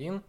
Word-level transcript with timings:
Один. 0.00 0.22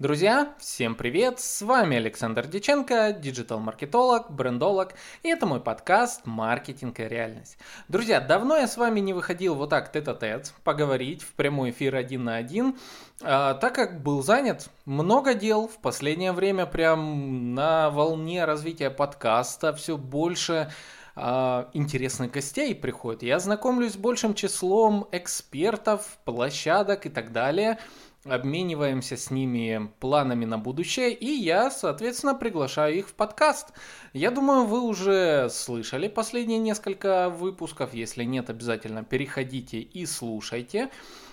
Друзья, 0.00 0.54
всем 0.58 0.96
привет! 0.96 1.38
С 1.38 1.62
вами 1.62 1.98
Александр 1.98 2.48
Диченко, 2.48 3.12
диджитал-маркетолог, 3.12 4.28
брендолог, 4.28 4.94
и 5.22 5.28
это 5.28 5.46
мой 5.46 5.60
подкаст 5.60 6.22
«Маркетинг 6.26 6.98
и 6.98 7.04
реальность». 7.04 7.58
Друзья, 7.86 8.18
давно 8.18 8.56
я 8.56 8.66
с 8.66 8.76
вами 8.76 8.98
не 8.98 9.12
выходил 9.12 9.54
вот 9.54 9.70
так 9.70 9.92
тет-а-тет, 9.92 10.52
поговорить 10.64 11.22
в 11.22 11.32
прямой 11.34 11.70
эфир 11.70 11.94
один 11.94 12.24
на 12.24 12.34
один, 12.34 12.76
а, 13.22 13.54
так 13.54 13.72
как 13.72 14.02
был 14.02 14.20
занят 14.24 14.68
много 14.84 15.34
дел 15.34 15.68
в 15.68 15.78
последнее 15.78 16.32
время, 16.32 16.66
прям 16.66 17.54
на 17.54 17.90
волне 17.90 18.44
развития 18.46 18.90
подкаста, 18.90 19.72
все 19.74 19.96
больше 19.96 20.72
а, 21.14 21.70
интересных 21.72 22.32
гостей 22.32 22.74
приходит. 22.74 23.22
Я 23.22 23.38
знакомлюсь 23.38 23.92
с 23.92 23.96
большим 23.96 24.34
числом 24.34 25.06
экспертов, 25.12 26.18
площадок 26.24 27.06
и 27.06 27.10
так 27.10 27.30
далее– 27.30 27.78
обмениваемся 28.24 29.16
с 29.16 29.30
ними 29.30 29.90
планами 30.00 30.44
на 30.44 30.58
будущее, 30.58 31.12
и 31.12 31.26
я, 31.26 31.70
соответственно, 31.70 32.34
приглашаю 32.34 32.96
их 32.96 33.08
в 33.08 33.14
подкаст. 33.14 33.68
Я 34.12 34.30
думаю, 34.30 34.64
вы 34.64 34.80
уже 34.80 35.48
слышали 35.50 36.08
последние 36.08 36.58
несколько 36.58 37.30
выпусков, 37.30 37.94
если 37.94 38.24
нет, 38.24 38.50
обязательно 38.50 39.04
переходите 39.04 39.78
и 39.78 40.06
слушайте. 40.06 40.90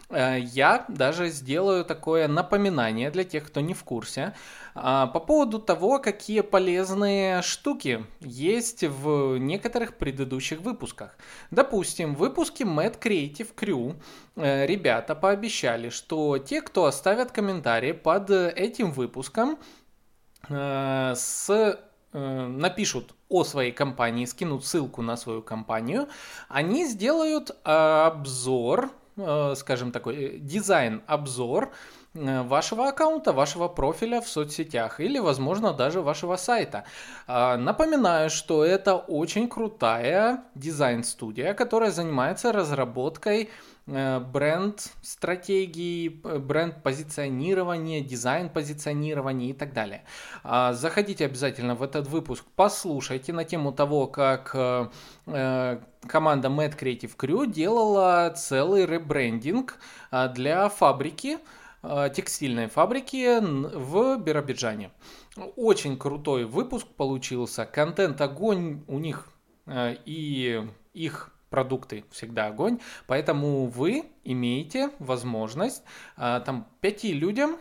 Э, 0.10 0.38
я 0.40 0.86
даже 0.88 1.30
сделаю 1.30 1.86
такое 1.86 2.28
напоминание 2.28 3.10
для 3.12 3.24
тех, 3.24 3.46
кто 3.46 3.62
не 3.62 3.74
в 3.74 3.84
курсе, 3.84 4.34
по 4.76 5.24
поводу 5.26 5.60
того, 5.60 6.00
какие 6.00 6.42
полезные 6.42 7.42
штуки 7.42 8.06
есть 8.20 8.84
в 8.84 9.38
некоторых 9.38 9.98
предыдущих 9.98 10.60
выпусках. 10.60 11.18
Допустим, 11.50 12.14
в 12.14 12.18
выпуске 12.18 12.66
Mad 12.66 13.00
Creative 13.00 13.56
Crew 13.56 13.96
э, 14.36 14.66
ребята 14.66 15.16
пообещали, 15.16 15.88
что 15.90 16.38
те, 16.38 16.62
кто 16.62 16.86
оставят 16.86 17.32
комментарии 17.32 17.94
под 17.94 18.30
этим 18.30 18.92
выпуском, 18.92 19.58
э, 20.50 21.14
с 21.16 21.80
напишут 22.12 23.14
о 23.28 23.44
своей 23.44 23.74
компании, 23.74 24.24
скинут 24.24 24.66
ссылку 24.66 25.02
на 25.02 25.18
свою 25.18 25.42
компанию, 25.42 26.08
они 26.48 26.86
сделают 26.86 27.52
обзор 27.64 28.90
Э, 29.18 29.54
скажем 29.56 29.92
такой, 29.92 30.16
э, 30.16 30.38
дизайн-обзор 30.40 31.66
э, 31.66 31.70
вашего 32.16 32.88
аккаунта, 32.88 33.34
вашего 33.34 33.68
профиля 33.68 34.22
в 34.22 34.28
соцсетях 34.28 35.00
или, 35.00 35.20
возможно, 35.20 35.74
даже 35.74 36.02
вашего 36.02 36.38
сайта. 36.38 36.86
А, 37.28 37.58
напоминаю, 37.58 38.30
что 38.30 38.64
это 38.64 38.96
очень 38.96 39.50
крутая 39.50 40.44
дизайн-студия, 40.56 41.54
которая 41.54 41.92
занимается 41.92 42.52
разработкой 42.52 43.50
бренд 43.88 44.92
стратегии, 45.04 46.10
бренд 46.10 46.82
позиционирования, 46.82 48.02
дизайн 48.02 48.50
позиционирования 48.50 49.52
и 49.52 49.54
так 49.54 49.74
далее. 49.74 50.04
А, 50.44 50.74
заходите 50.74 51.26
обязательно 51.26 51.76
в 51.76 51.84
этот 51.84 52.08
выпуск, 52.08 52.46
послушайте 52.56 53.32
на 53.32 53.44
тему 53.44 53.72
того, 53.72 54.08
как 54.08 54.56
команда 56.08 56.50
Mad 56.50 56.78
Creative 56.78 57.16
Crew 57.18 57.48
делала 57.48 58.34
целый 58.36 58.86
ребрендинг 58.86 59.78
а, 60.12 60.28
для 60.28 60.70
фабрики, 60.70 61.40
текстильной 62.14 62.68
фабрики 62.68 63.40
в 63.42 64.18
Биробиджане. 64.18 64.92
Очень 65.56 65.98
крутой 65.98 66.46
выпуск 66.46 66.88
получился, 66.88 67.66
контент 67.66 68.22
огонь 68.22 68.84
у 68.88 69.00
них 69.00 69.28
а, 69.66 69.96
и 70.06 70.68
их 70.94 71.32
продукты 71.50 72.06
всегда 72.12 72.48
огонь, 72.48 72.80
поэтому 73.08 73.66
вы 73.68 74.06
имеете 74.24 74.92
возможность 75.00 75.84
там 76.16 76.68
пяти 76.82 77.14
людям 77.14 77.58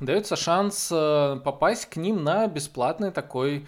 дается 0.00 0.36
шанс 0.36 0.88
попасть 0.88 1.86
к 1.86 1.96
ним 1.96 2.24
на 2.24 2.46
бесплатный 2.48 3.12
такой, 3.12 3.66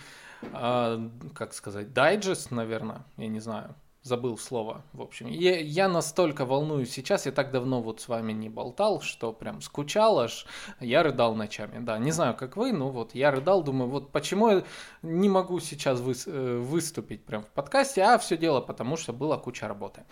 как 0.50 1.52
сказать, 1.52 1.92
дайджест, 1.92 2.50
наверное, 2.50 3.05
я 3.18 3.28
не 3.28 3.40
знаю, 3.40 3.74
забыл 4.06 4.39
слово, 4.39 4.84
в 4.92 5.02
общем. 5.02 5.27
Я, 5.27 5.58
я 5.58 5.89
настолько 5.89 6.44
волнуюсь 6.44 6.92
сейчас, 6.92 7.27
я 7.27 7.33
так 7.33 7.50
давно 7.50 7.83
вот 7.83 8.00
с 8.00 8.08
вами 8.08 8.33
не 8.33 8.48
болтал, 8.48 9.00
что 9.00 9.33
прям 9.33 9.61
скучал 9.61 10.20
аж, 10.20 10.46
я 10.78 11.02
рыдал 11.02 11.34
ночами, 11.34 11.84
да, 11.84 11.98
не 11.98 12.12
знаю, 12.12 12.36
как 12.36 12.56
вы, 12.56 12.72
но 12.72 12.90
вот 12.90 13.14
я 13.14 13.33
рыдал, 13.33 13.64
думаю, 13.64 13.90
вот 13.90 14.12
почему 14.12 14.48
я 14.48 14.64
не 15.02 15.28
могу 15.28 15.58
сейчас 15.58 15.98
вы, 15.98 16.14
э, 16.27 16.58
выступить 16.58 17.24
прям 17.24 17.42
в 17.42 17.48
подкасте, 17.48 18.02
а 18.02 18.16
все 18.18 18.36
дело 18.36 18.61
потому, 18.61 18.96
что 18.96 19.12
была 19.12 19.39
куча 19.39 19.66
работы. 19.66 20.05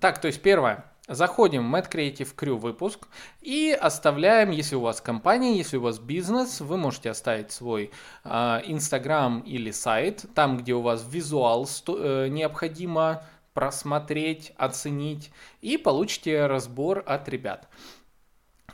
Так, 0.00 0.20
то 0.20 0.28
есть 0.28 0.40
первое, 0.40 0.84
Заходим 1.10 1.68
в 1.68 1.74
Mad 1.74 1.90
Creative 1.90 2.36
Crew 2.36 2.56
выпуск 2.56 3.08
и 3.40 3.72
оставляем, 3.72 4.52
если 4.52 4.76
у 4.76 4.80
вас 4.80 5.00
компания, 5.00 5.56
если 5.56 5.76
у 5.76 5.80
вас 5.80 5.98
бизнес, 5.98 6.60
вы 6.60 6.76
можете 6.76 7.10
оставить 7.10 7.50
свой 7.50 7.90
Инстаграм 8.24 9.40
э, 9.40 9.48
или 9.48 9.72
сайт, 9.72 10.26
там, 10.36 10.58
где 10.58 10.72
у 10.72 10.82
вас 10.82 11.04
визуал 11.10 11.66
э, 11.88 12.28
необходимо 12.28 13.24
просмотреть, 13.60 14.52
оценить 14.56 15.30
и 15.60 15.76
получите 15.76 16.46
разбор 16.46 17.04
от 17.06 17.28
ребят. 17.28 17.68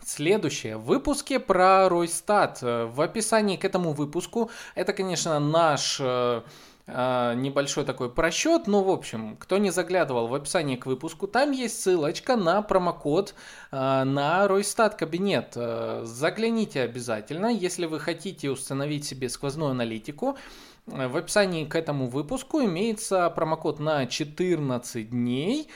Следующее. 0.01 0.77
В 0.77 0.85
выпуске 0.85 1.41
про 1.41 1.89
Ройстат. 1.89 2.63
В 2.63 3.01
описании 3.01 3.57
к 3.57 3.65
этому 3.65 3.93
выпуску, 3.95 4.49
это, 4.77 4.93
конечно, 4.93 5.41
наш 5.41 5.99
э, 6.01 6.43
э, 6.87 7.35
небольшой 7.35 7.85
такой 7.85 8.11
просчет, 8.15 8.69
но, 8.69 8.85
в 8.85 8.91
общем, 8.91 9.37
кто 9.39 9.59
не 9.59 9.71
заглядывал 9.71 10.29
в 10.29 10.35
описании 10.35 10.77
к 10.77 10.87
выпуску, 10.87 11.27
там 11.27 11.51
есть 11.51 11.83
ссылочка 11.83 12.37
на 12.37 12.63
промокод 12.63 13.35
э, 13.73 14.05
на 14.05 14.47
Ройстат 14.47 14.95
кабинет. 14.95 15.55
Э, 15.57 16.03
загляните 16.05 16.83
обязательно, 16.83 17.47
если 17.47 17.87
вы 17.87 17.99
хотите 17.99 18.51
установить 18.51 19.05
себе 19.05 19.29
сквозную 19.29 19.73
аналитику. 19.73 20.39
В 20.87 21.17
описании 21.17 21.65
к 21.65 21.75
этому 21.75 22.09
выпуску 22.09 22.63
имеется 22.63 23.29
промокод 23.31 23.81
на 23.81 24.07
14 24.07 25.11
дней. 25.11 25.69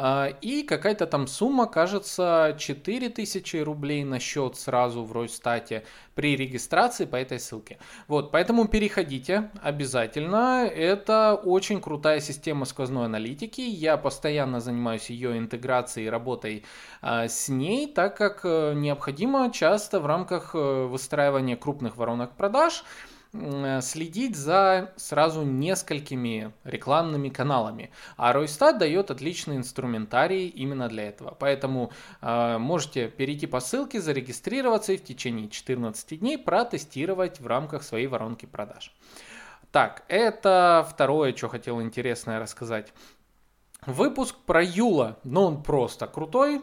А, 0.00 0.28
и 0.42 0.62
какая-то 0.62 1.06
там 1.06 1.26
сумма, 1.26 1.66
кажется, 1.66 2.54
4000 2.58 3.56
рублей 3.56 4.04
на 4.04 4.20
счет 4.20 4.56
сразу 4.56 5.02
в 5.02 5.12
Ройстате 5.12 5.84
при 6.14 6.36
регистрации 6.36 7.06
по 7.06 7.16
этой 7.16 7.40
ссылке. 7.40 7.78
Вот, 8.06 8.30
поэтому 8.30 8.68
переходите 8.68 9.50
обязательно. 9.62 10.66
Это 10.66 11.34
очень 11.34 11.80
крутая 11.80 12.20
система 12.20 12.64
сквозной 12.64 13.06
аналитики. 13.06 13.62
Я 13.62 13.96
постоянно 13.96 14.60
занимаюсь 14.60 15.10
ее 15.10 15.36
интеграцией 15.38 16.06
и 16.06 16.10
работой 16.10 16.64
а, 17.00 17.26
с 17.26 17.48
ней, 17.48 17.86
так 17.86 18.16
как 18.16 18.42
э, 18.44 18.74
необходимо 18.74 19.50
часто 19.50 19.98
в 19.98 20.06
рамках 20.06 20.54
э, 20.54 20.84
выстраивания 20.84 21.56
крупных 21.56 21.96
воронок 21.96 22.36
продаж– 22.36 22.84
следить 23.82 24.36
за 24.36 24.92
сразу 24.96 25.42
несколькими 25.42 26.52
рекламными 26.64 27.28
каналами. 27.28 27.90
А 28.16 28.32
Ройстат 28.32 28.78
дает 28.78 29.10
отличный 29.10 29.56
инструментарий 29.56 30.48
именно 30.48 30.88
для 30.88 31.08
этого. 31.08 31.36
Поэтому 31.38 31.92
э, 32.20 32.58
можете 32.58 33.08
перейти 33.08 33.46
по 33.46 33.60
ссылке, 33.60 34.00
зарегистрироваться 34.00 34.92
и 34.92 34.96
в 34.96 35.04
течение 35.04 35.48
14 35.48 36.18
дней 36.20 36.38
протестировать 36.38 37.40
в 37.40 37.46
рамках 37.46 37.82
своей 37.82 38.06
воронки 38.06 38.46
продаж. 38.46 38.92
Так, 39.72 40.04
это 40.08 40.86
второе, 40.90 41.36
что 41.36 41.48
хотел 41.48 41.82
интересное 41.82 42.40
рассказать. 42.40 42.92
Выпуск 43.84 44.34
про 44.46 44.62
Юла, 44.62 45.18
ну 45.24 45.42
он 45.42 45.62
просто 45.62 46.06
крутой, 46.06 46.62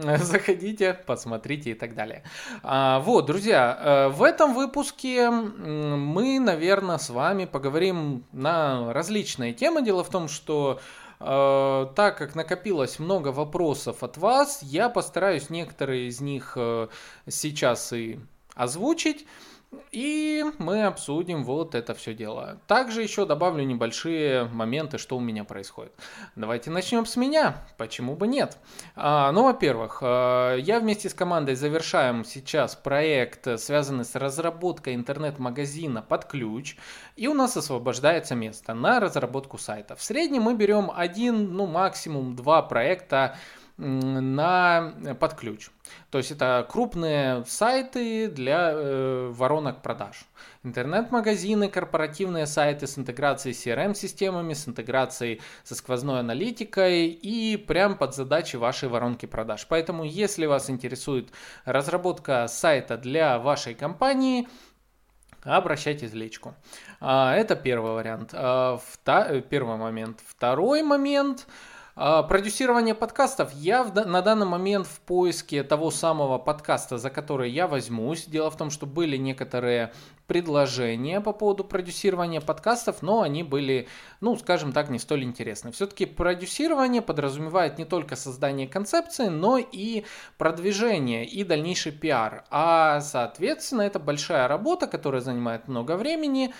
Заходите, 0.18 0.94
посмотрите 1.06 1.70
и 1.70 1.74
так 1.74 1.94
далее. 1.94 2.22
А, 2.62 3.00
вот, 3.00 3.26
друзья, 3.26 3.78
э, 3.78 4.08
в 4.08 4.22
этом 4.22 4.54
выпуске 4.54 5.30
мы, 5.30 6.40
наверное, 6.40 6.98
с 6.98 7.10
вами 7.10 7.44
поговорим 7.44 8.24
на 8.32 8.92
различные 8.92 9.52
темы. 9.52 9.82
Дело 9.82 10.02
в 10.02 10.08
том, 10.08 10.28
что 10.28 10.80
э, 11.18 11.86
так 11.94 12.16
как 12.16 12.34
накопилось 12.34 12.98
много 12.98 13.28
вопросов 13.28 14.02
от 14.02 14.16
вас, 14.16 14.60
я 14.62 14.88
постараюсь 14.88 15.50
некоторые 15.50 16.08
из 16.08 16.20
них 16.20 16.54
э, 16.56 16.88
сейчас 17.28 17.92
и 17.92 18.20
озвучить. 18.54 19.26
И 19.92 20.44
мы 20.58 20.84
обсудим 20.84 21.44
вот 21.44 21.74
это 21.74 21.94
все 21.94 22.12
дело. 22.12 22.60
Также 22.66 23.02
еще 23.02 23.24
добавлю 23.24 23.62
небольшие 23.64 24.44
моменты, 24.44 24.98
что 24.98 25.16
у 25.16 25.20
меня 25.20 25.44
происходит. 25.44 25.92
Давайте 26.34 26.70
начнем 26.70 27.06
с 27.06 27.16
меня. 27.16 27.64
Почему 27.76 28.16
бы 28.16 28.26
нет? 28.26 28.58
А, 28.96 29.30
ну, 29.30 29.44
во-первых, 29.44 29.98
а, 30.02 30.56
я 30.56 30.80
вместе 30.80 31.08
с 31.08 31.14
командой 31.14 31.54
завершаем 31.54 32.24
сейчас 32.24 32.74
проект, 32.74 33.60
связанный 33.60 34.04
с 34.04 34.16
разработкой 34.16 34.96
интернет-магазина 34.96 36.02
под 36.02 36.24
ключ. 36.24 36.76
И 37.14 37.28
у 37.28 37.34
нас 37.34 37.56
освобождается 37.56 38.34
место 38.34 38.74
на 38.74 38.98
разработку 38.98 39.56
сайта. 39.56 39.94
В 39.94 40.02
среднем 40.02 40.42
мы 40.42 40.54
берем 40.54 40.90
один, 40.92 41.52
ну 41.52 41.66
максимум 41.66 42.34
два 42.34 42.62
проекта 42.62 43.36
на 43.76 44.94
под 45.18 45.34
ключ. 45.34 45.70
То 46.10 46.18
есть 46.18 46.30
это 46.30 46.66
крупные 46.68 47.44
сайты 47.46 48.28
для 48.28 48.72
э, 48.72 49.30
воронок 49.32 49.82
продаж. 49.82 50.24
Интернет-магазины, 50.62 51.68
корпоративные 51.68 52.46
сайты 52.46 52.86
с 52.86 52.98
интеграцией 52.98 53.54
с 53.54 53.66
CRM-системами, 53.66 54.54
с 54.54 54.68
интеграцией 54.68 55.40
со 55.62 55.74
сквозной 55.74 56.20
аналитикой 56.20 57.06
и 57.08 57.56
прям 57.56 57.96
под 57.96 58.14
задачи 58.14 58.56
вашей 58.56 58.88
воронки 58.88 59.26
продаж. 59.26 59.66
Поэтому, 59.68 60.04
если 60.04 60.46
вас 60.46 60.68
интересует 60.68 61.30
разработка 61.64 62.46
сайта 62.48 62.96
для 62.96 63.38
вашей 63.38 63.74
компании, 63.74 64.48
обращайтесь 65.42 66.10
в 66.10 66.14
личку. 66.14 66.54
А, 67.00 67.34
это 67.34 67.56
первый 67.56 67.92
вариант. 67.92 68.30
А, 68.34 68.78
первый 69.48 69.76
момент. 69.76 70.20
Второй 70.26 70.82
момент– 70.82 71.46
продюсирование 72.00 72.94
подкастов. 72.94 73.52
Я 73.52 73.82
в, 73.84 73.94
на 73.94 74.22
данный 74.22 74.46
момент 74.46 74.86
в 74.86 75.00
поиске 75.00 75.62
того 75.62 75.90
самого 75.90 76.38
подкаста, 76.38 76.96
за 76.96 77.10
который 77.10 77.50
я 77.50 77.66
возьмусь. 77.66 78.24
Дело 78.24 78.50
в 78.50 78.56
том, 78.56 78.70
что 78.70 78.86
были 78.86 79.18
некоторые 79.18 79.92
предложения 80.26 81.20
по 81.20 81.34
поводу 81.34 81.62
продюсирования 81.62 82.40
подкастов, 82.40 83.02
но 83.02 83.20
они 83.20 83.42
были, 83.42 83.86
ну, 84.22 84.34
скажем 84.36 84.72
так, 84.72 84.88
не 84.88 84.98
столь 84.98 85.24
интересны. 85.24 85.72
Все-таки 85.72 86.06
продюсирование 86.06 87.02
подразумевает 87.02 87.76
не 87.76 87.84
только 87.84 88.16
создание 88.16 88.66
концепции, 88.66 89.26
но 89.26 89.58
и 89.58 90.04
продвижение 90.38 91.26
и 91.26 91.44
дальнейший 91.44 91.92
пиар. 91.92 92.44
А, 92.48 93.02
соответственно, 93.02 93.82
это 93.82 93.98
большая 93.98 94.48
работа, 94.48 94.86
которая 94.86 95.20
занимает 95.20 95.68
много 95.68 95.98
времени. 95.98 96.54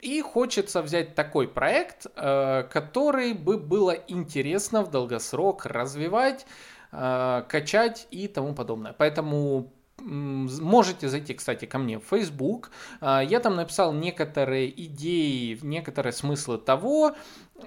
И 0.00 0.20
хочется 0.20 0.82
взять 0.82 1.14
такой 1.14 1.48
проект, 1.48 2.06
э, 2.14 2.64
который 2.70 3.32
бы 3.32 3.56
было 3.56 3.92
интересно 3.92 4.82
в 4.82 4.90
долгосрок 4.90 5.64
развивать, 5.64 6.46
э, 6.92 7.42
качать 7.48 8.06
и 8.10 8.28
тому 8.28 8.54
подобное. 8.54 8.92
Поэтому 8.92 9.72
Можете 9.98 11.08
зайти, 11.08 11.32
кстати, 11.32 11.64
ко 11.64 11.78
мне 11.78 11.98
в 11.98 12.04
Facebook. 12.04 12.70
Э, 13.00 13.20
я 13.26 13.40
там 13.40 13.56
написал 13.56 13.94
некоторые 13.94 14.68
идеи, 14.84 15.58
некоторые 15.62 16.12
смыслы 16.12 16.58
того, 16.58 17.16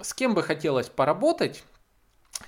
с 0.00 0.14
кем 0.14 0.34
бы 0.34 0.44
хотелось 0.44 0.88
поработать. 0.88 1.64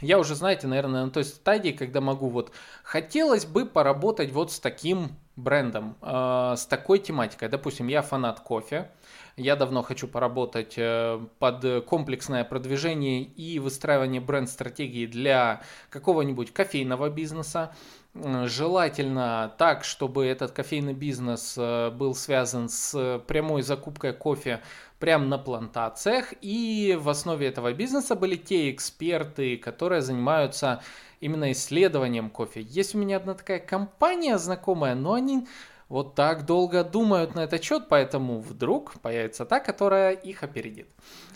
Я 0.01 0.21
уже, 0.21 0.37
знаете, 0.37 0.69
наверное, 0.69 1.05
на 1.05 1.11
той 1.11 1.25
стадии, 1.25 1.73
когда 1.73 2.01
могу 2.01 2.29
вот... 2.29 2.53
Хотелось 2.85 3.45
бы 3.45 3.67
поработать 3.67 4.31
вот 4.31 4.53
с 4.53 4.61
таким 4.61 5.17
брендом, 5.35 5.97
с 6.01 6.65
такой 6.69 7.01
тематикой. 7.01 7.49
Допустим, 7.49 7.89
я 7.89 8.03
фанат 8.03 8.39
кофе. 8.39 8.89
Я 9.37 9.57
давно 9.57 9.83
хочу 9.83 10.09
поработать 10.09 10.75
э, 10.77 11.19
под 11.39 11.85
комплексное 11.87 12.45
продвижение 12.45 13.23
и 13.23 13.59
выстраивание 13.59 14.21
бренд-стратегии 14.21 15.07
для 15.07 15.63
какого-нибудь 15.89 16.53
кофейного 16.53 17.09
бизнеса. 17.09 17.75
Желательно 18.15 19.55
так, 19.57 19.85
чтобы 19.85 20.27
этот 20.27 20.51
кофейный 20.51 20.93
бизнес 20.93 21.55
э, 21.57 21.91
был 21.91 22.15
связан 22.15 22.69
с 22.69 23.23
прямой 23.27 23.63
закупкой 23.63 24.13
кофе 24.13 24.61
прямо 24.99 25.25
на 25.25 25.39
плантациях. 25.39 26.35
И 26.43 26.99
в 27.01 27.09
основе 27.09 27.47
этого 27.47 27.73
бизнеса 27.73 28.15
были 28.15 28.37
те 28.37 28.71
эксперты, 28.71 29.57
которые 29.57 30.03
занимаются 30.03 30.83
именно 31.21 31.53
исследованием 31.53 32.29
кофе. 32.29 32.61
Есть 32.61 32.95
у 32.95 32.99
меня 32.99 33.17
одна 33.17 33.33
такая 33.33 33.61
компания 33.61 34.37
знакомая, 34.37 34.95
но 34.95 35.15
они 35.15 35.47
вот 35.93 36.15
так 36.15 36.47
долго 36.47 36.85
думают 36.85 37.35
на 37.35 37.41
этот 37.41 37.63
счет, 37.63 37.83
поэтому 37.91 38.41
вдруг 38.41 38.95
появится 39.03 39.45
та, 39.45 39.61
которая 39.61 40.13
их 40.13 40.43
опередит. 40.43 40.89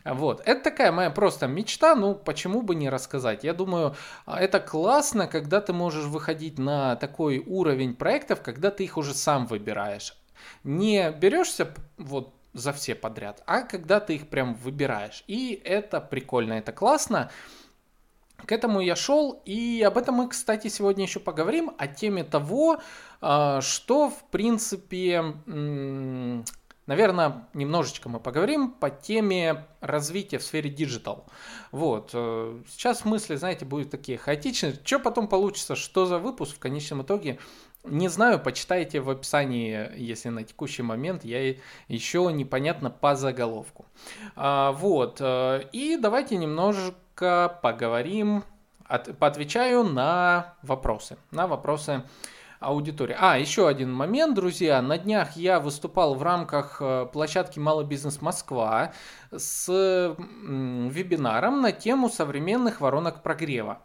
Вот, 0.03 0.41
это 0.47 0.65
такая 0.71 0.93
моя 0.93 1.11
просто 1.11 1.47
мечта, 1.47 1.95
ну 1.95 2.15
почему 2.15 2.63
бы 2.63 2.75
не 2.75 2.89
рассказать. 2.89 3.45
Я 3.45 3.53
думаю, 3.53 3.95
а, 4.25 4.41
это 4.41 4.59
классно, 4.59 5.27
когда 5.27 5.61
ты 5.61 5.75
можешь 5.75 6.07
выходить 6.07 6.59
на 6.59 6.97
такой 6.97 7.45
уровень 7.47 7.95
проектов, 7.95 8.41
когда 8.41 8.71
ты 8.71 8.85
их 8.85 8.97
уже 8.97 9.13
сам 9.13 9.47
выбираешь. 9.47 10.17
Не 10.65 11.11
берешься 11.11 11.75
вот 11.99 12.33
за 12.55 12.73
все 12.73 12.95
подряд, 12.95 13.43
а 13.45 13.61
когда 13.61 14.01
ты 14.01 14.15
их 14.15 14.29
прям 14.31 14.55
выбираешь. 14.55 15.23
И 15.27 15.61
это 15.65 16.01
прикольно, 16.01 16.55
это 16.55 16.73
классно. 16.73 17.31
К 18.45 18.53
этому 18.53 18.81
я 18.81 18.97
шел, 18.97 19.43
и 19.45 19.83
об 19.83 19.97
этом 19.99 20.17
мы, 20.17 20.29
кстати, 20.29 20.69
сегодня 20.69 21.05
еще 21.05 21.21
поговорим, 21.21 21.73
о 21.79 21.87
теме 21.87 22.23
того, 22.23 22.81
а, 23.21 23.61
что, 23.61 24.11
в 24.11 24.25
принципе, 24.31 25.35
наверное, 26.87 27.49
немножечко 27.55 28.09
мы 28.09 28.21
поговорим 28.21 28.71
по 28.71 28.91
теме 28.91 29.67
развития 29.81 30.39
в 30.39 30.43
сфере 30.43 30.71
digital. 30.71 31.27
Вот. 31.73 32.11
Э, 32.15 32.61
сейчас 32.69 33.05
мысли, 33.05 33.37
знаете, 33.37 33.65
будут 33.65 33.91
такие 33.91 34.19
хаотичные. 34.19 34.79
Что 34.85 34.99
потом 34.99 35.29
получится, 35.29 35.77
что 35.77 36.07
за 36.07 36.19
выпуск 36.19 36.57
в 36.57 36.59
конечном 36.59 37.03
итоге, 37.03 37.39
не 37.85 38.09
знаю, 38.09 38.41
почитайте 38.41 39.01
в 39.01 39.11
описании, 39.11 39.91
если 39.97 40.29
на 40.29 40.45
текущий 40.45 40.83
момент 40.83 41.25
я 41.25 41.57
еще 41.89 42.31
непонятно 42.33 42.91
по 42.91 43.15
заголовку. 43.15 43.87
А, 44.35 44.73
вот. 44.73 45.19
Э, 45.21 45.63
и 45.73 45.97
давайте 45.97 46.37
немножко 46.37 46.95
поговорим, 47.17 48.45
от, 48.85 49.19
поотвечаю 49.19 49.85
на 49.85 50.55
вопросы. 50.63 51.17
На 51.31 51.47
вопросы 51.47 52.03
аудитории. 52.61 53.17
А, 53.19 53.39
еще 53.39 53.69
один 53.69 53.93
момент, 53.93 54.35
друзья. 54.35 54.81
На 54.83 54.99
днях 54.99 55.37
я 55.37 55.61
выступал 55.61 56.15
в 56.15 56.23
рамках 56.23 56.79
э, 56.81 57.07
площадки 57.13 57.59
«Малый 57.59 57.87
бизнес 57.87 58.21
Москва» 58.23 58.93
с 59.31 59.69
вебинаром 60.19 61.61
на 61.61 61.73
тему 61.73 62.09
современных 62.09 62.81
воронок 62.81 63.23
прогрева. 63.23 63.83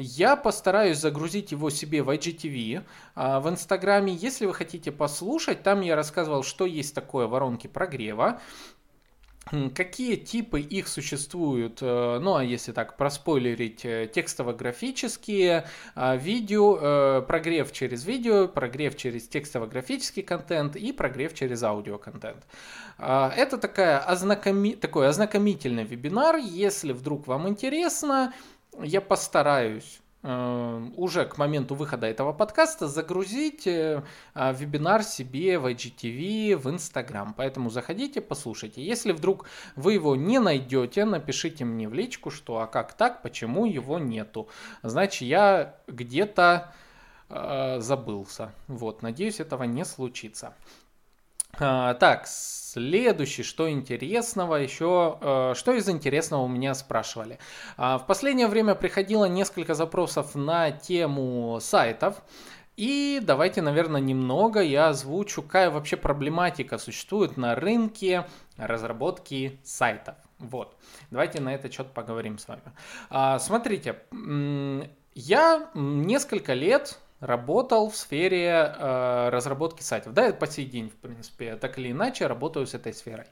Я 0.00 0.36
постараюсь 0.36 0.98
загрузить 0.98 1.50
его 1.50 1.70
себе 1.70 2.02
в 2.04 2.10
IGTV 2.10 2.84
а, 3.16 3.40
в 3.40 3.48
Инстаграме. 3.48 4.12
Если 4.12 4.46
вы 4.46 4.54
хотите 4.54 4.92
послушать, 4.92 5.64
там 5.64 5.80
я 5.80 5.96
рассказывал, 5.96 6.44
что 6.44 6.66
есть 6.66 6.94
такое 6.94 7.26
воронки 7.26 7.66
прогрева. 7.66 8.40
Какие 9.74 10.16
типы 10.16 10.60
их 10.60 10.88
существуют? 10.88 11.78
Э, 11.80 12.18
ну, 12.20 12.36
а 12.36 12.44
если 12.44 12.72
так 12.72 12.96
проспойлерить, 12.96 13.84
э, 13.84 14.10
текстово-графические, 14.12 15.66
а, 15.94 16.16
видео, 16.16 16.78
э, 16.80 17.22
прогрев 17.22 17.72
через 17.72 18.04
видео, 18.04 18.48
прогрев 18.48 18.96
через 18.96 19.28
текстово-графический 19.28 20.22
контент 20.22 20.76
и 20.76 20.92
прогрев 20.92 21.34
через 21.34 21.62
аудиоконтент. 21.62 22.46
А, 22.98 23.32
это 23.36 23.58
такая 23.58 23.98
ознакоми... 23.98 24.72
такой 24.72 25.08
ознакомительный 25.08 25.84
вебинар. 25.84 26.36
Если 26.36 26.92
вдруг 26.92 27.26
вам 27.26 27.48
интересно, 27.48 28.34
я 28.82 29.00
постараюсь 29.00 30.00
уже 30.22 31.26
к 31.26 31.38
моменту 31.38 31.76
выхода 31.76 32.06
этого 32.08 32.32
подкаста 32.32 32.88
загрузить 32.88 33.68
э, 33.68 34.02
а, 34.34 34.52
вебинар 34.52 35.04
себе 35.04 35.60
в 35.60 35.66
IGTV, 35.66 36.56
в 36.56 36.68
Instagram. 36.68 37.34
Поэтому 37.34 37.70
заходите, 37.70 38.20
послушайте. 38.20 38.82
Если 38.82 39.12
вдруг 39.12 39.46
вы 39.76 39.92
его 39.92 40.16
не 40.16 40.40
найдете, 40.40 41.04
напишите 41.04 41.64
мне 41.64 41.88
в 41.88 41.94
личку, 41.94 42.30
что 42.30 42.58
а 42.58 42.66
как 42.66 42.94
так, 42.94 43.22
почему 43.22 43.64
его 43.64 44.00
нету. 44.00 44.48
Значит, 44.82 45.22
я 45.22 45.76
где-то 45.86 46.74
э, 47.28 47.78
забылся. 47.78 48.52
Вот, 48.66 49.02
надеюсь, 49.02 49.38
этого 49.38 49.62
не 49.62 49.84
случится. 49.84 50.54
А, 51.60 51.94
так, 51.94 52.26
следующий, 52.78 53.42
что 53.42 53.70
интересного 53.70 54.56
еще, 54.56 55.18
э, 55.20 55.52
что 55.56 55.72
из 55.72 55.88
интересного 55.88 56.42
у 56.42 56.48
меня 56.48 56.74
спрашивали. 56.74 57.38
А, 57.76 57.98
в 57.98 58.06
последнее 58.06 58.46
время 58.46 58.74
приходило 58.74 59.24
несколько 59.26 59.74
запросов 59.74 60.34
на 60.34 60.70
тему 60.70 61.58
сайтов. 61.60 62.22
И 62.76 63.20
давайте, 63.22 63.60
наверное, 63.60 64.00
немного 64.00 64.60
я 64.60 64.90
озвучу, 64.90 65.42
какая 65.42 65.70
вообще 65.70 65.96
проблематика 65.96 66.78
существует 66.78 67.36
на 67.36 67.56
рынке 67.56 68.24
разработки 68.56 69.58
сайтов. 69.64 70.14
Вот, 70.38 70.76
давайте 71.10 71.40
на 71.40 71.52
этот 71.52 71.72
счет 71.72 71.92
поговорим 71.92 72.38
с 72.38 72.46
вами. 72.46 72.62
А, 73.10 73.40
смотрите, 73.40 73.96
я 75.14 75.68
несколько 75.74 76.54
лет 76.54 77.00
работал 77.20 77.90
в 77.90 77.96
сфере 77.96 78.74
э, 78.76 79.28
разработки 79.30 79.82
сайтов. 79.82 80.14
Да, 80.14 80.32
по 80.32 80.46
сей 80.46 80.66
день, 80.66 80.88
в 80.88 80.96
принципе, 80.96 81.56
так 81.56 81.78
или 81.78 81.90
иначе 81.90 82.26
работаю 82.26 82.66
с 82.66 82.74
этой 82.74 82.94
сферой. 82.94 83.26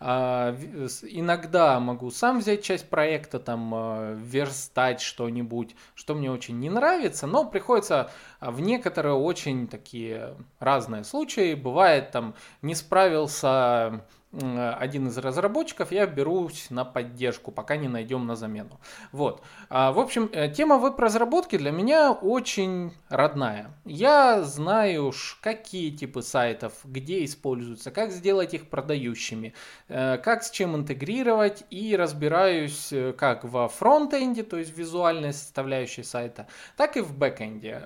Э, 0.00 0.56
иногда 1.02 1.78
могу 1.78 2.10
сам 2.10 2.40
взять 2.40 2.62
часть 2.62 2.88
проекта, 2.88 3.38
там, 3.38 3.72
э, 3.74 4.14
верстать 4.18 5.00
что-нибудь, 5.00 5.76
что 5.94 6.14
мне 6.14 6.30
очень 6.30 6.58
не 6.58 6.70
нравится, 6.70 7.26
но 7.26 7.44
приходится 7.44 8.10
в 8.40 8.60
некоторые 8.60 9.14
очень 9.14 9.68
такие 9.68 10.34
разные 10.58 11.04
случаи. 11.04 11.54
Бывает, 11.54 12.10
там, 12.10 12.34
не 12.62 12.74
справился 12.74 14.04
один 14.32 15.08
из 15.08 15.16
разработчиков, 15.16 15.90
я 15.90 16.06
берусь 16.06 16.66
на 16.70 16.84
поддержку, 16.84 17.50
пока 17.50 17.76
не 17.76 17.88
найдем 17.88 18.26
на 18.26 18.36
замену. 18.36 18.78
Вот. 19.10 19.42
А, 19.70 19.90
в 19.92 19.98
общем, 19.98 20.28
э, 20.32 20.50
тема 20.50 20.76
веб-разработки 20.76 21.56
для 21.56 21.70
меня 21.70 22.12
очень 22.12 22.92
родная. 23.08 23.70
Я 23.86 24.42
знаю, 24.42 25.12
какие 25.40 25.90
типы 25.90 26.22
сайтов, 26.22 26.74
где 26.84 27.24
используются, 27.24 27.90
как 27.90 28.10
сделать 28.10 28.52
их 28.52 28.68
продающими, 28.68 29.54
э, 29.88 30.18
как 30.18 30.42
с 30.42 30.50
чем 30.50 30.76
интегрировать 30.76 31.64
и 31.70 31.96
разбираюсь 31.96 32.92
э, 32.92 33.14
как 33.14 33.44
во 33.44 33.68
фронтенде, 33.68 34.42
то 34.42 34.58
есть 34.58 34.76
визуальной 34.76 35.32
составляющей 35.32 36.02
сайта, 36.02 36.48
так 36.76 36.96
и 36.96 37.00
в 37.00 37.16
бэкенде. 37.16 37.82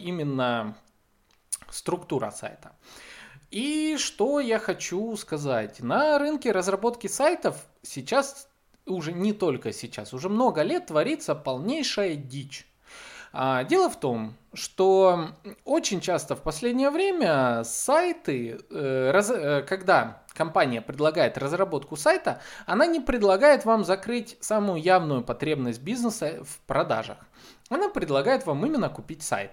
Именно 0.00 0.76
структура 1.70 2.30
сайта. 2.30 2.72
И 3.50 3.96
что 3.98 4.40
я 4.40 4.58
хочу 4.58 5.16
сказать. 5.16 5.80
На 5.80 6.18
рынке 6.18 6.52
разработки 6.52 7.06
сайтов 7.06 7.56
сейчас, 7.82 8.48
уже 8.86 9.12
не 9.12 9.32
только 9.32 9.72
сейчас, 9.72 10.12
уже 10.12 10.28
много 10.28 10.62
лет 10.62 10.86
творится 10.86 11.34
полнейшая 11.34 12.14
дичь. 12.14 12.66
А, 13.32 13.64
дело 13.64 13.90
в 13.90 13.98
том, 13.98 14.36
что 14.54 15.30
очень 15.64 16.00
часто 16.00 16.34
в 16.34 16.42
последнее 16.42 16.90
время 16.90 17.62
сайты, 17.64 18.58
э, 18.70 19.10
раз, 19.10 19.30
э, 19.30 19.62
когда 19.62 20.22
компания 20.34 20.80
предлагает 20.80 21.36
разработку 21.36 21.96
сайта, 21.96 22.40
она 22.66 22.86
не 22.86 23.00
предлагает 23.00 23.64
вам 23.64 23.84
закрыть 23.84 24.36
самую 24.40 24.80
явную 24.80 25.22
потребность 25.22 25.82
бизнеса 25.82 26.42
в 26.42 26.60
продажах. 26.66 27.18
Она 27.68 27.88
предлагает 27.88 28.46
вам 28.46 28.64
именно 28.64 28.88
купить 28.88 29.22
сайт. 29.22 29.52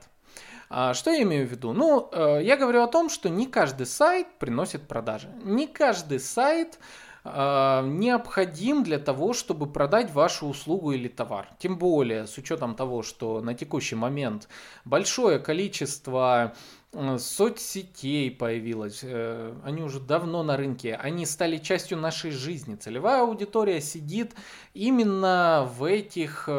А, 0.70 0.94
что 0.94 1.12
я 1.12 1.22
имею 1.24 1.48
в 1.48 1.52
виду? 1.52 1.74
Ну, 1.74 2.10
э, 2.12 2.40
я 2.44 2.58
говорю 2.58 2.82
о 2.82 2.88
том, 2.88 3.10
что 3.10 3.30
не 3.30 3.48
каждый 3.48 3.86
сайт 3.86 4.28
приносит 4.40 4.88
продажи. 4.88 5.30
Не 5.44 5.68
каждый 5.68 6.20
сайт 6.20 6.80
э, 7.24 7.82
необходим 7.86 8.84
для 8.84 8.98
того, 8.98 9.34
чтобы 9.34 9.68
продать 9.68 10.12
вашу 10.12 10.48
услугу 10.48 10.92
или 10.92 11.08
товар. 11.08 11.48
Тем 11.60 11.78
более, 11.78 12.26
с 12.26 12.38
учетом 12.38 12.76
того, 12.76 13.04
что 13.04 13.42
на 13.42 13.54
текущий 13.54 13.96
момент 13.96 14.48
большое 14.86 15.38
количество 15.38 16.56
э, 16.94 17.18
соцсетей 17.20 18.32
появилось, 18.32 19.04
они 19.64 19.84
уже 19.84 20.00
давно 20.00 20.42
на 20.42 20.58
рынке, 20.58 20.96
они 20.96 21.28
стали 21.28 21.58
частью 21.58 22.00
нашей 22.00 22.32
жизни. 22.32 22.76
Целевая 22.76 23.22
аудитория 23.22 23.82
сидит 23.82 24.34
именно 24.74 25.70
в 25.78 25.84
этих 25.84 26.50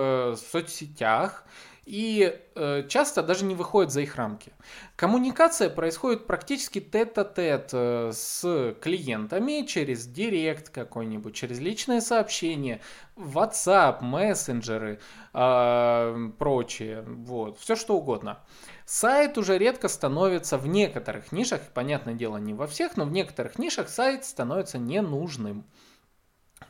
соцсетях, 0.52 1.44
и 1.86 2.36
э, 2.56 2.82
часто 2.88 3.22
даже 3.22 3.44
не 3.44 3.54
выходит 3.54 3.92
за 3.92 4.00
их 4.00 4.16
рамки. 4.16 4.52
Коммуникация 4.96 5.70
происходит 5.70 6.26
практически 6.26 6.80
тет-а-тет 6.80 7.70
э, 7.72 8.10
с 8.12 8.74
клиентами 8.80 9.64
через 9.64 10.06
директ 10.06 10.70
какой-нибудь, 10.70 11.34
через 11.34 11.60
личные 11.60 12.00
сообщения, 12.00 12.80
WhatsApp, 13.14 14.02
мессенджеры, 14.02 14.98
э, 15.32 16.30
прочее, 16.38 17.04
вот, 17.06 17.60
все 17.60 17.76
что 17.76 17.96
угодно. 17.96 18.40
Сайт 18.84 19.38
уже 19.38 19.56
редко 19.56 19.86
становится 19.86 20.58
в 20.58 20.66
некоторых 20.66 21.30
нишах, 21.30 21.60
понятное 21.72 22.14
дело, 22.14 22.36
не 22.38 22.52
во 22.52 22.66
всех, 22.66 22.96
но 22.96 23.04
в 23.04 23.12
некоторых 23.12 23.60
нишах 23.60 23.88
сайт 23.88 24.24
становится 24.24 24.78
ненужным. 24.78 25.64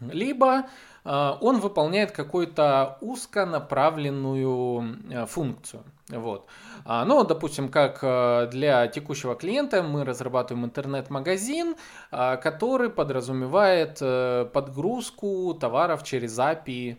Либо 0.00 0.66
а, 1.06 1.38
он 1.40 1.60
выполняет 1.60 2.10
какую-то 2.10 2.98
узконаправленную 3.00 4.98
э, 5.10 5.26
функцию. 5.26 5.84
Вот. 6.08 6.46
А, 6.84 7.04
ну, 7.04 7.22
допустим, 7.24 7.68
как 7.68 8.00
э, 8.02 8.48
для 8.50 8.88
текущего 8.88 9.36
клиента 9.36 9.84
мы 9.84 10.04
разрабатываем 10.04 10.66
интернет-магазин, 10.66 11.76
а, 12.10 12.36
который 12.36 12.90
подразумевает 12.90 13.98
э, 14.00 14.48
подгрузку 14.52 15.54
товаров 15.54 16.02
через 16.02 16.38
API 16.38 16.98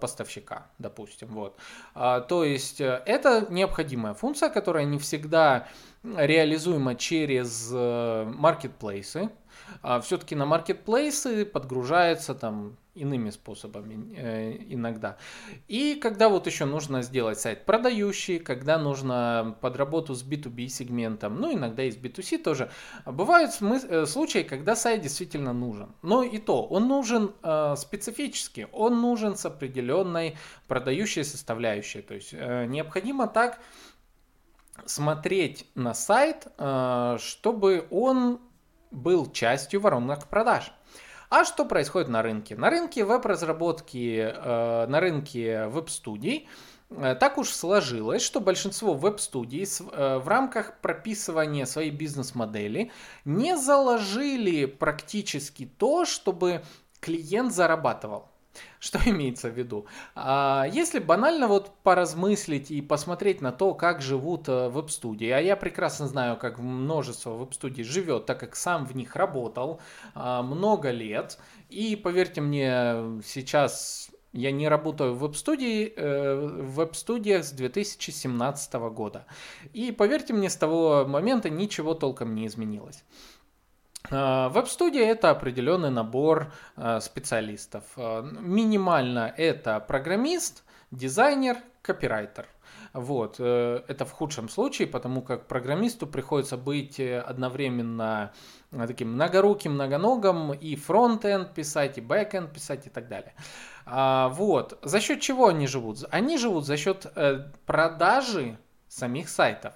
поставщика, 0.00 0.66
допустим. 0.80 1.28
Вот. 1.28 1.56
То 1.94 2.42
есть 2.42 2.80
это 2.80 3.46
необходимая 3.48 4.12
функция, 4.12 4.48
которая 4.48 4.84
не 4.86 4.98
всегда 4.98 5.68
реализуема 6.02 6.96
через 6.96 7.70
маркетплейсы. 7.70 9.30
Все-таки 10.02 10.34
на 10.34 10.46
маркетплейсы 10.46 11.44
подгружается 11.44 12.34
там 12.34 12.76
иными 12.96 13.30
способами 13.30 14.14
э, 14.16 14.56
иногда. 14.68 15.16
И 15.68 15.94
когда 15.94 16.28
вот 16.28 16.46
еще 16.46 16.64
нужно 16.64 17.02
сделать 17.02 17.38
сайт 17.38 17.64
продающий, 17.66 18.38
когда 18.38 18.78
нужно 18.78 19.56
под 19.60 19.76
работу 19.76 20.14
с 20.14 20.24
B2B 20.24 20.68
сегментом, 20.68 21.40
ну 21.40 21.52
иногда 21.52 21.84
и 21.84 21.90
с 21.90 21.96
B2C 21.96 22.38
тоже, 22.38 22.70
бывают 23.04 23.50
смыс- 23.50 23.86
э, 23.88 24.06
случаи, 24.06 24.42
когда 24.42 24.74
сайт 24.74 25.02
действительно 25.02 25.52
нужен. 25.52 25.94
Но 26.02 26.22
и 26.22 26.38
то, 26.38 26.64
он 26.64 26.88
нужен 26.88 27.32
э, 27.42 27.74
специфически, 27.76 28.66
он 28.72 29.00
нужен 29.00 29.36
с 29.36 29.44
определенной 29.44 30.36
продающей 30.66 31.24
составляющей. 31.24 32.00
То 32.00 32.14
есть 32.14 32.30
э, 32.32 32.66
необходимо 32.66 33.28
так 33.28 33.60
смотреть 34.86 35.66
на 35.74 35.94
сайт, 35.94 36.46
э, 36.58 37.16
чтобы 37.20 37.86
он 37.90 38.40
был 38.90 39.30
частью 39.30 39.80
воронок 39.80 40.26
продаж. 40.26 40.72
А 41.28 41.44
что 41.44 41.64
происходит 41.64 42.08
на 42.08 42.22
рынке? 42.22 42.56
На 42.56 42.70
рынке 42.70 43.04
веб-разработки, 43.04 44.32
э, 44.32 44.86
на 44.86 45.00
рынке 45.00 45.66
веб-студий 45.66 46.48
э, 46.90 47.16
так 47.18 47.38
уж 47.38 47.50
сложилось, 47.50 48.22
что 48.22 48.40
большинство 48.40 48.94
веб-студий 48.94 49.64
э, 49.64 50.18
в 50.18 50.28
рамках 50.28 50.78
прописывания 50.80 51.66
своей 51.66 51.90
бизнес-модели 51.90 52.92
не 53.24 53.56
заложили 53.56 54.66
практически 54.66 55.66
то, 55.66 56.04
чтобы 56.04 56.62
клиент 57.00 57.52
зарабатывал. 57.52 58.28
Что 58.78 58.98
имеется 59.06 59.48
в 59.50 59.58
виду? 59.58 59.86
А, 60.14 60.66
если 60.70 60.98
банально 60.98 61.48
вот 61.48 61.72
поразмыслить 61.82 62.70
и 62.70 62.80
посмотреть 62.80 63.40
на 63.40 63.52
то, 63.52 63.74
как 63.74 64.02
живут 64.02 64.48
э, 64.48 64.68
веб-студии, 64.68 65.28
а 65.28 65.40
я 65.40 65.56
прекрасно 65.56 66.06
знаю, 66.06 66.36
как 66.36 66.58
множество 66.58 67.30
веб-студий 67.30 67.84
живет, 67.84 68.26
так 68.26 68.40
как 68.40 68.56
сам 68.56 68.86
в 68.86 68.94
них 68.94 69.16
работал 69.16 69.80
а, 70.14 70.42
много 70.42 70.90
лет, 70.90 71.38
и 71.68 71.96
поверьте 71.96 72.40
мне, 72.40 73.20
сейчас 73.24 74.10
я 74.36 74.52
не 74.52 74.68
работаю 74.68 75.14
в 75.14 75.18
веб-студии, 75.20 75.92
э, 75.96 76.34
в 76.34 76.74
веб-студиях 76.74 77.44
с 77.44 77.52
2017 77.52 78.74
года. 78.74 79.26
И 79.72 79.92
поверьте 79.92 80.34
мне, 80.34 80.50
с 80.50 80.56
того 80.56 81.06
момента 81.06 81.48
ничего 81.50 81.94
толком 81.94 82.34
не 82.34 82.46
изменилось. 82.46 83.02
А, 84.10 84.48
веб-студия 84.48 85.06
это 85.06 85.30
определенный 85.30 85.90
набор 85.90 86.52
а, 86.76 87.00
специалистов. 87.00 87.84
А, 87.96 88.22
минимально 88.22 89.32
это 89.36 89.80
программист, 89.80 90.64
дизайнер, 90.90 91.56
копирайтер. 91.82 92.46
Вот, 92.96 93.36
э, 93.38 93.82
это 93.88 94.06
в 94.06 94.12
худшем 94.12 94.48
случае, 94.48 94.88
потому 94.88 95.20
как 95.20 95.46
программисту 95.46 96.06
приходится 96.06 96.56
быть 96.56 96.98
э, 96.98 97.20
одновременно 97.20 98.32
э, 98.72 98.86
таким 98.86 99.12
многоруким, 99.12 99.72
многоногим, 99.74 100.54
и 100.54 100.76
фронт-энд 100.76 101.52
писать, 101.52 101.98
и 101.98 102.00
бэк-энд 102.00 102.52
писать, 102.54 102.86
и 102.86 102.90
так 102.90 103.08
далее. 103.08 103.34
Вот, 103.84 104.78
за 104.82 105.00
счет 105.00 105.20
чего 105.20 105.48
они 105.48 105.66
живут? 105.66 106.04
Они 106.10 106.38
живут 106.38 106.66
за 106.66 106.76
счет 106.76 107.06
продажи 107.66 108.58
самих 108.88 109.28
сайтов. 109.28 109.74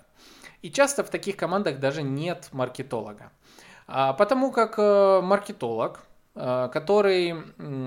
И 0.62 0.70
часто 0.70 1.04
в 1.04 1.10
таких 1.10 1.37
командах 1.37 1.78
даже 1.78 2.02
нет 2.02 2.49
маркетолога. 2.52 3.30
А, 3.92 4.12
потому 4.12 4.52
как 4.52 4.78
э, 4.78 5.20
маркетолог, 5.20 6.00
который 6.34 7.34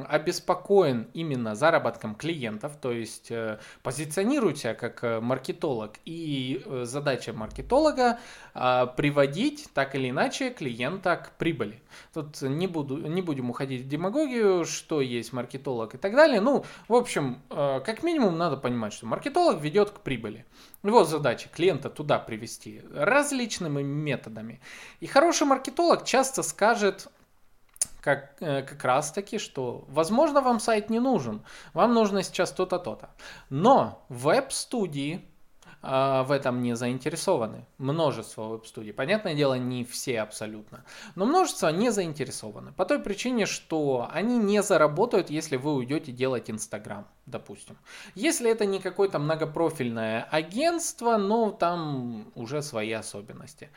обеспокоен 0.08 1.08
именно 1.14 1.56
заработком 1.56 2.14
клиентов, 2.14 2.76
то 2.82 2.92
есть 2.92 3.32
э, 3.32 3.58
позиционирует 3.84 4.58
себя 4.58 4.74
как 4.74 5.22
маркетолог, 5.22 5.94
и 6.04 6.62
задача 6.84 7.32
маркетолога 7.32 8.20
приводить 8.54 9.70
так 9.74 9.96
или 9.96 10.10
иначе 10.10 10.50
клиента 10.50 11.16
к 11.16 11.38
прибыли. 11.38 11.82
Тут 12.14 12.42
не, 12.42 12.68
буду, 12.68 12.98
не 12.98 13.22
будем 13.22 13.50
уходить 13.50 13.84
в 13.84 13.88
демагогию, 13.88 14.66
что 14.66 15.00
есть 15.02 15.32
маркетолог 15.32 15.96
и 15.96 15.98
так 15.98 16.14
далее. 16.14 16.42
Ну, 16.42 16.66
в 16.88 16.96
общем, 16.96 17.42
как 17.50 18.04
минимум 18.04 18.38
надо 18.38 18.58
понимать, 18.58 18.94
что 18.94 19.06
маркетолог 19.06 19.62
ведет 19.62 19.90
к 19.92 20.02
прибыли. 20.02 20.46
Его 20.84 21.06
задача 21.06 21.50
клиента 21.50 21.90
туда 21.90 22.20
привести 22.20 22.82
различными 22.94 23.82
методами. 23.82 24.60
И 25.00 25.08
хороший 25.08 25.48
маркетолог 25.48 26.04
часто 26.04 26.44
скажет, 26.44 27.08
как, 28.04 28.36
э, 28.42 28.62
как 28.64 28.84
раз 28.84 29.12
таки, 29.12 29.38
что 29.40 29.86
возможно 29.88 30.42
вам 30.42 30.60
сайт 30.60 30.90
не 30.90 31.00
нужен, 31.00 31.42
вам 31.74 31.94
нужно 31.94 32.22
сейчас 32.22 32.52
то-то, 32.52 32.78
то-то. 32.78 33.10
Но 33.50 34.06
веб-студии 34.10 35.22
э, 35.82 36.24
в 36.24 36.32
этом 36.32 36.62
не 36.62 36.76
заинтересованы. 36.76 37.66
Множество 37.78 38.44
веб-студий. 38.44 38.92
Понятное 38.92 39.36
дело, 39.36 39.54
не 39.54 39.86
все 39.86 40.20
абсолютно. 40.22 40.84
Но 41.16 41.26
множество 41.26 41.70
не 41.70 41.92
заинтересованы. 41.92 42.74
По 42.74 42.86
той 42.86 43.00
причине, 43.00 43.46
что 43.46 44.10
они 44.12 44.38
не 44.38 44.62
заработают, 44.62 45.30
если 45.30 45.56
вы 45.56 45.74
уйдете 45.74 46.12
делать 46.12 46.50
Инстаграм. 46.50 47.08
Допустим. 47.26 47.78
Если 48.16 48.50
это 48.50 48.66
не 48.66 48.80
какое-то 48.80 49.20
многопрофильное 49.20 50.24
агентство, 50.24 51.18
ну 51.18 51.52
там 51.52 52.32
уже 52.36 52.62
свои 52.62 52.92
особенности. 52.92 53.70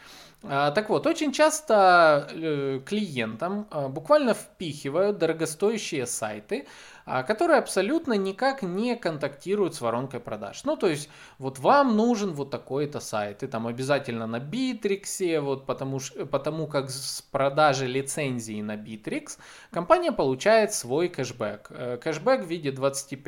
А, 0.43 0.71
так 0.71 0.91
вот, 0.91 1.07
очень 1.07 1.33
часто 1.33 2.29
э, 2.31 2.81
клиентам 2.85 3.67
а, 3.71 3.88
буквально 3.88 4.35
впихивают 4.35 5.19
дорогостоящие 5.19 6.07
сайты, 6.07 6.67
а, 7.09 7.23
которые 7.23 7.59
абсолютно 7.59 8.15
никак 8.15 8.62
не 8.62 8.97
контактируют 8.97 9.76
с 9.76 9.81
воронкой 9.81 10.19
продаж. 10.19 10.65
Ну, 10.65 10.76
то 10.76 10.88
есть, 10.88 11.09
вот 11.38 11.61
вам 11.61 11.97
нужен 11.97 12.33
вот 12.33 12.50
такой-то 12.50 12.99
сайт, 12.99 13.45
и 13.45 13.47
там 13.47 13.69
обязательно 13.69 14.26
на 14.26 14.38
Bittrex, 14.38 15.41
вот 15.41 15.67
потому, 15.67 16.00
потому 16.31 16.67
как 16.67 16.91
с 16.91 17.23
продажи 17.23 17.87
лицензии 17.87 18.61
на 18.61 18.76
Bittrex 18.76 19.38
компания 19.71 20.11
получает 20.11 20.75
свой 20.75 21.09
кэшбэк. 21.09 21.67
Э, 21.71 21.97
кэшбэк 21.97 22.45
в 22.45 22.49
виде 22.49 22.73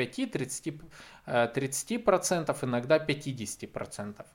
25-30%, 0.08 0.82
30% 1.26 2.56
э, 2.62 2.66
иногда 2.66 2.98
50%. 2.98 4.26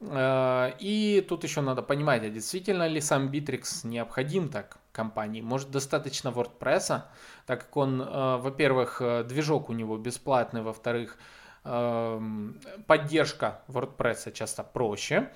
Э, 0.00 0.72
и 0.78 1.24
тут 1.28 1.44
еще 1.44 1.60
надо 1.60 1.82
понимать, 1.82 2.22
а 2.24 2.30
действительно 2.30 2.88
ли 2.88 3.00
сам 3.00 3.28
Bittrex 3.28 3.86
необходим 3.86 4.48
так 4.48 4.78
компании. 4.92 5.42
Может 5.42 5.70
достаточно 5.70 6.28
WordPress, 6.28 7.02
так 7.46 7.60
как 7.60 7.76
он, 7.76 8.02
э, 8.02 8.36
во-первых, 8.38 9.00
э, 9.00 9.24
движок 9.24 9.70
у 9.70 9.72
него 9.72 9.96
бесплатный, 9.96 10.62
во-вторых, 10.62 11.18
эм, 11.64 12.58
поддержка 12.86 13.62
WordPress 13.68 14.32
часто 14.32 14.62
проще. 14.64 15.30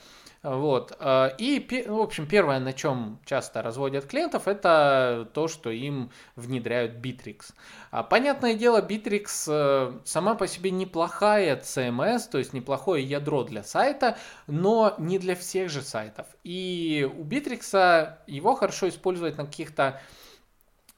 Вот. 0.44 0.94
Э, 1.00 1.30
и, 1.38 1.84
в 1.88 2.00
общем, 2.00 2.26
первое, 2.26 2.60
на 2.60 2.74
чем 2.74 3.18
часто 3.24 3.62
разводят 3.62 4.04
клиентов, 4.04 4.46
это 4.46 5.26
то, 5.32 5.48
что 5.48 5.70
им 5.70 6.10
внедряют 6.36 6.96
Bittrex. 6.96 7.54
А, 7.90 8.02
понятное 8.02 8.52
дело, 8.52 8.82
Bittrex 8.82 9.46
э, 9.48 9.98
сама 10.04 10.34
по 10.34 10.46
себе 10.46 10.70
неплохая 10.70 11.58
CMS, 11.58 12.28
то 12.30 12.36
есть 12.36 12.52
неплохое 12.52 13.02
ядро 13.02 13.44
для 13.44 13.62
сайта, 13.62 14.18
но 14.46 14.94
не 14.98 15.18
для 15.18 15.34
всех 15.34 15.70
же 15.70 15.80
сайтов. 15.80 16.26
И 16.44 17.10
у 17.16 17.24
Bittrex 17.24 18.18
его 18.26 18.54
хорошо 18.54 18.90
использовать 18.90 19.38
на 19.38 19.46
каких-то 19.46 19.98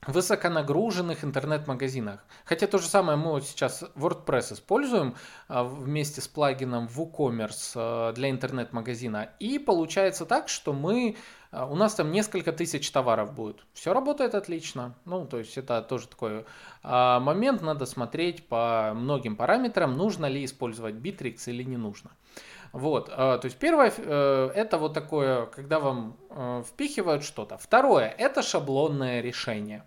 высоконагруженных 0.07 1.25
интернет-магазинах. 1.25 2.25
Хотя 2.45 2.67
то 2.67 2.79
же 2.79 2.87
самое 2.87 3.19
мы 3.19 3.33
вот 3.33 3.45
сейчас 3.45 3.83
WordPress 3.97 4.55
используем 4.55 5.17
а, 5.49 5.65
вместе 5.65 6.21
с 6.21 6.29
плагином 6.29 6.87
WooCommerce 6.87 7.73
а, 7.75 8.13
для 8.13 8.31
интернет-магазина. 8.31 9.31
И 9.41 9.59
получается 9.59 10.25
так, 10.25 10.49
что 10.49 10.73
мы 10.73 11.17
а, 11.51 11.67
у 11.67 11.75
нас 11.75 11.95
там 11.95 12.13
несколько 12.13 12.53
тысяч 12.53 12.91
товаров 12.91 13.35
будет. 13.35 13.65
Все 13.73 13.93
работает 13.93 14.35
отлично. 14.35 14.95
Ну, 15.05 15.27
то 15.27 15.39
есть 15.39 15.59
это 15.59 15.83
тоже 15.83 16.09
такой 16.09 16.45
момент, 16.83 17.63
надо 17.63 17.85
смотреть 17.85 18.47
по 18.47 18.93
многим 18.95 19.35
параметрам, 19.35 19.97
нужно 19.97 20.27
ли 20.27 20.45
использовать 20.45 20.95
Bittrex 20.95 21.51
или 21.51 21.65
не 21.65 21.77
нужно. 21.77 22.11
Вот, 22.77 23.07
то 23.07 23.41
есть 23.43 23.57
первое, 23.57 23.91
э, 23.97 24.51
это 24.55 24.77
вот 24.77 24.93
такое, 24.93 25.47
когда 25.47 25.81
вам 25.81 26.19
э, 26.29 26.63
впихивают 26.69 27.25
что-то. 27.25 27.57
Второе, 27.57 28.15
это 28.19 28.43
шаблонное 28.43 29.23
решение. 29.23 29.83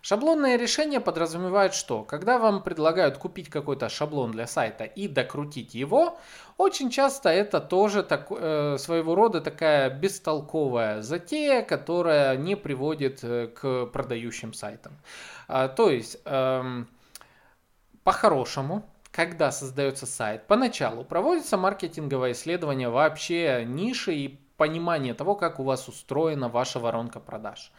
Шаблонное 0.00 0.56
решение 0.56 1.00
подразумевает 1.00 1.74
что? 1.74 2.04
Когда 2.04 2.38
вам 2.38 2.62
предлагают 2.62 3.18
купить 3.18 3.50
какой-то 3.50 3.88
шаблон 3.88 4.30
для 4.30 4.46
сайта 4.46 4.84
и 4.84 5.08
докрутить 5.08 5.74
его, 5.74 6.20
очень 6.56 6.88
часто 6.88 7.30
это 7.30 7.60
тоже 7.60 8.04
так, 8.04 8.28
э, 8.30 8.76
своего 8.78 9.16
рода 9.16 9.40
такая 9.40 9.90
бестолковая 9.90 11.02
затея, 11.02 11.62
которая 11.62 12.36
не 12.36 12.54
приводит 12.54 13.20
к 13.20 13.86
продающим 13.86 14.52
сайтам. 14.52 14.92
А, 15.48 15.66
то 15.66 15.90
есть, 15.90 16.18
э, 16.24 16.84
по-хорошему, 18.04 18.89
когда 19.10 19.50
создается 19.50 20.06
сайт, 20.06 20.46
поначалу 20.46 21.04
проводится 21.04 21.56
маркетинговое 21.56 22.32
исследование 22.32 22.88
вообще 22.88 23.64
ниши 23.66 24.14
и 24.14 24.40
понимание 24.56 25.14
того, 25.14 25.36
как 25.36 25.58
у 25.58 25.64
вас 25.64 25.88
устроена 25.88 26.48
ваша 26.48 26.78
воронка 26.80 27.18
продаж. 27.18 27.72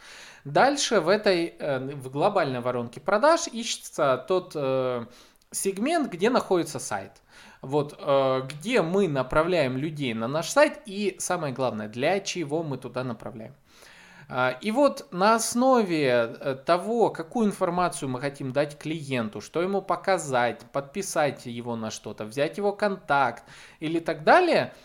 Дальше 0.46 1.00
в 1.00 1.10
этой 1.10 1.54
э, 1.60 1.80
в 1.80 2.10
глобальной 2.10 2.60
воронке 2.60 3.00
продаж 3.00 3.48
ищется 3.48 4.26
тот 4.28 4.54
э, 4.56 5.06
сегмент, 5.52 6.12
где 6.12 6.32
находится 6.32 6.80
сайт. 6.80 7.22
Вот, 7.62 7.96
э, 8.00 8.42
где 8.50 8.82
мы 8.82 9.08
направляем 9.08 9.78
людей 9.78 10.16
на 10.16 10.28
наш 10.28 10.50
сайт 10.50 10.82
и 10.88 11.16
самое 11.20 11.54
главное, 11.54 11.88
для 11.88 12.20
чего 12.20 12.64
мы 12.64 12.80
туда 12.80 13.04
направляем. 13.04 13.54
А, 14.34 14.58
и 14.62 14.72
вот 14.72 15.08
на 15.12 15.36
основе 15.36 16.58
того, 16.66 17.10
какую 17.10 17.48
информацию 17.48 18.08
мы 18.08 18.22
хотим 18.22 18.54
дать 18.54 18.78
клиенту, 18.78 19.42
что 19.42 19.62
ему 19.62 19.82
показать, 19.82 20.62
подписать 20.72 21.46
его 21.46 21.76
на 21.76 21.92
что-то, 21.92 22.24
взять 22.24 22.58
его 22.58 22.72
контакт 22.72 23.44
или 23.80 24.00
так 24.00 24.24
далее– 24.24 24.74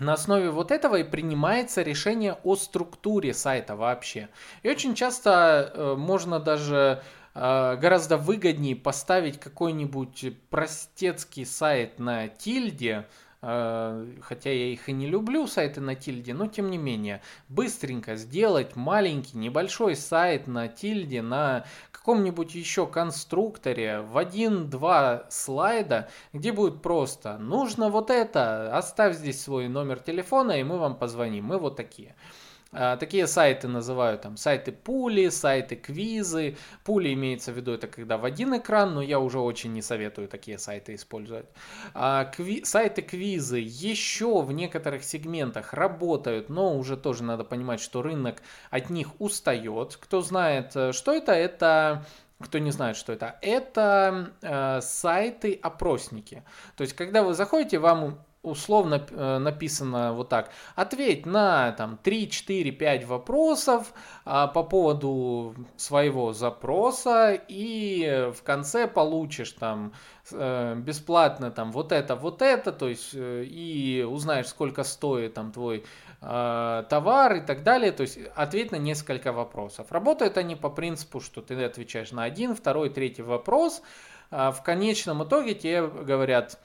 на 0.00 0.14
основе 0.14 0.50
вот 0.50 0.70
этого 0.70 0.96
и 0.96 1.04
принимается 1.04 1.82
решение 1.82 2.38
о 2.42 2.56
структуре 2.56 3.32
сайта 3.32 3.76
вообще. 3.76 4.28
И 4.62 4.68
очень 4.68 4.94
часто 4.94 5.72
э, 5.72 5.94
можно 5.96 6.40
даже 6.40 7.02
э, 7.34 7.76
гораздо 7.76 8.16
выгоднее 8.16 8.74
поставить 8.74 9.38
какой-нибудь 9.38 10.36
простецкий 10.50 11.46
сайт 11.46 11.98
на 12.00 12.28
тильде, 12.28 13.06
э, 13.06 13.23
хотя 13.44 14.50
я 14.50 14.66
их 14.72 14.88
и 14.88 14.92
не 14.92 15.06
люблю, 15.06 15.46
сайты 15.46 15.80
на 15.82 15.94
тильде, 15.94 16.32
но 16.32 16.46
тем 16.46 16.70
не 16.70 16.78
менее, 16.78 17.20
быстренько 17.48 18.16
сделать 18.16 18.74
маленький, 18.74 19.36
небольшой 19.36 19.96
сайт 19.96 20.46
на 20.46 20.68
тильде, 20.68 21.20
на 21.20 21.66
каком-нибудь 21.92 22.54
еще 22.54 22.86
конструкторе 22.86 24.00
в 24.00 24.16
один-два 24.16 25.26
слайда, 25.28 26.08
где 26.32 26.52
будет 26.52 26.80
просто 26.80 27.36
«нужно 27.36 27.90
вот 27.90 28.10
это, 28.10 28.74
оставь 28.76 29.16
здесь 29.16 29.42
свой 29.42 29.68
номер 29.68 30.00
телефона, 30.00 30.52
и 30.52 30.62
мы 30.62 30.78
вам 30.78 30.96
позвоним, 30.96 31.44
мы 31.44 31.58
вот 31.58 31.76
такие». 31.76 32.14
А, 32.74 32.96
такие 32.96 33.26
сайты 33.26 33.68
называют 33.68 34.22
там 34.22 34.36
сайты 34.36 34.72
пули, 34.72 35.28
сайты 35.28 35.76
квизы. 35.76 36.56
Пули 36.84 37.12
имеется 37.14 37.52
в 37.52 37.56
виду 37.56 37.72
это 37.72 37.86
когда 37.86 38.18
в 38.18 38.24
один 38.24 38.56
экран, 38.56 38.94
но 38.94 39.02
я 39.02 39.18
уже 39.20 39.38
очень 39.38 39.72
не 39.72 39.82
советую 39.82 40.28
такие 40.28 40.58
сайты 40.58 40.94
использовать. 40.94 41.46
А, 41.94 42.30
кви- 42.36 42.64
сайты 42.64 43.02
квизы 43.02 43.58
еще 43.58 44.42
в 44.42 44.52
некоторых 44.52 45.04
сегментах 45.04 45.72
работают, 45.72 46.48
но 46.48 46.76
уже 46.76 46.96
тоже 46.96 47.22
надо 47.22 47.44
понимать, 47.44 47.80
что 47.80 48.02
рынок 48.02 48.42
от 48.70 48.90
них 48.90 49.20
устает. 49.20 49.96
Кто 49.96 50.20
знает, 50.20 50.72
э, 50.74 50.92
что 50.92 51.12
это, 51.12 51.32
это 51.32 52.04
кто 52.40 52.58
не 52.58 52.72
знает, 52.72 52.96
что 52.96 53.12
это, 53.12 53.38
это 53.40 54.32
э, 54.42 54.80
сайты-опросники. 54.80 56.42
То 56.76 56.82
есть, 56.82 56.94
когда 56.94 57.22
вы 57.22 57.34
заходите, 57.34 57.78
вам 57.78 58.18
условно 58.44 59.04
э, 59.10 59.38
написано 59.38 60.12
вот 60.12 60.28
так. 60.28 60.50
Ответь 60.76 61.26
на 61.26 61.72
там 61.72 61.98
3, 62.02 62.30
4, 62.30 62.70
5 62.70 63.06
вопросов 63.06 63.92
а, 64.24 64.46
по 64.46 64.62
поводу 64.62 65.54
своего 65.76 66.32
запроса 66.32 67.38
и 67.48 68.30
в 68.34 68.42
конце 68.42 68.86
получишь 68.86 69.52
там 69.52 69.92
э, 70.30 70.74
бесплатно 70.76 71.50
там 71.50 71.72
вот 71.72 71.92
это, 71.92 72.14
вот 72.16 72.42
это, 72.42 72.70
то 72.72 72.88
есть 72.88 73.10
э, 73.14 73.44
и 73.44 74.02
узнаешь, 74.02 74.48
сколько 74.48 74.84
стоит 74.84 75.34
там 75.34 75.50
твой 75.50 75.84
э, 76.20 76.84
товар 76.88 77.36
и 77.36 77.40
так 77.40 77.62
далее. 77.62 77.92
То 77.92 78.02
есть 78.02 78.18
ответь 78.34 78.72
на 78.72 78.76
несколько 78.76 79.32
вопросов. 79.32 79.90
Работают 79.90 80.36
они 80.36 80.54
по 80.54 80.70
принципу, 80.70 81.20
что 81.20 81.40
ты 81.40 81.62
отвечаешь 81.64 82.12
на 82.12 82.24
один, 82.24 82.54
второй, 82.54 82.90
третий 82.90 83.22
вопрос. 83.22 83.82
А 84.30 84.50
в 84.50 84.62
конечном 84.62 85.22
итоге 85.22 85.54
тебе 85.54 85.86
говорят, 85.86 86.58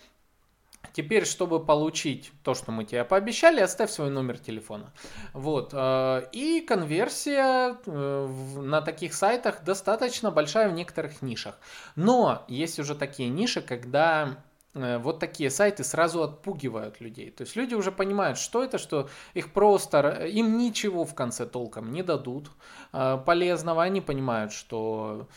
Теперь, 0.94 1.26
чтобы 1.26 1.64
получить 1.64 2.32
то, 2.44 2.54
что 2.54 2.72
мы 2.72 2.84
тебе 2.84 3.04
пообещали, 3.04 3.62
оставь 3.62 3.92
свой 3.92 4.10
номер 4.10 4.38
телефона. 4.38 4.92
Вот. 5.34 5.70
Э, 5.74 6.28
и 6.32 6.62
конверсия 6.62 7.78
э, 7.86 8.28
на 8.58 8.82
таких 8.82 9.14
сайтах 9.14 9.64
достаточно 9.64 10.32
большая 10.32 10.70
в 10.70 10.74
некоторых 10.74 11.22
нишах. 11.22 11.60
Но 11.96 12.44
есть 12.48 12.80
уже 12.80 12.96
такие 12.96 13.30
ниши, 13.30 13.62
когда 13.62 14.38
э, 14.74 14.98
вот 14.98 15.20
такие 15.20 15.52
сайты 15.52 15.84
сразу 15.84 16.24
отпугивают 16.24 17.02
людей. 17.02 17.30
То 17.30 17.44
есть 17.44 17.56
люди 17.56 17.76
уже 17.76 17.92
понимают, 17.92 18.38
что 18.38 18.64
это, 18.64 18.78
что 18.78 19.10
их 19.34 19.54
просто, 19.54 20.26
им 20.26 20.58
ничего 20.58 21.06
в 21.06 21.14
конце 21.14 21.46
толком 21.46 21.92
не 21.92 22.04
дадут 22.04 22.50
полезного. 22.92 23.84
Они 23.84 24.02
понимают, 24.02 24.54
что 24.54 25.28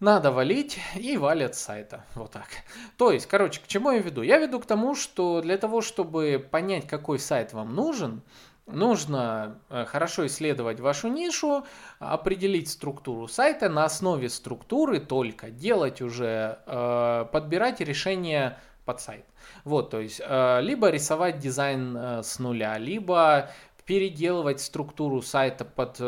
надо 0.00 0.32
валить 0.32 0.78
и 0.96 1.16
валят 1.16 1.54
с 1.54 1.60
сайта. 1.60 2.04
Вот 2.14 2.32
так. 2.32 2.48
То 2.96 3.10
есть, 3.10 3.26
короче, 3.26 3.60
к 3.60 3.66
чему 3.66 3.90
я 3.90 3.98
веду? 3.98 4.22
Я 4.22 4.38
веду 4.38 4.60
к 4.60 4.66
тому, 4.66 4.94
что 4.94 5.40
для 5.40 5.56
того, 5.56 5.80
чтобы 5.80 6.46
понять, 6.50 6.86
какой 6.86 7.18
сайт 7.18 7.52
вам 7.52 7.74
нужен, 7.74 8.22
нужно 8.66 9.60
э, 9.70 9.84
хорошо 9.84 10.26
исследовать 10.26 10.80
вашу 10.80 11.08
нишу, 11.08 11.64
определить 11.98 12.70
структуру 12.70 13.28
сайта, 13.28 13.68
на 13.68 13.84
основе 13.84 14.28
структуры 14.28 15.00
только 15.00 15.50
делать 15.50 16.00
уже, 16.00 16.58
э, 16.66 17.26
подбирать 17.30 17.80
решение 17.80 18.58
под 18.84 19.00
сайт. 19.00 19.24
Вот, 19.64 19.90
то 19.90 20.00
есть, 20.00 20.20
э, 20.24 20.60
либо 20.62 20.90
рисовать 20.90 21.38
дизайн 21.38 21.96
с 22.22 22.38
нуля, 22.38 22.78
либо 22.78 23.50
переделывать 23.86 24.60
структуру 24.60 25.20
сайта 25.20 25.64
под 25.64 26.00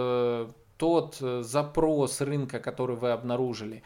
тот 0.76 1.18
э, 1.20 1.42
запрос 1.42 2.20
рынка, 2.20 2.60
который 2.60 2.96
вы 2.96 3.10
обнаружили. 3.10 3.82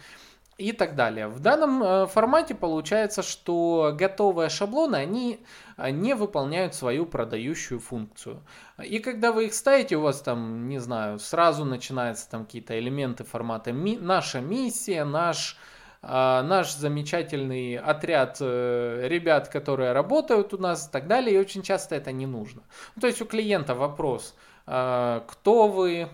и 0.60 0.72
так 0.72 0.94
далее. 0.94 1.26
В 1.26 1.40
данном 1.40 1.82
э, 1.82 2.06
формате 2.06 2.54
получается, 2.54 3.22
что 3.22 3.94
готовые 3.98 4.50
шаблоны, 4.50 4.96
они 4.96 5.38
э, 5.78 5.90
не 5.90 6.14
выполняют 6.14 6.74
свою 6.74 7.06
продающую 7.06 7.80
функцию. 7.80 8.42
И 8.82 8.98
когда 8.98 9.32
вы 9.32 9.46
их 9.46 9.54
ставите, 9.54 9.96
у 9.96 10.02
вас 10.02 10.20
там, 10.20 10.68
не 10.68 10.78
знаю, 10.78 11.18
сразу 11.18 11.64
начинаются 11.64 12.28
там 12.30 12.44
какие-то 12.44 12.78
элементы 12.78 13.24
формата 13.24 13.72
ми 13.72 13.96
«наша 13.96 14.40
миссия», 14.40 15.04
«наш...» 15.04 15.56
наш 16.02 16.72
замечательный 16.72 17.76
отряд 17.76 18.40
ребят, 18.40 19.48
которые 19.48 19.92
работают 19.92 20.54
у 20.54 20.58
нас 20.58 20.88
и 20.88 20.90
так 20.90 21.06
далее, 21.06 21.34
и 21.34 21.38
очень 21.38 21.62
часто 21.62 21.94
это 21.94 22.10
не 22.10 22.24
нужно. 22.24 22.62
то 22.98 23.06
есть 23.06 23.20
у 23.20 23.26
клиента 23.26 23.74
вопрос, 23.74 24.34
кто 24.64 25.68
вы, 25.68 26.08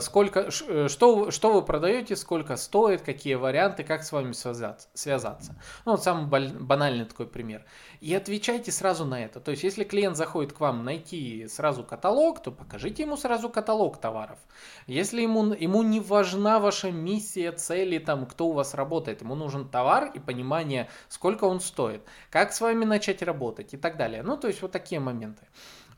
сколько, 0.00 0.48
э, 0.68 0.88
что, 0.88 1.30
что 1.30 1.52
вы 1.52 1.62
продаете, 1.62 2.16
сколько 2.16 2.56
стоит, 2.56 3.02
какие 3.02 3.34
варианты, 3.34 3.84
как 3.84 4.02
с 4.02 4.12
вами 4.12 4.32
связаться. 4.32 4.88
связаться. 4.94 5.60
Ну, 5.84 5.92
вот 5.92 6.02
самый 6.02 6.26
банальный 6.26 7.04
такой 7.04 7.26
пример. 7.26 7.64
И 8.00 8.14
отвечайте 8.14 8.72
сразу 8.72 9.04
на 9.04 9.22
это. 9.22 9.40
То 9.40 9.50
есть, 9.50 9.64
если 9.64 9.84
клиент 9.84 10.16
заходит 10.16 10.54
к 10.54 10.60
вам 10.60 10.84
найти 10.84 11.46
сразу 11.48 11.84
каталог, 11.84 12.42
то 12.42 12.50
покажите 12.50 13.02
ему 13.02 13.16
сразу 13.16 13.50
каталог 13.50 13.98
товаров. 13.98 14.38
Если 14.86 15.20
ему, 15.20 15.52
ему 15.52 15.82
не 15.82 16.00
важна 16.00 16.60
ваша 16.60 16.90
миссия, 16.90 17.52
цели, 17.52 17.98
там, 17.98 18.24
кто 18.26 18.48
у 18.48 18.52
вас 18.52 18.74
работает, 18.74 19.20
ему 19.20 19.34
нужен 19.34 19.68
товар 19.68 20.10
и 20.14 20.18
понимание, 20.18 20.88
сколько 21.08 21.44
он 21.44 21.60
стоит, 21.60 22.02
как 22.30 22.52
с 22.52 22.60
вами 22.60 22.84
начать 22.84 23.22
работать 23.22 23.74
и 23.74 23.76
так 23.76 23.96
далее. 23.98 24.22
Ну, 24.22 24.36
то 24.38 24.48
есть, 24.48 24.62
вот 24.62 24.72
такие 24.72 25.00
моменты. 25.00 25.46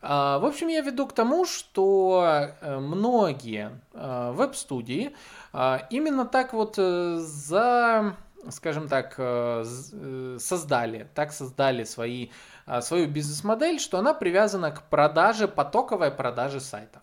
А, 0.02 0.38
в 0.38 0.46
общем, 0.46 0.68
я 0.68 0.80
веду 0.80 1.06
к 1.06 1.12
тому, 1.12 1.44
что 1.44 2.50
э, 2.60 2.78
многие 2.78 3.70
э, 3.92 4.32
веб-студии 4.32 5.14
а, 5.52 5.86
именно 5.90 6.24
так 6.24 6.52
вот 6.52 6.76
э, 6.78 7.16
за 7.18 8.16
скажем 8.48 8.88
так, 8.88 9.16
создали, 10.40 11.06
так 11.14 11.30
создали 11.30 11.84
свои, 11.84 12.30
свою 12.80 13.06
бизнес-модель, 13.06 13.78
что 13.78 13.98
она 13.98 14.14
привязана 14.14 14.70
к 14.70 14.82
продаже, 14.84 15.46
потоковой 15.46 16.10
продаже 16.10 16.60
сайтов. 16.60 17.02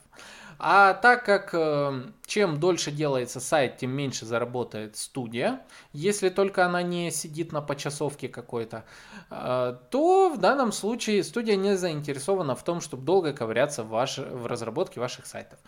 А 0.59 0.93
так 0.95 1.23
как 1.25 1.49
э, 1.53 2.03
чем 2.25 2.59
дольше 2.59 2.91
делается 2.91 3.39
сайт, 3.39 3.77
тем 3.77 3.91
меньше 3.91 4.25
заработает 4.25 4.97
студия, 4.97 5.61
если 5.93 6.29
только 6.29 6.65
она 6.65 6.81
не 6.81 7.11
сидит 7.11 7.51
на 7.51 7.61
почасовке 7.61 8.27
какой-то, 8.27 8.83
э, 9.29 9.77
то 9.91 10.29
в 10.29 10.37
данном 10.39 10.71
случае 10.71 11.23
студия 11.23 11.55
не 11.55 11.77
заинтересована 11.77 12.55
в 12.55 12.63
том, 12.63 12.81
чтобы 12.81 13.03
долго 13.03 13.33
ковыряться 13.33 13.83
в, 13.83 13.89
ваш, 13.89 14.17
в 14.17 14.47
разработке 14.47 14.99
ваших 14.99 15.27
сайтов. 15.27 15.59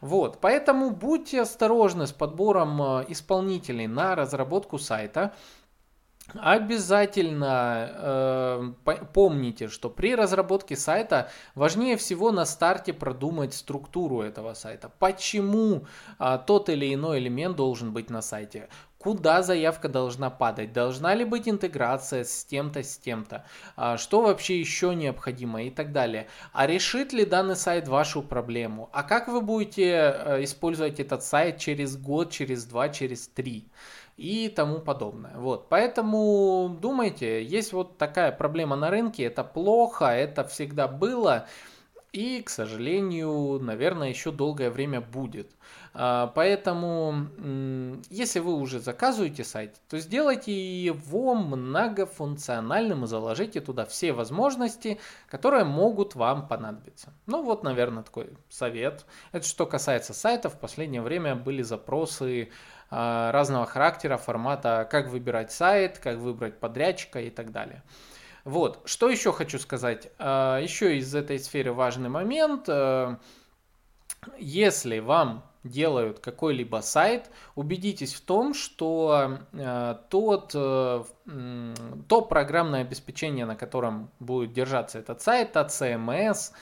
Вот, 0.00 0.40
поэтому 0.40 0.90
будьте 0.90 1.42
осторожны 1.42 2.06
с 2.06 2.12
подбором 2.12 2.80
э, 2.82 3.04
исполнителей 3.08 3.86
на 3.86 4.14
разработку 4.14 4.78
сайта. 4.78 5.34
Обязательно 6.34 7.90
э, 7.90 8.72
помните, 9.14 9.68
что 9.68 9.88
при 9.88 10.14
разработке 10.14 10.76
сайта 10.76 11.30
важнее 11.54 11.96
всего 11.96 12.32
на 12.32 12.44
старте 12.44 12.92
продумать 12.92 13.54
структуру 13.54 14.20
этого 14.20 14.52
сайта. 14.52 14.90
Почему 14.98 15.86
э, 16.18 16.38
тот 16.46 16.68
или 16.68 16.92
иной 16.92 17.18
элемент 17.18 17.56
должен 17.56 17.92
быть 17.94 18.10
на 18.10 18.20
сайте? 18.20 18.68
Куда 18.98 19.42
заявка 19.42 19.88
должна 19.88 20.28
падать? 20.28 20.72
Должна 20.72 21.14
ли 21.14 21.24
быть 21.24 21.48
интеграция 21.48 22.24
с 22.24 22.44
тем-то, 22.44 22.82
с 22.82 22.98
тем-то? 22.98 23.44
А, 23.76 23.96
что 23.96 24.22
вообще 24.22 24.58
еще 24.58 24.92
необходимо 24.94 25.62
и 25.62 25.70
так 25.70 25.92
далее? 25.92 26.26
А 26.52 26.66
решит 26.66 27.12
ли 27.12 27.24
данный 27.24 27.54
сайт 27.54 27.86
вашу 27.86 28.22
проблему? 28.22 28.90
А 28.92 29.04
как 29.04 29.28
вы 29.28 29.40
будете 29.40 29.84
э, 29.84 30.44
использовать 30.44 30.98
этот 30.98 31.22
сайт 31.22 31.58
через 31.58 31.96
год, 31.96 32.32
через 32.32 32.64
два, 32.64 32.88
через 32.88 33.28
три? 33.28 33.68
И 34.18 34.48
тому 34.48 34.80
подобное. 34.80 35.36
Вот, 35.36 35.68
поэтому 35.68 36.76
думайте, 36.80 37.42
есть 37.42 37.72
вот 37.72 37.96
такая 37.98 38.32
проблема 38.32 38.74
на 38.74 38.90
рынке, 38.90 39.22
это 39.22 39.44
плохо, 39.44 40.06
это 40.06 40.44
всегда 40.44 40.88
было, 40.88 41.46
и, 42.12 42.42
к 42.42 42.48
сожалению, 42.48 43.60
наверное, 43.60 44.08
еще 44.08 44.32
долгое 44.32 44.70
время 44.70 45.00
будет. 45.00 45.52
А, 45.94 46.28
поэтому, 46.34 47.28
если 48.10 48.40
вы 48.40 48.54
уже 48.54 48.80
заказываете 48.80 49.44
сайт, 49.44 49.76
то 49.88 49.98
сделайте 49.98 50.52
его 50.52 51.34
многофункциональным 51.34 53.04
и 53.04 53.06
заложите 53.06 53.60
туда 53.60 53.84
все 53.84 54.12
возможности, 54.12 54.98
которые 55.28 55.64
могут 55.64 56.14
вам 56.14 56.48
понадобиться. 56.48 57.12
Ну 57.26 57.42
вот, 57.42 57.62
наверное, 57.62 58.02
такой 58.02 58.30
совет. 58.48 59.04
Это 59.32 59.46
что 59.46 59.66
касается 59.66 60.14
сайтов. 60.14 60.54
В 60.54 60.58
последнее 60.58 61.02
время 61.02 61.36
были 61.36 61.62
запросы 61.62 62.48
разного 62.90 63.66
характера, 63.66 64.16
формата, 64.16 64.88
как 64.90 65.08
выбирать 65.08 65.52
сайт, 65.52 65.98
как 65.98 66.18
выбрать 66.18 66.58
подрядчика 66.58 67.20
и 67.20 67.30
так 67.30 67.52
далее. 67.52 67.82
Вот, 68.44 68.80
что 68.86 69.10
еще 69.10 69.32
хочу 69.32 69.58
сказать. 69.58 70.10
А, 70.18 70.58
еще 70.58 70.96
из 70.96 71.14
этой 71.14 71.38
сферы 71.38 71.72
важный 71.72 72.08
момент. 72.08 72.64
А, 72.68 73.18
если 74.38 75.00
вам 75.00 75.44
делают 75.64 76.20
какой-либо 76.20 76.80
сайт, 76.80 77.30
убедитесь 77.56 78.14
в 78.14 78.22
том, 78.22 78.54
что 78.54 79.40
тот, 80.08 80.52
то 80.52 81.06
программное 82.28 82.80
обеспечение, 82.80 83.44
на 83.44 83.54
котором 83.54 84.10
будет 84.18 84.52
держаться 84.52 84.98
этот 84.98 85.20
сайт, 85.20 85.52
та 85.52 85.66
CMS 85.66 86.52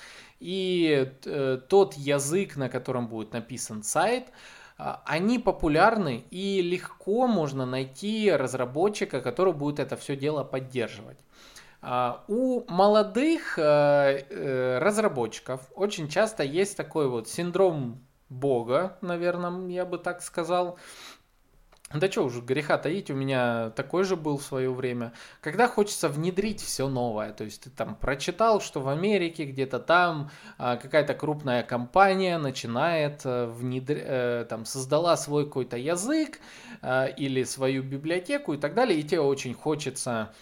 и 0.41 1.13
э, 1.25 1.59
тот 1.69 1.95
язык, 1.95 2.57
на 2.57 2.69
котором 2.69 3.07
будет 3.09 3.33
написан 3.33 3.83
сайт, 3.83 4.29
а, 4.29 4.33
они 4.77 5.39
популярны 5.39 6.25
и 6.31 6.61
легко 6.61 7.27
можно 7.27 7.65
найти 7.65 8.31
разработчика, 8.31 9.21
который 9.21 9.53
будет 9.53 9.79
это 9.79 9.97
все 9.97 10.17
дело 10.17 10.45
поддерживать. 10.45 11.19
А, 11.83 12.25
у 12.29 12.65
молодых 12.69 13.59
э, 13.59 13.63
э, 13.63 14.79
разработчиков 14.79 15.61
очень 15.75 16.09
часто 16.09 16.43
есть 16.43 16.77
такой 16.77 17.09
вот 17.09 17.29
синдром 17.29 18.03
бога, 18.29 18.99
наверное, 19.03 19.69
я 19.69 19.85
бы 19.85 19.99
так 19.99 20.21
сказал, 20.23 20.79
да 21.95 22.11
что 22.11 22.25
уже 22.25 22.41
греха 22.41 22.79
таить, 22.79 23.13
у 23.13 23.15
меня 23.15 23.71
такой 23.71 24.03
же 24.03 24.17
был 24.17 24.39
в 24.39 24.43
свое 24.43 24.73
время. 24.73 25.13
Когда 25.41 25.69
хочется 25.69 26.09
внедрить 26.09 26.61
все 26.61 26.89
новое, 26.89 27.33
то 27.33 27.45
есть 27.45 27.63
ты 27.63 27.71
там 27.71 27.95
прочитал, 27.95 28.61
что 28.61 28.81
в 28.81 28.89
Америке 28.89 29.45
где-то 29.45 29.79
там 29.79 30.31
а, 30.59 30.77
какая-то 30.77 31.15
крупная 31.15 31.63
компания 31.63 32.39
начинает 32.39 33.21
а, 33.25 33.47
внедр... 33.47 33.99
а, 33.99 34.45
там 34.47 34.65
создала 34.65 35.17
свой 35.17 35.45
какой-то 35.47 35.77
язык 35.77 36.41
а, 36.83 37.07
или 37.07 37.45
свою 37.45 37.85
библиотеку 37.85 38.55
и 38.55 38.59
так 38.59 38.75
далее, 38.75 38.99
и 38.99 39.05
тебе 39.05 39.21
очень 39.21 39.55
хочется 39.55 40.35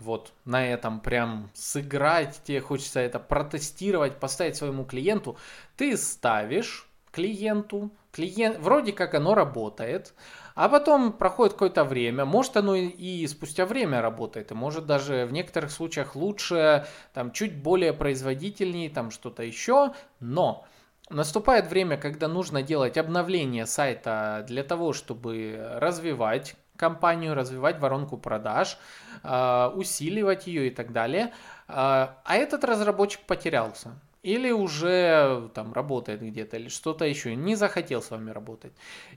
вот 0.00 0.32
на 0.46 0.66
этом 0.66 1.00
прям 1.00 1.50
сыграть, 1.52 2.40
тебе 2.42 2.60
хочется 2.60 3.00
это 3.00 3.18
протестировать, 3.18 4.18
поставить 4.18 4.56
своему 4.56 4.86
клиенту, 4.86 5.36
ты 5.76 5.94
ставишь 5.98 6.88
клиенту 7.12 7.90
клиент, 8.16 8.58
вроде 8.58 8.92
как 8.92 9.14
оно 9.14 9.34
работает, 9.34 10.14
а 10.54 10.68
потом 10.68 11.12
проходит 11.12 11.52
какое-то 11.52 11.84
время, 11.84 12.24
может 12.24 12.56
оно 12.56 12.74
и 12.74 13.26
спустя 13.26 13.66
время 13.66 14.00
работает, 14.00 14.50
и 14.50 14.54
может 14.54 14.86
даже 14.86 15.26
в 15.26 15.32
некоторых 15.32 15.70
случаях 15.70 16.16
лучше, 16.16 16.86
там 17.12 17.30
чуть 17.30 17.54
более 17.62 17.92
производительнее, 17.92 18.88
там 18.88 19.10
что-то 19.10 19.42
еще, 19.42 19.92
но 20.18 20.66
наступает 21.10 21.68
время, 21.68 21.98
когда 21.98 22.26
нужно 22.26 22.62
делать 22.62 22.96
обновление 22.96 23.66
сайта 23.66 24.44
для 24.48 24.64
того, 24.64 24.94
чтобы 24.94 25.76
развивать 25.78 26.56
компанию, 26.76 27.34
развивать 27.34 27.78
воронку 27.78 28.16
продаж, 28.16 28.78
а, 29.22 29.72
усиливать 29.74 30.46
ее 30.46 30.68
и 30.68 30.70
так 30.70 30.92
далее. 30.92 31.32
А, 31.68 32.18
а 32.24 32.36
этот 32.36 32.64
разработчик 32.64 33.20
потерялся 33.26 33.98
или 34.26 34.50
уже 34.50 35.50
там 35.54 35.72
работает 35.72 36.20
где-то, 36.20 36.56
или 36.56 36.68
что-то 36.68 37.04
еще, 37.04 37.36
не 37.36 37.54
захотел 37.54 38.02
с 38.02 38.10
вами 38.10 38.32
работать. 38.32 38.72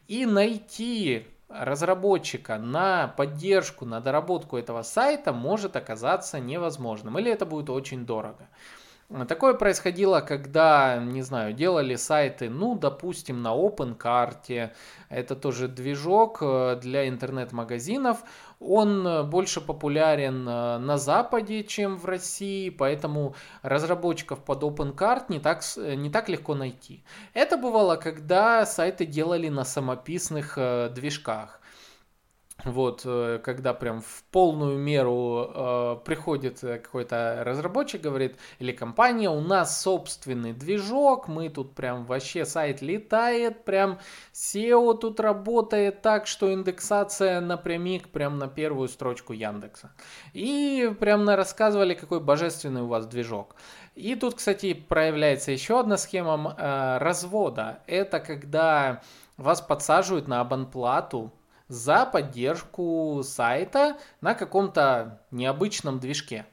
И 0.08 0.28
найти 0.28 1.26
разработчика 1.50 2.60
на 2.60 3.08
поддержку, 3.08 3.86
на 3.86 4.02
доработку 4.02 4.56
этого 4.56 4.84
сайта 4.84 5.34
может 5.34 5.76
оказаться 5.76 6.39
невозможным, 6.39 7.17
или 7.17 7.32
это 7.32 7.48
будет 7.48 7.72
очень 7.72 8.06
дорого. 8.06 8.50
Такое 9.28 9.56
происходило, 9.56 10.22
когда, 10.22 10.98
не 10.98 11.24
знаю, 11.24 11.54
делали 11.54 11.95
сайты, 11.95 12.48
ну, 12.48 12.78
допустим, 12.78 13.41
на 13.41 13.56
OpenCart, 13.56 14.69
это 15.10 15.36
тоже 15.36 15.67
движок 15.67 16.38
э, 16.41 16.80
для 16.80 17.10
интернет-магазинов, 17.10 18.19
он 18.60 19.08
э, 19.08 19.24
больше 19.24 19.62
популярен 19.62 20.48
э, 20.48 20.78
на 20.78 20.98
Западе, 20.98 21.63
чем 21.63 21.98
в 21.98 22.06
России, 22.06 22.69
поэтому 22.69 23.36
разработчиков 23.62 24.43
под 24.43 24.63
OpenCart 24.63 25.26
не 25.30 25.39
так, 25.39 25.63
не 25.78 26.10
так 26.10 26.30
легко 26.30 26.56
найти. 26.56 27.04
Это 27.34 27.58
бывало, 27.58 27.95
когда 27.95 28.65
сайты 28.65 29.06
делали 29.06 29.50
на 29.50 29.63
самописных 29.63 30.58
движках. 30.93 31.59
Вот, 32.65 33.02
э, 33.06 33.39
когда 33.43 33.74
прям 33.74 34.02
в 34.02 34.24
полную 34.32 34.78
меру 34.78 35.50
э, 35.54 35.98
приходит 36.04 36.63
э, 36.63 36.80
какой-то 36.80 37.43
разработчик, 37.45 38.02
говорит, 38.02 38.38
или 38.60 38.72
компания, 38.72 39.30
у 39.30 39.39
нас 39.39 39.82
собственный 39.82 40.54
движок, 40.54 41.28
мы 41.28 41.50
тут 41.50 41.74
прям 41.74 42.06
вообще 42.06 42.45
сайт 42.45 42.82
летает, 42.82 43.63
прям 43.63 44.00
SEO 44.34 44.98
тут 44.98 45.19
работает 45.19 46.02
так, 46.02 46.28
что 46.28 46.54
индексация 46.54 47.39
напрямик 47.39 48.10
прям 48.10 48.38
на 48.38 48.48
первую 48.48 48.89
строчку 48.89 49.34
Яндекса. 49.34 49.91
И 50.34 50.93
прям 51.00 51.26
на 51.26 51.36
рассказывали, 51.36 51.93
какой 51.93 52.19
божественный 52.19 52.82
у 52.82 52.88
вас 52.88 53.06
движок. 53.08 53.56
И 53.95 54.15
тут, 54.15 54.36
кстати, 54.36 54.74
проявляется 54.74 55.52
еще 55.52 55.80
одна 55.80 55.98
схема 55.98 56.56
э, 56.58 56.98
развода. 57.00 57.80
Это 57.88 58.19
когда 58.19 59.02
вас 59.38 59.62
подсаживают 59.62 60.28
на 60.28 60.41
абонплату 60.41 61.34
за 61.69 62.05
поддержку 62.05 63.21
сайта 63.23 63.97
на 64.19 64.34
каком-то 64.34 65.21
необычном 65.32 65.99
движке. 65.99 66.45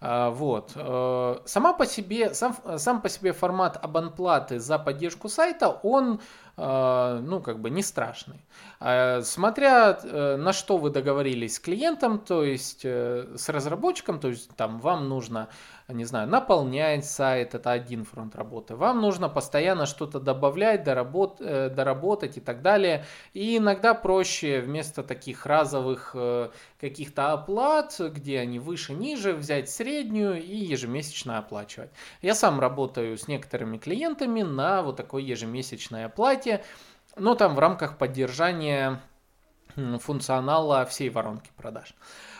А, 0.00 0.30
вот. 0.30 0.72
Э, 0.76 1.38
сама 1.44 1.72
по 1.72 1.86
себе, 1.86 2.32
сам, 2.34 2.56
сам 2.76 3.02
по 3.02 3.08
себе 3.08 3.32
формат 3.32 3.76
абонплаты 3.82 4.60
за 4.60 4.78
поддержку 4.78 5.28
сайта, 5.28 5.68
он 5.82 6.20
ну, 6.58 7.40
как 7.40 7.60
бы 7.60 7.70
не 7.70 7.82
страшный. 7.82 8.44
А, 8.80 9.22
смотря 9.22 9.98
э, 10.02 10.36
на 10.36 10.52
что 10.52 10.76
вы 10.76 10.90
договорились 10.90 11.54
с 11.54 11.60
клиентом, 11.60 12.18
то 12.18 12.44
есть 12.44 12.84
с 12.84 13.48
разработчиком, 13.48 14.18
то 14.18 14.28
есть 14.28 14.50
там 14.56 14.80
вам 14.80 15.08
нужно 15.08 15.48
не 15.88 16.04
знаю, 16.04 16.28
наполнять 16.28 17.06
сайт, 17.06 17.54
это 17.54 17.70
один 17.72 18.04
фронт 18.04 18.36
работы. 18.36 18.76
Вам 18.76 19.00
нужно 19.00 19.30
постоянно 19.30 19.86
что-то 19.86 20.20
добавлять, 20.20 20.84
доработ, 20.84 21.40
э, 21.40 21.70
доработать 21.70 22.36
и 22.36 22.40
так 22.40 22.60
далее. 22.60 23.06
И 23.32 23.56
иногда 23.56 23.94
проще 23.94 24.60
вместо 24.60 25.02
таких 25.02 25.46
разовых 25.46 26.10
э, 26.12 26.50
каких-то 26.78 27.32
оплат, 27.32 27.98
где 27.98 28.38
они 28.38 28.58
выше-ниже, 28.58 29.32
взять 29.32 29.70
среднюю 29.70 30.42
и 30.42 30.56
ежемесячно 30.56 31.38
оплачивать. 31.38 31.90
Я 32.20 32.34
сам 32.34 32.60
работаю 32.60 33.16
с 33.16 33.26
некоторыми 33.26 33.78
клиентами 33.78 34.42
на 34.42 34.82
вот 34.82 34.96
такой 34.96 35.24
ежемесячной 35.24 36.04
оплате, 36.04 36.47
но 37.16 37.34
там 37.34 37.54
в 37.54 37.58
рамках 37.58 37.98
поддержания 37.98 39.00
функционала 40.00 40.84
всей 40.86 41.10
воронки 41.10 41.50
продаж. 41.56 41.94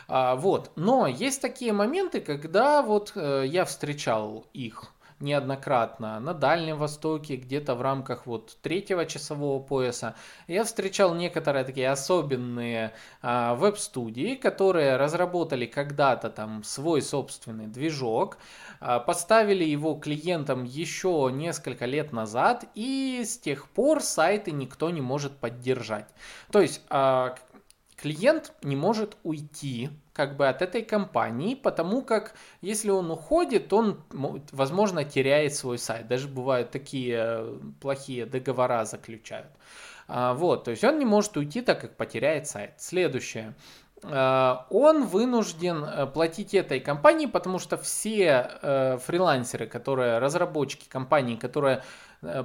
А, 0.07 0.35
вот. 0.35 0.71
Но 0.75 1.07
есть 1.07 1.41
такие 1.41 1.73
моменты, 1.73 2.21
когда 2.21 2.81
вот 2.81 3.13
э, 3.15 3.43
я 3.45 3.65
встречал 3.65 4.45
их 4.53 4.91
неоднократно 5.19 6.19
на 6.19 6.33
Дальнем 6.33 6.77
Востоке, 6.77 7.35
где-то 7.35 7.75
в 7.75 7.81
рамках 7.81 8.25
вот 8.25 8.57
третьего 8.61 9.05
часового 9.05 9.61
пояса. 9.61 10.15
Я 10.47 10.63
встречал 10.63 11.13
некоторые 11.13 11.65
такие 11.65 11.89
особенные 11.89 12.93
а, 13.21 13.55
веб-студии, 13.55 14.35
которые 14.35 14.97
разработали 14.97 15.65
когда-то 15.65 16.29
там 16.29 16.63
свой 16.63 17.01
собственный 17.01 17.67
движок, 17.67 18.37
а, 18.79 18.99
поставили 18.99 19.63
его 19.63 19.95
клиентам 19.95 20.63
еще 20.63 21.29
несколько 21.33 21.85
лет 21.85 22.13
назад, 22.13 22.65
и 22.75 23.23
с 23.25 23.37
тех 23.37 23.67
пор 23.69 24.01
сайты 24.01 24.51
никто 24.51 24.89
не 24.89 25.01
может 25.01 25.37
поддержать. 25.37 26.07
То 26.51 26.61
есть 26.61 26.81
а, 26.89 27.35
клиент 27.95 28.53
не 28.63 28.75
может 28.75 29.17
уйти 29.23 29.89
как 30.19 30.35
бы 30.35 30.49
от 30.49 30.61
этой 30.61 30.81
компании, 30.81 31.55
потому 31.55 32.01
как 32.01 32.33
если 32.59 32.89
он 32.89 33.09
уходит, 33.09 33.71
он, 33.71 34.01
возможно, 34.51 35.05
теряет 35.05 35.55
свой 35.55 35.77
сайт. 35.77 36.09
Даже 36.09 36.27
бывают 36.27 36.71
такие 36.71 37.15
э, 37.17 37.57
плохие 37.79 38.25
договора 38.25 38.83
заключают. 38.83 39.47
А, 40.09 40.33
вот, 40.33 40.65
то 40.65 40.71
есть 40.71 40.83
он 40.83 40.99
не 40.99 41.05
может 41.05 41.37
уйти, 41.37 41.61
так 41.61 41.79
как 41.79 41.95
потеряет 41.95 42.47
сайт. 42.47 42.73
Следующее. 42.79 43.55
А, 44.03 44.67
он 44.69 45.05
вынужден 45.05 45.85
э, 45.85 46.05
платить 46.07 46.53
этой 46.53 46.81
компании, 46.81 47.25
потому 47.25 47.57
что 47.57 47.77
все 47.77 48.51
э, 48.61 48.97
фрилансеры, 48.97 49.67
которые 49.67 50.17
разработчики 50.17 50.89
компании, 50.89 51.37
которые 51.37 51.81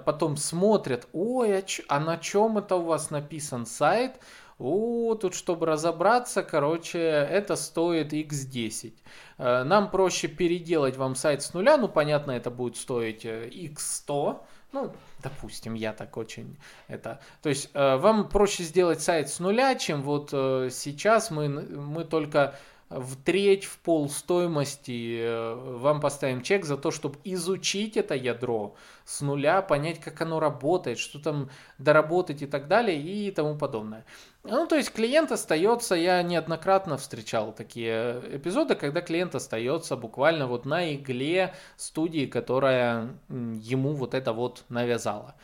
потом 0.04 0.36
смотрят, 0.36 1.08
ой, 1.12 1.58
а, 1.58 1.64
а 1.88 1.98
на 1.98 2.18
чем 2.18 2.58
это 2.58 2.76
у 2.76 2.84
вас 2.84 3.10
написан 3.10 3.66
сайт, 3.66 4.20
о, 4.58 5.14
тут 5.14 5.34
чтобы 5.34 5.66
разобраться, 5.66 6.42
короче, 6.42 6.98
это 6.98 7.56
стоит 7.56 8.12
x10. 8.12 8.92
Э, 9.38 9.64
нам 9.64 9.90
проще 9.90 10.28
переделать 10.28 10.96
вам 10.96 11.14
сайт 11.14 11.42
с 11.42 11.54
нуля, 11.54 11.76
ну, 11.76 11.88
понятно, 11.88 12.32
это 12.32 12.50
будет 12.50 12.76
стоить 12.76 13.24
x100, 13.24 14.32
э, 14.32 14.36
ну, 14.72 14.92
допустим, 15.22 15.74
я 15.74 15.92
так 15.92 16.16
очень 16.16 16.56
это... 16.88 17.20
То 17.42 17.48
есть 17.48 17.70
э, 17.74 17.96
вам 17.96 18.28
проще 18.28 18.62
сделать 18.62 19.00
сайт 19.00 19.28
с 19.28 19.40
нуля, 19.40 19.74
чем 19.74 20.02
вот 20.02 20.30
сейчас 20.30 21.30
мы, 21.30 21.48
мы 21.48 22.04
только 22.04 22.54
в 22.94 23.16
треть, 23.16 23.64
в 23.64 23.78
пол 23.78 24.08
стоимости 24.08 25.18
э, 25.20 25.54
вам 25.54 26.00
поставим 26.00 26.42
чек 26.42 26.64
за 26.64 26.76
то, 26.76 26.90
чтобы 26.90 27.18
изучить 27.24 27.96
это 27.96 28.14
ядро 28.14 28.76
с 29.04 29.20
нуля, 29.20 29.62
понять, 29.62 30.00
как 30.00 30.20
оно 30.20 30.38
работает, 30.38 30.98
что 30.98 31.18
там 31.18 31.50
доработать 31.78 32.42
и 32.42 32.46
так 32.46 32.68
далее 32.68 33.00
и 33.00 33.30
тому 33.30 33.56
подобное. 33.56 34.04
Ну, 34.44 34.66
то 34.66 34.76
есть 34.76 34.92
клиент 34.92 35.32
остается, 35.32 35.94
я 35.94 36.22
неоднократно 36.22 36.96
встречал 36.96 37.52
такие 37.52 38.22
эпизоды, 38.30 38.74
когда 38.76 39.00
клиент 39.00 39.34
остается 39.34 39.96
буквально 39.96 40.46
вот 40.46 40.64
на 40.64 40.94
игле 40.94 41.54
студии, 41.76 42.26
которая 42.26 43.08
ему 43.28 43.92
вот 43.94 44.14
это 44.14 44.32
вот 44.32 44.64
навязала. 44.68 45.34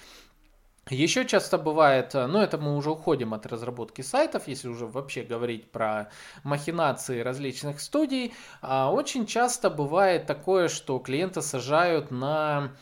Еще 0.88 1.25
часто 1.27 1.59
бывает, 1.59 2.14
э, 2.14 2.27
ну 2.27 2.40
это 2.40 2.59
мы 2.59 2.77
уже 2.77 2.90
уходим 2.90 3.35
от 3.35 3.47
разработки 3.47 4.03
сайтов, 4.03 4.49
если 4.49 4.69
уже 4.69 4.87
вообще 4.87 5.23
говорить 5.23 5.71
про 5.71 6.11
махинации 6.43 7.21
различных 7.21 7.81
студий, 7.81 8.33
а, 8.62 8.90
очень 8.90 9.27
часто 9.27 9.71
бывает 9.71 10.27
такое, 10.27 10.69
что 10.69 10.99
клиента 10.99 11.43
сажают 11.43 12.11
на 12.11 12.73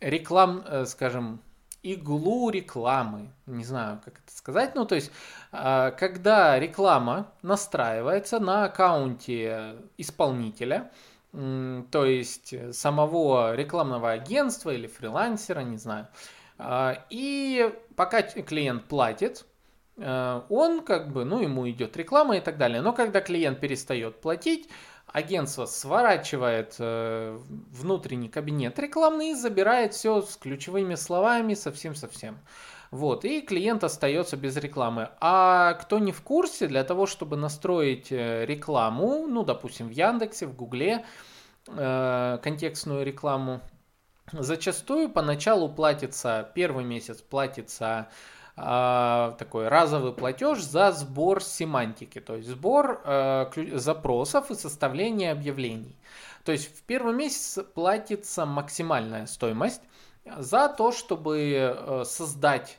реклам, 0.00 0.62
э, 0.66 0.86
скажем, 0.86 1.42
иглу 1.82 2.50
рекламы, 2.50 3.30
не 3.46 3.64
знаю, 3.64 4.00
как 4.04 4.20
это 4.20 4.36
сказать, 4.36 4.74
ну 4.74 4.84
то 4.84 4.94
есть, 4.94 5.10
а, 5.50 5.90
когда 5.90 6.58
реклама 6.58 7.32
настраивается 7.42 8.38
на 8.38 8.64
аккаунте 8.64 9.76
исполнителя, 9.98 10.90
то 11.32 12.04
есть 12.04 12.52
э, 12.52 12.72
самого 12.74 13.54
рекламного 13.54 14.10
агентства 14.10 14.70
или 14.70 14.86
фрилансера, 14.86 15.60
не 15.60 15.78
знаю. 15.78 16.08
А, 16.58 17.06
и 17.08 17.72
пока 17.96 18.22
клиент 18.22 18.84
платит, 18.84 19.46
э, 19.96 20.42
он 20.50 20.84
как 20.84 21.10
бы, 21.10 21.24
ну, 21.24 21.40
ему 21.40 21.68
идет 21.70 21.96
реклама 21.96 22.36
и 22.36 22.40
так 22.40 22.58
далее. 22.58 22.82
Но 22.82 22.92
когда 22.92 23.22
клиент 23.22 23.60
перестает 23.60 24.20
платить, 24.20 24.68
агентство 25.06 25.64
сворачивает 25.64 26.76
э, 26.78 27.38
внутренний 27.70 28.28
кабинет 28.28 28.78
рекламный 28.78 29.30
и 29.30 29.34
забирает 29.34 29.94
все 29.94 30.20
с 30.20 30.36
ключевыми 30.36 30.96
словами 30.96 31.54
совсем-совсем. 31.54 32.38
Вот, 32.92 33.24
и 33.24 33.40
клиент 33.40 33.84
остается 33.84 34.36
без 34.36 34.54
рекламы. 34.58 35.08
А 35.18 35.72
кто 35.74 35.98
не 35.98 36.12
в 36.12 36.20
курсе, 36.20 36.66
для 36.66 36.84
того, 36.84 37.06
чтобы 37.06 37.38
настроить 37.38 38.12
э, 38.12 38.44
рекламу, 38.44 39.26
ну, 39.26 39.44
допустим, 39.44 39.88
в 39.88 39.92
Яндексе, 39.92 40.44
в 40.46 40.54
Гугле, 40.54 41.02
э, 41.68 42.38
контекстную 42.42 43.06
рекламу, 43.06 43.62
зачастую 44.30 45.08
поначалу 45.08 45.70
платится, 45.70 46.50
первый 46.54 46.84
месяц 46.84 47.22
платится 47.22 48.08
э, 48.58 49.32
такой 49.38 49.68
разовый 49.68 50.12
платеж 50.12 50.60
за 50.60 50.92
сбор 50.92 51.42
семантики, 51.42 52.20
то 52.20 52.36
есть 52.36 52.50
сбор 52.50 53.00
э, 53.06 53.46
запросов 53.72 54.50
и 54.50 54.54
составление 54.54 55.32
объявлений. 55.32 55.96
То 56.44 56.52
есть 56.52 56.68
в 56.68 56.82
первый 56.82 57.14
месяц 57.14 57.64
платится 57.74 58.44
максимальная 58.44 59.24
стоимость 59.24 59.80
за 60.36 60.68
то, 60.68 60.92
чтобы 60.92 62.04
создать 62.04 62.78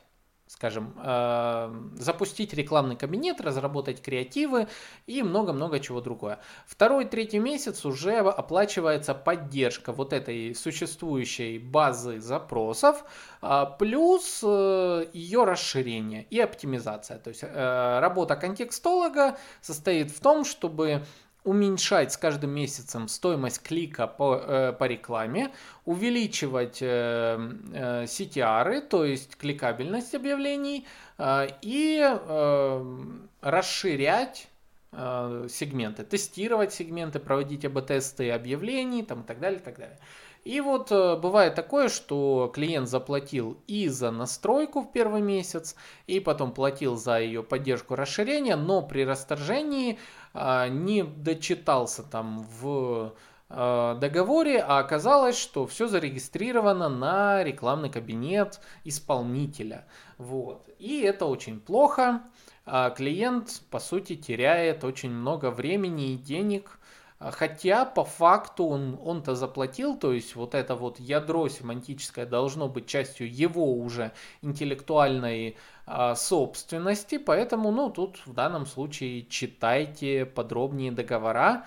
скажем, 0.54 0.94
э, 1.02 1.74
запустить 1.96 2.54
рекламный 2.54 2.94
кабинет, 2.94 3.40
разработать 3.40 4.00
креативы 4.00 4.68
и 5.06 5.22
много-много 5.24 5.80
чего 5.80 6.00
другое. 6.00 6.38
Второй, 6.64 7.06
третий 7.06 7.40
месяц 7.40 7.84
уже 7.84 8.18
оплачивается 8.18 9.14
поддержка 9.14 9.92
вот 9.92 10.12
этой 10.12 10.54
существующей 10.54 11.58
базы 11.58 12.20
запросов, 12.20 13.04
э, 13.42 13.64
плюс 13.80 14.42
э, 14.44 15.06
ее 15.12 15.42
расширение 15.42 16.22
и 16.30 16.38
оптимизация. 16.38 17.18
То 17.18 17.30
есть 17.30 17.42
работа 17.42 18.36
контекстолога 18.36 19.36
состоит 19.60 20.12
в 20.12 20.20
том, 20.20 20.44
чтобы 20.44 21.02
уменьшать 21.44 22.12
с 22.12 22.16
каждым 22.16 22.50
месяцем 22.50 23.06
стоимость 23.06 23.62
клика 23.62 24.06
по, 24.06 24.36
э, 24.36 24.72
по 24.72 24.84
рекламе, 24.84 25.52
увеличивать 25.84 26.78
э, 26.80 27.38
э, 27.72 28.04
CTR, 28.04 28.80
то 28.80 29.04
есть 29.04 29.36
кликабельность 29.36 30.14
объявлений, 30.14 30.86
э, 31.18 31.48
и 31.60 32.00
э, 32.02 32.96
расширять 33.42 34.48
э, 34.92 35.46
сегменты, 35.50 36.04
тестировать 36.04 36.72
сегменты, 36.72 37.20
проводить 37.20 37.64
АБ-тесты 37.66 38.30
объявлений 38.30 39.02
там, 39.02 39.20
и 39.20 39.24
так 39.24 39.38
далее, 39.38 39.60
и 39.60 39.62
так 39.62 39.78
далее. 39.78 39.98
И 40.44 40.60
вот 40.60 40.92
э, 40.92 41.16
бывает 41.16 41.54
такое, 41.54 41.88
что 41.88 42.50
клиент 42.54 42.88
заплатил 42.88 43.58
и 43.66 43.88
за 43.88 44.10
настройку 44.10 44.82
в 44.82 44.92
первый 44.92 45.22
месяц, 45.22 45.74
и 46.06 46.20
потом 46.20 46.52
платил 46.52 46.96
за 46.96 47.18
ее 47.18 47.42
поддержку 47.42 47.96
расширения, 47.96 48.54
но 48.54 48.82
при 48.82 49.06
расторжении 49.06 49.98
э, 50.34 50.68
не 50.68 51.02
дочитался 51.02 52.02
там 52.02 52.46
в 52.60 53.14
э, 53.48 53.96
договоре, 53.98 54.60
а 54.60 54.80
оказалось, 54.80 55.38
что 55.38 55.66
все 55.66 55.88
зарегистрировано 55.88 56.90
на 56.90 57.42
рекламный 57.42 57.88
кабинет 57.88 58.60
исполнителя. 58.84 59.86
Вот. 60.18 60.68
И 60.78 61.00
это 61.00 61.24
очень 61.24 61.58
плохо. 61.58 62.20
А 62.66 62.90
клиент, 62.90 63.62
по 63.70 63.78
сути, 63.78 64.14
теряет 64.14 64.84
очень 64.84 65.10
много 65.10 65.50
времени 65.50 66.12
и 66.12 66.16
денег 66.16 66.70
а, 66.70 66.83
хотя 67.18 67.84
по 67.84 68.04
факту 68.04 68.66
он, 68.66 68.98
он-то 69.02 69.34
заплатил, 69.34 69.96
то 69.96 70.12
есть 70.12 70.34
вот 70.34 70.54
это 70.54 70.74
вот 70.74 70.98
ядро 71.00 71.48
семантическое 71.48 72.26
должно 72.26 72.68
быть 72.68 72.86
частью 72.86 73.32
его 73.32 73.74
уже 73.74 74.12
интеллектуальной 74.42 75.56
а, 75.86 76.14
собственности, 76.14 77.18
поэтому 77.18 77.70
ну 77.70 77.90
тут 77.90 78.18
в 78.26 78.32
данном 78.34 78.66
случае 78.66 79.26
читайте 79.26 80.26
подробнее 80.26 80.92
договора, 80.92 81.66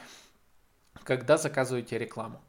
когда 1.04 1.38
заказываете 1.38 1.98
рекламу. 1.98 2.42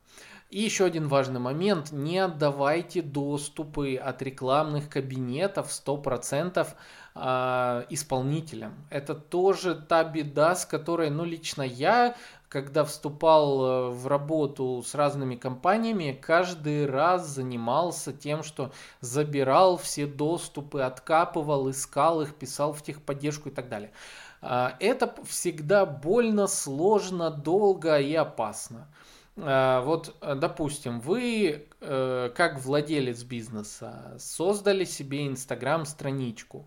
И 0.50 0.62
еще 0.62 0.86
один 0.86 1.08
важный 1.08 1.40
момент, 1.40 1.92
не 1.92 2.18
отдавайте 2.18 3.02
доступы 3.02 3.96
от 3.96 4.22
рекламных 4.22 4.88
кабинетов 4.88 5.68
100% 5.68 6.66
а, 7.14 7.84
исполнителям. 7.90 8.74
Это 8.88 9.14
тоже 9.14 9.74
та 9.74 10.04
беда, 10.04 10.54
с 10.54 10.64
которой, 10.64 11.10
ну, 11.10 11.24
лично 11.24 11.60
я 11.60 12.16
когда 12.48 12.84
вступал 12.84 13.64
э, 13.64 13.90
в 13.90 14.06
работу 14.06 14.82
с 14.84 14.94
разными 14.94 15.36
компаниями, 15.36 16.18
каждый 16.20 16.86
раз 16.86 17.28
занимался 17.28 18.12
тем, 18.12 18.42
что 18.42 18.72
забирал 19.00 19.76
все 19.76 20.06
доступы, 20.06 20.80
откапывал, 20.80 21.70
искал 21.70 22.22
их, 22.22 22.34
писал 22.34 22.72
в 22.72 22.82
техподдержку 22.82 23.50
и 23.50 23.52
так 23.52 23.68
далее. 23.68 23.90
А, 24.40 24.76
это 24.80 25.14
всегда 25.26 25.84
больно, 25.84 26.46
сложно, 26.46 27.30
долго 27.30 27.98
и 27.98 28.14
опасно. 28.14 28.88
А, 29.36 29.82
вот, 29.82 30.16
допустим, 30.20 31.00
вы 31.00 31.68
э, 31.80 32.30
как 32.34 32.60
владелец 32.60 33.22
бизнеса 33.24 34.16
создали 34.18 34.84
себе 34.84 35.26
инстаграм-страничку 35.26 36.66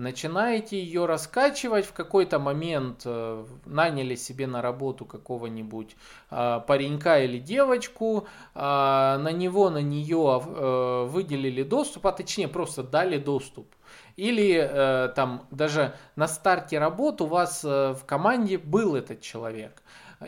начинаете 0.00 0.82
ее 0.82 1.04
раскачивать, 1.04 1.84
в 1.84 1.92
какой-то 1.92 2.38
момент 2.38 3.02
э, 3.04 3.44
наняли 3.66 4.14
себе 4.14 4.46
на 4.46 4.62
работу 4.62 5.04
какого-нибудь 5.04 5.94
э, 6.30 6.60
паренька 6.66 7.22
или 7.22 7.38
девочку, 7.38 8.26
э, 8.54 8.58
на 8.60 9.30
него, 9.30 9.68
на 9.68 9.82
нее 9.82 10.42
э, 10.42 11.04
выделили 11.04 11.62
доступ, 11.62 12.06
а 12.06 12.12
точнее 12.12 12.48
просто 12.48 12.82
дали 12.82 13.18
доступ. 13.18 13.74
Или 14.16 14.54
э, 14.54 15.12
там 15.14 15.46
даже 15.50 15.94
на 16.16 16.28
старте 16.28 16.78
работы 16.78 17.24
у 17.24 17.26
вас 17.26 17.62
э, 17.62 17.92
в 17.92 18.04
команде 18.06 18.56
был 18.56 18.96
этот 18.96 19.20
человек. 19.20 19.82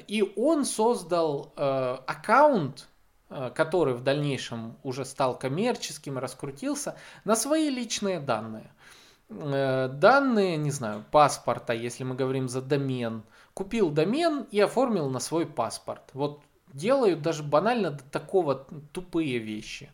И 0.07 0.23
он 0.37 0.67
создал 0.67 1.55
э, 1.57 1.97
аккаунт, 2.07 2.89
э, 3.31 3.51
который 3.55 3.95
в 3.95 4.03
дальнейшем 4.03 4.77
уже 4.83 5.07
стал 5.07 5.39
коммерческим, 5.39 6.19
раскрутился, 6.19 6.95
на 7.25 7.37
свои 7.37 7.71
личные 7.71 8.21
данные. 8.21 8.71
Э, 8.71 9.02
данные, 9.40 10.57
не 10.57 10.71
знаю, 10.71 11.05
паспорта, 11.11 11.73
если 11.73 12.05
мы 12.05 12.14
говорим 12.14 12.49
за 12.49 12.62
домен, 12.62 13.23
купил 13.55 13.90
домен 13.90 14.47
и 14.51 14.61
оформил 14.61 15.09
на 15.09 15.21
свой 15.21 15.47
паспорт. 15.47 16.03
Вот 16.14 16.42
делают 16.73 17.23
даже 17.23 17.42
банально 17.42 17.90
до 17.90 18.05
такого 18.05 18.66
тупые 18.92 19.38
вещи. 19.38 19.90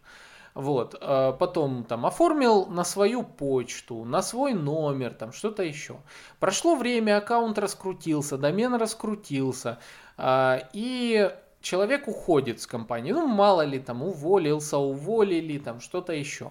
Вот, 0.54 0.96
э, 1.00 1.34
потом 1.38 1.84
там 1.84 2.04
оформил 2.04 2.66
на 2.66 2.82
свою 2.82 3.22
почту, 3.22 4.04
на 4.04 4.22
свой 4.22 4.54
номер, 4.54 5.14
там 5.14 5.32
что-то 5.32 5.62
еще. 5.62 5.98
Прошло 6.40 6.74
время, 6.74 7.18
аккаунт 7.18 7.58
раскрутился, 7.58 8.38
домен 8.38 8.74
раскрутился, 8.74 9.78
э, 10.16 10.58
и 10.72 11.30
человек 11.60 12.08
уходит 12.08 12.60
с 12.60 12.66
компании. 12.66 13.12
Ну, 13.12 13.26
мало 13.26 13.62
ли, 13.62 13.78
там 13.78 14.02
уволился, 14.02 14.78
уволили, 14.78 15.58
там 15.58 15.80
что-то 15.80 16.12
еще. 16.12 16.50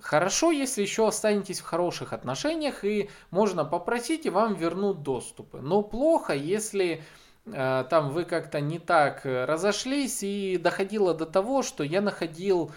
Хорошо, 0.00 0.50
если 0.50 0.82
еще 0.82 1.06
останетесь 1.06 1.60
в 1.60 1.64
хороших 1.64 2.12
отношениях 2.12 2.84
и 2.84 3.10
можно 3.30 3.64
попросить 3.64 4.24
и 4.24 4.30
вам 4.30 4.54
вернут 4.54 5.02
доступы. 5.02 5.60
Но 5.60 5.82
плохо, 5.82 6.32
если 6.32 7.02
э, 7.44 7.84
там 7.90 8.10
вы 8.10 8.24
как-то 8.24 8.60
не 8.60 8.78
так 8.78 9.20
разошлись 9.24 10.22
и 10.22 10.56
доходило 10.56 11.12
до 11.14 11.26
того, 11.26 11.62
что 11.62 11.84
я 11.84 12.00
находил, 12.00 12.72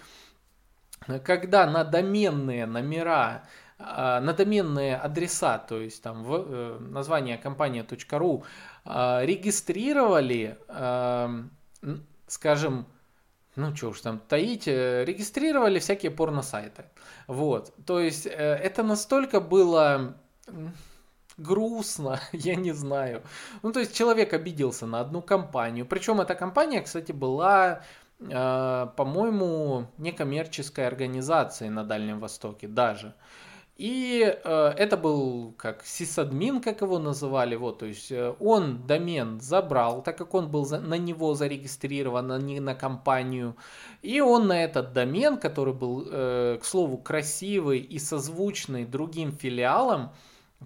когда 1.24 1.66
на 1.66 1.86
доменные 1.86 2.66
номера 2.66 3.46
э, 3.80 4.20
на 4.20 4.34
доменные 4.34 4.98
адреса, 4.98 5.58
то 5.58 5.80
есть 5.80 6.04
там 6.04 6.24
в, 6.24 6.34
э, 6.36 6.78
название 6.80 7.38
компания.ру 7.38 8.44
э, 8.84 9.26
регистрировали, 9.26 10.58
э, 10.68 11.44
скажем, 12.28 12.88
ну 13.56 13.76
что 13.76 13.90
уж 13.90 14.02
там 14.02 14.20
таить, 14.20 14.68
э, 14.68 15.06
регистрировали 15.06 15.80
всякие 15.80 16.12
порно-сайты. 16.12 16.86
Вот, 17.28 17.74
то 17.86 18.00
есть 18.00 18.26
э, 18.26 18.30
это 18.32 18.84
настолько 18.84 19.40
было 19.40 20.16
грустно, 21.38 22.20
я 22.32 22.56
не 22.56 22.72
знаю. 22.72 23.22
Ну, 23.64 23.72
то 23.72 23.80
есть 23.80 23.96
человек 23.96 24.34
обиделся 24.34 24.86
на 24.86 25.00
одну 25.00 25.22
компанию. 25.22 25.86
Причем 25.86 26.22
эта 26.22 26.36
компания, 26.36 26.82
кстати, 26.82 27.12
была, 27.12 27.82
э, 28.20 28.88
по-моему, 28.96 29.88
некоммерческой 29.98 30.88
организацией 30.88 31.70
на 31.70 31.84
Дальнем 31.84 32.20
Востоке 32.20 32.68
даже. 32.68 33.14
И 33.78 34.24
э, 34.24 34.74
это 34.78 34.96
был 34.96 35.54
как 35.58 35.84
сисадмин, 35.86 36.62
как 36.62 36.80
его 36.80 36.98
называли, 36.98 37.58
вот, 37.58 37.80
то 37.80 37.86
есть 37.86 38.10
э, 38.10 38.34
он 38.40 38.88
домен 38.88 39.42
забрал, 39.42 40.02
так 40.02 40.18
как 40.18 40.34
он 40.34 40.50
был 40.50 40.64
за, 40.64 40.80
на 40.80 40.98
него 40.98 41.34
зарегистрирован, 41.34 42.32
а 42.32 42.38
не 42.38 42.62
на 42.62 42.74
компанию, 42.74 43.58
и 44.02 44.22
он 44.22 44.48
на 44.48 44.64
этот 44.64 44.94
домен, 44.94 45.36
который 45.36 45.74
был, 45.74 46.08
э, 46.10 46.58
к 46.62 46.64
слову, 46.64 46.98
красивый 46.98 47.80
и 47.80 48.00
созвучный 48.00 48.86
другим 48.86 49.34
филиалам, 49.34 50.14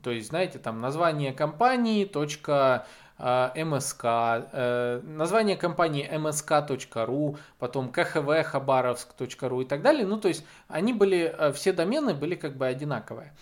то 0.04 0.12
есть, 0.12 0.30
знаете, 0.30 0.60
там 0.60 0.80
название 0.80 1.34
компании, 1.34 2.06
точка 2.06 2.86
МСК, 3.20 4.04
э, 4.04 5.02
название 5.04 5.58
компании 5.58 6.10
msk.ru, 6.10 7.38
потом 7.60 7.92
КХВ 7.92 8.44
Хабаровск.ру 8.44 9.62
и 9.62 9.66
так 9.66 9.82
далее. 9.82 10.06
Ну, 10.06 10.18
то 10.18 10.30
есть 10.30 10.46
они 10.70 10.94
были, 10.94 11.36
э, 11.38 11.52
все 11.52 11.74
домены 11.74 12.14
были 12.14 12.36
как 12.36 12.56
бы 12.56 12.66
одинаковые. 12.66 13.34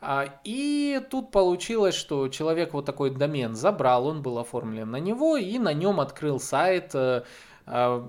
А, 0.00 0.26
и 0.44 1.00
тут 1.10 1.32
получилось, 1.32 1.94
что 1.94 2.28
человек 2.28 2.74
вот 2.74 2.86
такой 2.86 3.10
домен 3.10 3.54
забрал, 3.56 4.06
он 4.06 4.22
был 4.22 4.38
оформлен 4.38 4.90
на 4.90 5.00
него, 5.00 5.36
и 5.36 5.58
на 5.58 5.72
нем 5.72 5.98
открыл 5.98 6.38
сайт 6.38 6.94
э, 6.94 7.22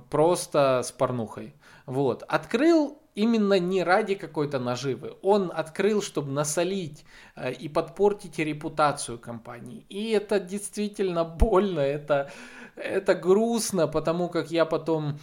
просто 0.09 0.81
с 0.83 0.91
порнухой. 0.91 1.55
Вот. 1.85 2.23
Открыл 2.27 2.99
именно 3.15 3.57
не 3.57 3.83
ради 3.83 4.15
какой-то 4.15 4.59
наживы. 4.59 5.17
Он 5.21 5.51
открыл, 5.53 6.01
чтобы 6.01 6.31
насолить 6.31 7.05
э, 7.35 7.53
и 7.53 7.69
подпортить 7.69 8.37
репутацию 8.37 9.17
компании. 9.17 9.85
И 9.89 10.11
это 10.11 10.39
действительно 10.39 11.23
больно, 11.23 11.79
это, 11.79 12.31
это 12.75 13.15
грустно, 13.15 13.87
потому 13.87 14.29
как 14.29 14.51
я 14.51 14.65
потом 14.65 15.17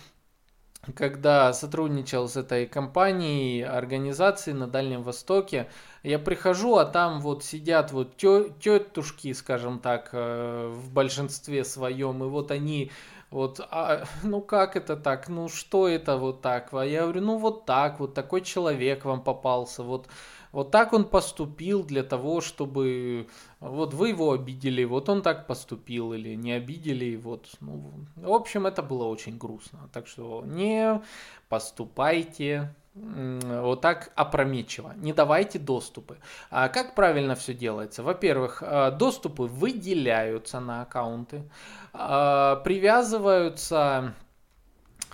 когда 0.97 1.53
сотрудничал 1.53 2.29
с 2.29 2.37
этой 2.37 2.67
компанией, 2.67 3.63
организацией 3.63 4.57
на 4.57 4.67
Дальнем 4.67 5.03
Востоке, 5.03 5.69
я 6.03 6.19
прихожу, 6.19 6.77
а 6.77 6.85
там 6.85 7.21
вот 7.21 7.45
сидят 7.45 7.93
вот 7.93 8.17
тетушки, 8.17 9.33
скажем 9.33 9.79
так, 9.79 10.11
э, 10.13 10.69
в 10.69 10.93
большинстве 10.93 11.65
своем, 11.65 12.25
и 12.25 12.27
вот 12.27 12.51
они 12.51 12.91
вот, 13.33 13.61
а, 13.71 14.05
ну 14.23 14.41
как 14.41 14.77
это 14.77 14.97
так? 14.97 15.29
Ну 15.29 15.49
что 15.49 15.89
это 15.89 16.19
вот 16.19 16.43
так? 16.43 16.73
А 16.75 16.85
я 16.85 17.03
говорю, 17.03 17.23
ну 17.23 17.39
вот 17.39 17.65
так, 17.65 17.99
вот 17.99 18.15
такой 18.15 18.43
человек 18.43 19.05
вам 19.05 19.23
попался, 19.23 19.83
вот, 19.83 20.09
вот 20.53 20.71
так 20.71 20.93
он 20.93 21.05
поступил 21.05 21.83
для 21.83 22.03
того, 22.03 22.43
чтобы, 22.43 23.27
вот 23.61 23.95
вы 23.95 24.11
его 24.11 24.33
обидели, 24.33 24.85
вот 24.85 25.09
он 25.09 25.23
так 25.23 25.47
поступил, 25.47 26.13
или 26.13 26.35
не 26.35 26.53
обидели, 26.53 27.17
вот, 27.17 27.49
ну, 27.61 27.93
в 28.17 28.33
общем, 28.33 28.67
это 28.67 28.83
было 28.83 29.05
очень 29.05 29.39
грустно. 29.39 29.89
Так 29.93 30.07
что 30.07 30.45
не 30.45 31.01
поступайте 31.49 32.75
вот 32.95 33.81
так 33.81 34.13
опрометчиво. 34.17 34.93
Не 34.97 35.13
давайте 35.13 35.59
доступы. 35.59 36.19
А 36.51 36.69
как 36.69 36.95
правильно 36.95 37.35
все 37.35 37.55
делается? 37.55 38.03
Во-первых, 38.03 38.63
э, 38.63 38.91
доступы 38.91 39.45
выделяются 39.45 40.61
на 40.61 40.83
аккаунты, 40.83 41.49
э, 41.95 42.57
привязываются 42.65 44.15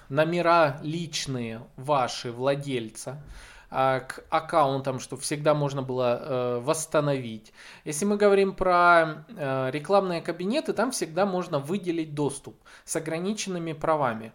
номера 0.09 0.79
личные 0.83 1.62
ваши 1.77 2.33
владельца. 2.33 3.23
а, 3.71 4.01
к 4.01 4.25
аккаунтам, 4.31 4.99
чтобы 4.99 5.21
всегда 5.21 5.53
можно 5.55 5.83
было 5.83 6.19
э, 6.21 6.59
восстановить. 6.61 7.53
Если 7.85 8.07
мы 8.07 8.17
говорим 8.17 8.55
про 8.55 9.27
э, 9.29 9.71
рекламные 9.71 10.23
кабинеты, 10.23 10.73
там 10.73 10.91
всегда 10.91 11.27
можно 11.27 11.59
выделить 11.59 12.14
доступ 12.14 12.57
с 12.87 12.97
ограниченными 12.97 13.75
правами. 13.75 14.33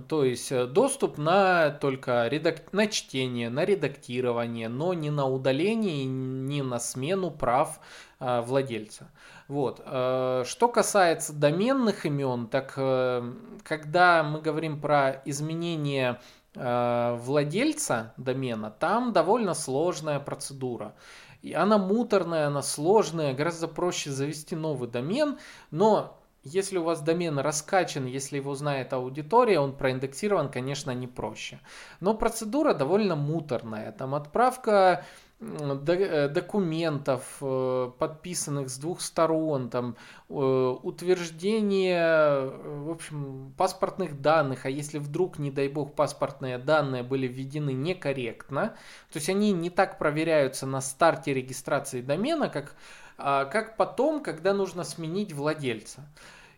То 0.00 0.24
есть 0.24 0.50
э, 0.50 0.66
доступ 0.66 1.18
на 1.18 1.70
только 1.70 2.26
редак... 2.28 2.72
на 2.72 2.86
чтение, 2.86 3.50
на 3.50 3.64
редактирование, 3.64 4.68
но 4.68 4.94
не 4.94 5.10
на 5.10 5.26
удаление, 5.26 6.04
не 6.04 6.62
на 6.62 6.78
смену 6.78 7.30
прав 7.30 7.80
э, 8.18 8.40
владельца. 8.40 9.10
Вот. 9.48 9.82
Э, 9.84 10.44
что 10.46 10.68
касается 10.68 11.34
доменных 11.34 12.06
имен, 12.06 12.46
так 12.46 12.72
когда 12.72 14.22
мы 14.22 14.40
говорим 14.40 14.80
про 14.80 15.22
изменение 15.24 16.20
владельца 16.54 18.12
домена, 18.18 18.70
там 18.70 19.14
довольно 19.14 19.54
сложная 19.54 20.20
процедура. 20.20 20.94
И 21.40 21.54
она 21.54 21.78
муторная, 21.78 22.48
она 22.48 22.62
сложная, 22.62 23.32
гораздо 23.32 23.68
проще 23.68 24.10
завести 24.10 24.54
новый 24.54 24.88
домен, 24.88 25.38
но 25.70 26.21
если 26.44 26.78
у 26.78 26.82
вас 26.82 27.00
домен 27.00 27.38
раскачан, 27.38 28.06
если 28.06 28.36
его 28.36 28.54
знает 28.54 28.92
аудитория, 28.92 29.60
он 29.60 29.76
проиндексирован, 29.76 30.50
конечно, 30.50 30.90
не 30.92 31.06
проще. 31.06 31.60
Но 32.00 32.14
процедура 32.14 32.74
довольно 32.74 33.16
муторная. 33.16 33.92
Там 33.92 34.14
отправка 34.14 35.04
Э, 35.44 36.28
документов, 36.28 37.38
э, 37.40 37.90
подписанных 37.98 38.70
с 38.70 38.78
двух 38.78 39.00
сторон, 39.00 39.70
там, 39.70 39.96
э, 40.28 40.34
утверждение, 40.34 42.46
в 42.46 42.90
общем, 42.90 43.52
паспортных 43.56 44.20
данных, 44.20 44.66
а 44.66 44.70
если 44.70 44.98
вдруг, 44.98 45.40
не 45.40 45.50
дай 45.50 45.66
бог, 45.66 45.94
паспортные 45.94 46.58
данные 46.58 47.02
были 47.02 47.26
введены 47.26 47.72
некорректно, 47.72 48.76
то 49.12 49.16
есть 49.16 49.28
они 49.28 49.52
не 49.52 49.70
так 49.70 49.98
проверяются 49.98 50.66
на 50.66 50.80
старте 50.80 51.34
регистрации 51.34 52.02
домена, 52.02 52.48
как, 52.48 52.76
как 53.22 53.76
потом, 53.76 54.22
когда 54.22 54.54
нужно 54.54 54.84
сменить 54.84 55.32
владельца. 55.32 56.06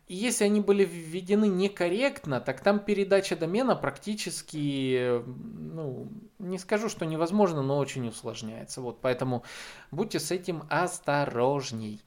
И 0.07 0.15
если 0.15 0.45
они 0.45 0.61
были 0.61 0.85
введены 0.85 1.47
некорректно, 1.47 2.41
так 2.41 2.61
там 2.61 2.79
передача 2.79 3.37
домена 3.37 3.75
практически, 3.75 5.23
ну, 5.25 6.09
не 6.39 6.59
скажу, 6.59 6.91
что 6.91 7.07
невозможно, 7.07 7.63
но 7.63 7.79
очень 7.79 8.07
усложняется. 8.09 8.83
Вот, 8.83 9.01
поэтому 9.01 9.45
будьте 9.91 10.21
с 10.21 10.31
этим 10.31 10.65
осторожней. 10.69 12.03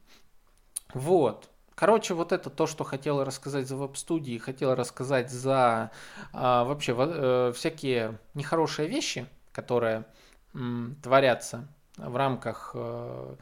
Вот. 0.94 1.50
Короче, 1.74 2.14
вот 2.14 2.32
это 2.32 2.50
то, 2.50 2.68
что 2.68 2.84
хотела 2.84 3.26
рассказать 3.26 3.68
за 3.68 3.76
веб-студии, 3.76 4.38
хотела 4.38 4.76
рассказать 4.76 5.32
за 5.32 5.92
а, 6.34 6.64
вообще 6.64 6.96
э, 6.98 7.52
всякие 7.56 8.20
нехорошие 8.34 8.88
вещи, 8.88 9.28
которые 9.52 10.06
м, 10.56 10.98
творятся 11.04 11.68
в 11.98 12.16
рамках 12.16 12.72
э, 12.74 13.36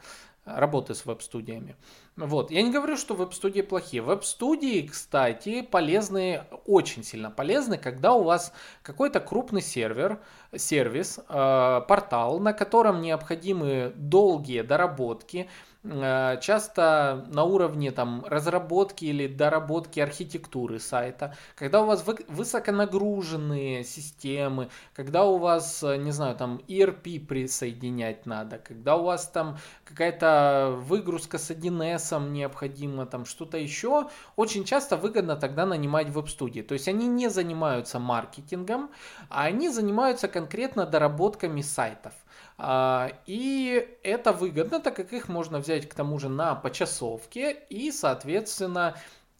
работы 0.45 0.93
с 0.95 1.05
веб-студиями. 1.05 1.75
Вот. 2.17 2.49
Я 2.49 2.61
не 2.61 2.71
говорю, 2.71 2.95
что 2.95 3.13
веб-студии 3.13 3.61
плохие. 3.61 4.01
Веб-студии, 4.01 4.87
кстати, 4.87 5.61
полезны, 5.61 6.43
очень 6.65 7.03
сильно 7.03 7.29
полезны, 7.29 7.77
когда 7.77 8.13
у 8.13 8.23
вас 8.23 8.53
какой-то 8.83 9.19
крупный 9.19 9.61
сервер, 9.61 10.21
сервис, 10.55 11.19
э, 11.19 11.81
портал, 11.87 12.39
на 12.39 12.53
котором 12.53 13.01
необходимы 13.01 13.91
долгие 13.97 14.61
доработки, 14.61 15.49
Э, 15.87 16.39
часто 16.41 17.25
на 17.27 17.43
уровне 17.43 17.91
там, 17.91 18.25
разработки 18.27 19.05
или 19.05 19.27
доработки 19.27 19.99
архитектуры 19.99 20.79
сайта, 20.79 21.35
когда 21.55 21.83
у 21.83 21.85
вас 21.85 22.03
высоконагруженные 22.27 23.83
системы, 23.83 24.69
когда 24.95 25.25
у 25.25 25.37
вас, 25.37 25.83
не 25.83 26.11
знаю, 26.11 26.35
там 26.35 26.59
ERP 26.67 27.19
присоединять 27.25 28.25
надо, 28.25 28.57
когда 28.57 28.95
у 28.95 29.03
вас 29.03 29.27
там 29.27 29.57
какая-то 29.83 30.75
выгрузка 30.87 31.37
с 31.37 31.51
1С 31.51 32.04
необходима, 32.33 33.05
там 33.05 33.25
что-то 33.25 33.57
еще, 33.57 34.09
очень 34.35 34.65
часто 34.65 34.97
выгодно 34.97 35.35
тогда 35.35 35.65
нанимать 35.65 36.09
веб-студии. 36.09 36.61
То 36.61 36.73
есть 36.73 36.87
они 36.87 37.07
не 37.07 37.29
занимаются 37.29 37.99
маркетингом, 37.99 38.91
а 39.29 39.43
они 39.43 39.69
занимаются 39.69 40.27
конкретно 40.27 40.85
доработками 40.85 41.61
сайтов. 41.61 42.13
А, 42.57 43.11
и 43.25 43.97
это 44.03 44.31
выгодно, 44.31 44.79
так 44.79 44.95
как 44.95 45.13
их 45.13 45.27
можно 45.27 45.59
взять 45.59 45.89
к 45.89 45.93
тому 45.93 46.19
же 46.19 46.29
на 46.29 46.55
почасовке 46.55 47.51
и, 47.69 47.91
соответственно, 47.91 48.95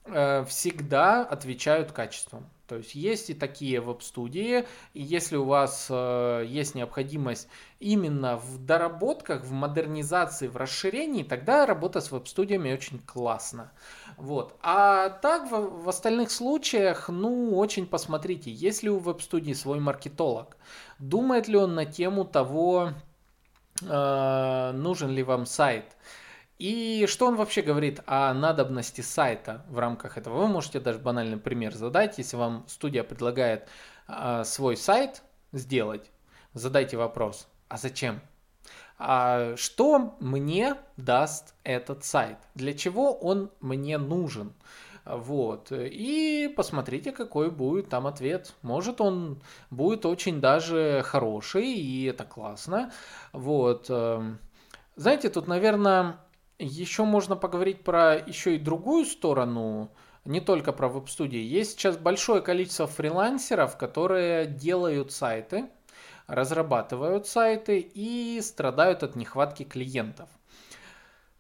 э, 0.05 0.43
всегда 0.45 1.23
отвечают 1.23 1.91
качеством. 1.91 2.49
То 2.67 2.77
есть 2.77 2.95
есть 2.95 3.29
и 3.29 3.33
такие 3.33 3.79
веб-студии, 3.79 4.65
и 4.93 5.01
если 5.01 5.35
у 5.35 5.45
вас 5.45 5.87
э, 5.89 6.45
есть 6.47 6.73
необходимость 6.73 7.47
именно 7.79 8.37
в 8.37 8.57
доработках, 8.65 9.43
в 9.43 9.51
модернизации, 9.51 10.47
в 10.47 10.57
расширении, 10.57 11.23
тогда 11.23 11.65
работа 11.65 12.01
с 12.01 12.11
веб-студиями 12.11 12.73
очень 12.73 12.99
классно. 12.99 13.71
Вот. 14.17 14.55
А 14.61 15.09
так 15.09 15.51
в, 15.51 15.83
в 15.83 15.89
остальных 15.89 16.31
случаях, 16.31 17.09
ну, 17.09 17.55
очень 17.55 17.85
посмотрите, 17.85 18.51
есть 18.51 18.81
ли 18.81 18.89
у 18.89 18.97
веб-студии 18.97 19.53
свой 19.53 19.79
маркетолог, 19.79 20.57
думает 20.97 21.47
ли 21.47 21.57
он 21.57 21.75
на 21.75 21.85
тему 21.85 22.25
того, 22.25 22.93
э, 23.81 24.71
нужен 24.73 25.11
ли 25.11 25.21
вам 25.21 25.45
сайт, 25.45 25.95
и 26.57 27.05
что 27.07 27.27
он 27.27 27.35
вообще 27.35 27.61
говорит 27.61 28.01
о 28.05 28.33
надобности 28.33 29.01
сайта 29.01 29.65
в 29.69 29.79
рамках 29.79 30.17
этого? 30.17 30.39
Вы 30.39 30.47
можете 30.47 30.79
даже 30.79 30.99
банальный 30.99 31.37
пример 31.37 31.73
задать, 31.73 32.17
если 32.17 32.37
вам 32.37 32.65
студия 32.67 33.03
предлагает 33.03 33.67
э, 34.07 34.43
свой 34.45 34.77
сайт 34.77 35.21
сделать, 35.51 36.09
задайте 36.53 36.97
вопрос, 36.97 37.47
а 37.67 37.77
зачем? 37.77 38.21
А 38.97 39.55
что 39.57 40.15
мне 40.21 40.75
даст 40.95 41.53
этот 41.63 42.05
сайт? 42.05 42.37
Для 42.55 42.73
чего 42.73 43.13
он 43.13 43.51
мне 43.59 43.97
нужен? 43.97 44.53
Вот. 45.05 45.71
И 45.71 46.51
посмотрите, 46.55 47.11
какой 47.11 47.51
будет 47.51 47.89
там 47.89 48.07
ответ. 48.07 48.53
Может, 48.61 49.01
он 49.01 49.41
будет 49.69 50.05
очень 50.05 50.41
даже 50.41 51.03
хороший, 51.05 51.73
и 51.73 52.05
это 52.05 52.23
классно. 52.23 52.91
Вот. 53.31 53.87
Эм, 53.89 54.39
знаете, 54.95 55.29
тут, 55.29 55.47
наверное, 55.47 56.17
еще 56.59 57.03
можно 57.03 57.35
поговорить 57.35 57.83
про 57.83 58.15
еще 58.15 58.55
и 58.55 58.59
другую 58.59 59.05
сторону, 59.05 59.91
не 60.25 60.41
только 60.41 60.73
про 60.73 60.87
веб-студии. 60.87 61.39
Есть 61.39 61.71
сейчас 61.71 61.97
большое 61.97 62.41
количество 62.41 62.87
фрилансеров, 62.87 63.77
которые 63.77 64.45
делают 64.47 65.11
сайты, 65.11 65.69
разрабатывают 66.27 67.27
сайты 67.27 67.79
и 67.79 68.41
страдают 68.41 69.03
от 69.03 69.15
нехватки 69.15 69.63
клиентов. 69.63 70.29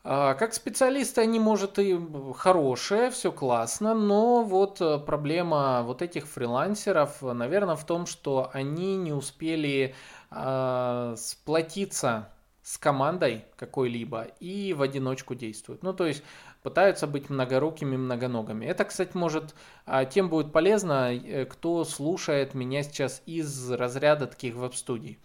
А, 0.07 0.35
как 0.35 0.53
специалисты 0.53 1.21
они, 1.21 1.39
может, 1.39 1.79
и 1.79 1.99
хорошие, 2.35 3.09
все 3.09 3.31
классно, 3.31 3.95
но 3.95 4.43
вот 4.43 4.79
э, 4.79 4.99
проблема 4.99 5.81
вот 5.81 6.03
этих 6.03 6.27
фрилансеров, 6.27 7.23
наверное, 7.23 7.75
в 7.75 7.83
том, 7.85 8.05
что 8.05 8.51
они 8.53 8.97
не 8.97 9.13
успели 9.13 9.95
э, 10.29 11.15
сплотиться 11.17 12.29
с 12.65 12.79
командой 12.79 13.45
какой-либо 13.57 14.23
и 14.39 14.73
в 14.73 14.81
одиночку 14.81 15.35
действуют. 15.35 15.83
Ну, 15.83 15.93
то 15.93 16.07
есть 16.07 16.23
пытаются 16.63 17.05
быть 17.05 17.29
многорукими, 17.29 17.95
многоногими. 17.95 18.65
Это, 18.65 18.85
кстати, 18.85 19.15
может 19.15 19.53
а, 19.85 20.03
тем 20.05 20.29
будет 20.29 20.51
полезно, 20.51 21.13
э, 21.13 21.45
кто 21.45 21.83
слушает 21.83 22.55
меня 22.55 22.81
сейчас 22.81 23.21
из 23.27 23.71
разряда 23.71 24.25
таких 24.25 24.55
веб-студий. 24.55 25.19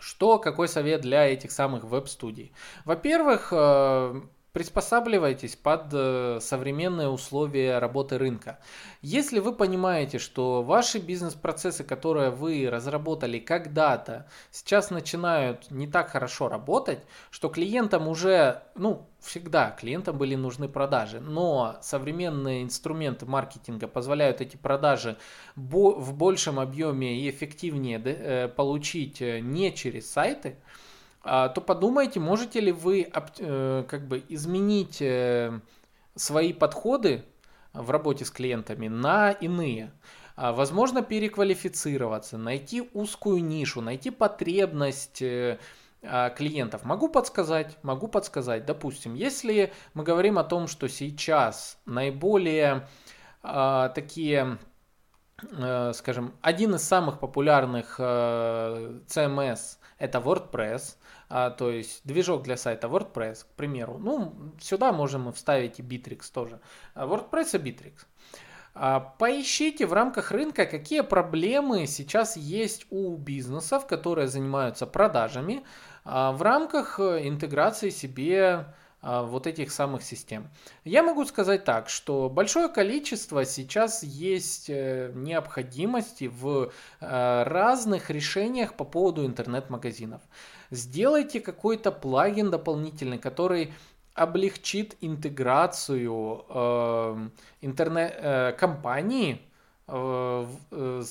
Что, 0.00 0.40
какой 0.40 0.66
совет 0.66 1.02
для 1.02 1.28
этих 1.28 1.52
самых 1.52 1.84
веб-студий? 1.84 2.52
Во-первых, 2.84 3.52
э, 3.52 4.20
приспосабливайтесь 4.52 5.56
под 5.56 5.86
э, 5.92 6.38
современные 6.40 7.08
условия 7.08 7.78
работы 7.78 8.18
рынка. 8.18 8.58
Если 9.00 9.38
вы 9.38 9.54
понимаете, 9.54 10.18
что 10.18 10.62
ваши 10.62 10.98
бизнес-процессы, 10.98 11.84
которые 11.84 12.30
вы 12.30 12.68
разработали 12.70 13.38
когда-то, 13.38 14.26
сейчас 14.50 14.90
начинают 14.90 15.70
не 15.70 15.86
так 15.86 16.10
хорошо 16.10 16.48
работать, 16.48 17.00
что 17.30 17.48
клиентам 17.48 18.08
уже, 18.08 18.62
ну, 18.74 19.06
всегда 19.20 19.70
клиентам 19.70 20.18
были 20.18 20.34
нужны 20.34 20.68
продажи, 20.68 21.20
но 21.20 21.76
современные 21.82 22.62
инструменты 22.62 23.26
маркетинга 23.26 23.86
позволяют 23.86 24.40
эти 24.40 24.56
продажи 24.56 25.16
в 25.54 26.12
большем 26.14 26.58
объеме 26.58 27.20
и 27.20 27.30
эффективнее 27.30 28.00
э, 28.04 28.48
получить 28.48 29.22
э, 29.22 29.40
не 29.40 29.72
через 29.74 30.10
сайты, 30.10 30.56
то 31.22 31.60
подумайте, 31.60 32.18
можете 32.18 32.60
ли 32.60 32.72
вы 32.72 33.10
э, 33.12 33.84
как 33.88 34.08
бы 34.08 34.22
изменить 34.28 35.02
э, 35.02 35.60
свои 36.14 36.52
подходы 36.52 37.24
в 37.74 37.90
работе 37.90 38.24
с 38.24 38.30
клиентами 38.30 38.88
на 38.88 39.30
иные. 39.30 39.92
А, 40.34 40.52
возможно, 40.52 41.02
переквалифицироваться, 41.02 42.38
найти 42.38 42.88
узкую 42.94 43.44
нишу, 43.44 43.82
найти 43.82 44.10
потребность 44.10 45.20
э, 45.20 45.58
а, 46.02 46.30
клиентов. 46.30 46.84
Могу 46.84 47.08
подсказать, 47.08 47.76
могу 47.82 48.08
подсказать. 48.08 48.64
Допустим, 48.64 49.14
если 49.14 49.74
мы 49.92 50.04
говорим 50.04 50.38
о 50.38 50.44
том, 50.44 50.66
что 50.68 50.88
сейчас 50.88 51.78
наиболее 51.84 52.88
такие 53.42 54.58
скажем, 55.94 56.34
один 56.42 56.74
из 56.74 56.82
самых 56.82 57.18
популярных 57.18 57.98
CMS 57.98 59.78
это 60.00 60.18
WordPress, 60.18 60.96
а, 61.28 61.50
то 61.50 61.70
есть 61.70 62.00
движок 62.04 62.42
для 62.42 62.56
сайта 62.56 62.88
WordPress, 62.88 63.44
к 63.44 63.56
примеру. 63.56 63.98
Ну, 63.98 64.34
сюда 64.60 64.92
можем 64.92 65.22
мы 65.22 65.32
вставить 65.32 65.78
и 65.78 65.82
Bittrex 65.82 66.32
тоже. 66.32 66.60
А 66.94 67.06
WordPress 67.06 67.56
и 67.56 67.70
Bittrex. 67.70 67.92
А, 68.74 69.00
поищите 69.00 69.86
в 69.86 69.92
рамках 69.92 70.32
рынка, 70.32 70.66
какие 70.66 71.02
проблемы 71.02 71.86
сейчас 71.86 72.36
есть 72.36 72.86
у 72.90 73.16
бизнесов, 73.16 73.86
которые 73.86 74.26
занимаются 74.26 74.86
продажами 74.86 75.64
в 76.04 76.38
рамках 76.40 76.98
э, 76.98 77.28
интеграции 77.28 77.90
себе 77.90 78.74
вот 79.02 79.46
этих 79.46 79.72
самых 79.72 80.02
систем. 80.02 80.48
Я 80.84 81.02
могу 81.02 81.24
сказать 81.24 81.64
так, 81.64 81.88
что 81.88 82.28
большое 82.28 82.68
количество 82.68 83.44
сейчас 83.44 84.02
есть 84.02 84.68
э, 84.68 85.10
необходимости 85.14 86.24
в 86.24 86.70
э, 87.00 87.42
разных 87.44 88.10
решениях 88.10 88.74
по 88.74 88.84
поводу 88.84 89.24
интернет-магазинов. 89.24 90.20
Сделайте 90.70 91.40
какой-то 91.40 91.92
плагин 91.92 92.50
дополнительный, 92.50 93.18
который 93.18 93.72
облегчит 94.14 94.96
интеграцию 95.00 96.44
э, 96.48 97.28
интернет-компании 97.62 99.40
э, 99.86 100.46
э, 100.70 101.02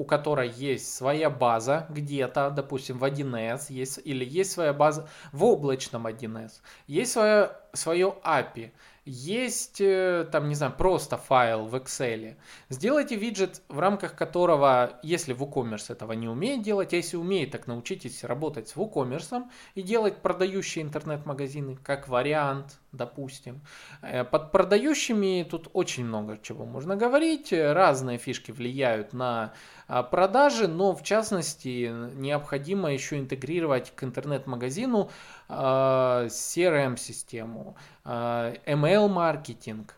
у 0.00 0.04
которой 0.04 0.48
есть 0.48 0.94
своя 0.94 1.28
база 1.28 1.84
где-то, 1.90 2.48
допустим, 2.48 2.96
в 2.96 3.04
1С, 3.04 3.66
есть, 3.68 4.00
или 4.02 4.24
есть 4.24 4.50
своя 4.50 4.72
база 4.72 5.06
в 5.30 5.44
облачном 5.44 6.06
1С, 6.06 6.62
есть 6.86 7.12
свое, 7.12 7.50
свое 7.74 8.14
API, 8.24 8.70
есть, 9.04 9.78
э, 9.82 10.26
там, 10.32 10.48
не 10.48 10.54
знаю, 10.54 10.72
просто 10.72 11.18
файл 11.18 11.66
в 11.66 11.74
Excel. 11.74 12.36
Сделайте 12.70 13.16
виджет, 13.16 13.60
в 13.68 13.78
рамках 13.78 14.14
которого, 14.14 14.98
если 15.02 15.36
WooCommerce 15.36 15.92
этого 15.92 16.12
не 16.12 16.28
умеет 16.28 16.62
делать, 16.62 16.94
а 16.94 16.96
если 16.96 17.18
умеет, 17.18 17.50
так 17.50 17.66
научитесь 17.66 18.24
работать 18.24 18.68
с 18.68 18.76
WooCommerce 18.76 19.44
и 19.74 19.82
делать 19.82 20.16
продающие 20.22 20.82
интернет-магазины, 20.82 21.76
как 21.82 22.08
вариант, 22.08 22.78
допустим. 22.92 23.60
Э, 24.02 24.24
под 24.24 24.52
продающими 24.52 25.46
тут 25.48 25.70
очень 25.72 26.04
много 26.04 26.38
чего 26.42 26.66
можно 26.66 26.96
говорить. 26.96 27.52
Разные 27.52 28.18
фишки 28.18 28.52
влияют 28.52 29.12
на 29.12 29.52
а, 29.86 30.02
продажи, 30.02 30.66
но 30.68 30.94
в 30.94 31.02
частности 31.02 31.90
необходимо 32.14 32.92
еще 32.92 33.18
интегрировать 33.18 33.92
к 33.94 34.04
интернет-магазину 34.04 35.10
CRM-систему, 35.48 37.76
а, 38.04 38.52
email-маркетинг, 38.66 39.96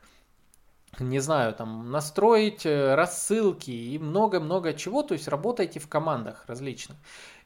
не 1.00 1.20
знаю, 1.20 1.54
там 1.54 1.90
настроить 1.90 2.66
э, 2.66 2.94
рассылки 2.94 3.70
и 3.70 3.98
много-много 3.98 4.74
чего, 4.74 5.02
то 5.02 5.14
есть 5.14 5.26
работайте 5.26 5.80
в 5.80 5.88
командах 5.88 6.44
различных. 6.46 6.98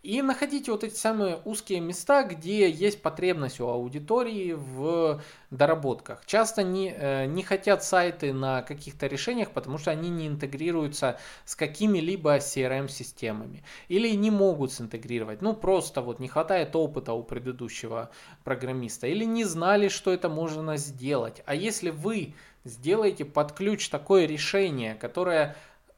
И 0.06 0.22
находите 0.22 0.70
вот 0.70 0.84
эти 0.84 0.94
самые 0.94 1.40
узкие 1.44 1.80
места, 1.80 2.22
где 2.22 2.70
есть 2.70 3.02
потребность 3.02 3.58
у 3.58 3.66
аудитории 3.66 4.52
в 4.52 5.20
доработках. 5.50 6.24
Часто 6.26 6.62
не, 6.62 6.94
э, 6.96 7.26
не 7.26 7.42
хотят 7.42 7.82
сайты 7.82 8.32
на 8.32 8.62
каких-то 8.62 9.08
решениях, 9.08 9.50
потому 9.50 9.78
что 9.78 9.90
они 9.90 10.08
не 10.08 10.28
интегрируются 10.28 11.18
с 11.44 11.56
какими-либо 11.56 12.36
CRM-системами. 12.36 13.64
Или 13.88 14.14
не 14.14 14.30
могут 14.30 14.72
синтегрировать. 14.72 15.42
Ну, 15.42 15.54
просто 15.54 16.02
вот 16.02 16.20
не 16.20 16.28
хватает 16.28 16.76
опыта 16.76 17.12
у 17.12 17.24
предыдущего 17.24 18.10
программиста. 18.44 19.08
Или 19.08 19.24
не 19.24 19.42
знали, 19.42 19.88
что 19.88 20.12
это 20.12 20.28
можно 20.28 20.76
сделать. 20.76 21.42
А 21.46 21.54
если 21.56 21.90
вы 21.90 22.34
сделаете 22.62 23.24
под 23.24 23.50
ключ 23.50 23.88
такое 23.88 24.26
решение, 24.26 24.94
которое 24.94 25.56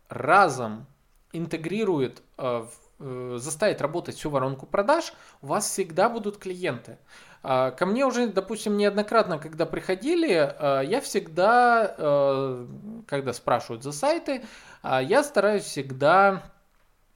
разом 0.08 0.86
интегрирует 1.34 2.22
э, 2.38 2.64
в 2.64 2.87
заставить 2.98 3.80
работать 3.80 4.16
всю 4.16 4.30
воронку 4.30 4.66
продаж, 4.66 5.12
у 5.42 5.48
вас 5.48 5.68
всегда 5.68 6.08
будут 6.08 6.38
клиенты. 6.38 6.98
А, 7.42 7.70
ко 7.70 7.86
мне 7.86 8.04
уже, 8.04 8.26
допустим, 8.26 8.76
неоднократно, 8.76 9.38
когда 9.38 9.66
приходили, 9.66 10.30
э, 10.30 10.84
я 10.86 11.00
всегда, 11.00 11.94
э, 11.96 12.66
когда 13.06 13.32
спрашивают 13.32 13.84
за 13.84 13.92
сайты, 13.92 14.44
а, 14.82 15.00
я 15.00 15.22
стараюсь 15.22 15.64
всегда 15.64 16.42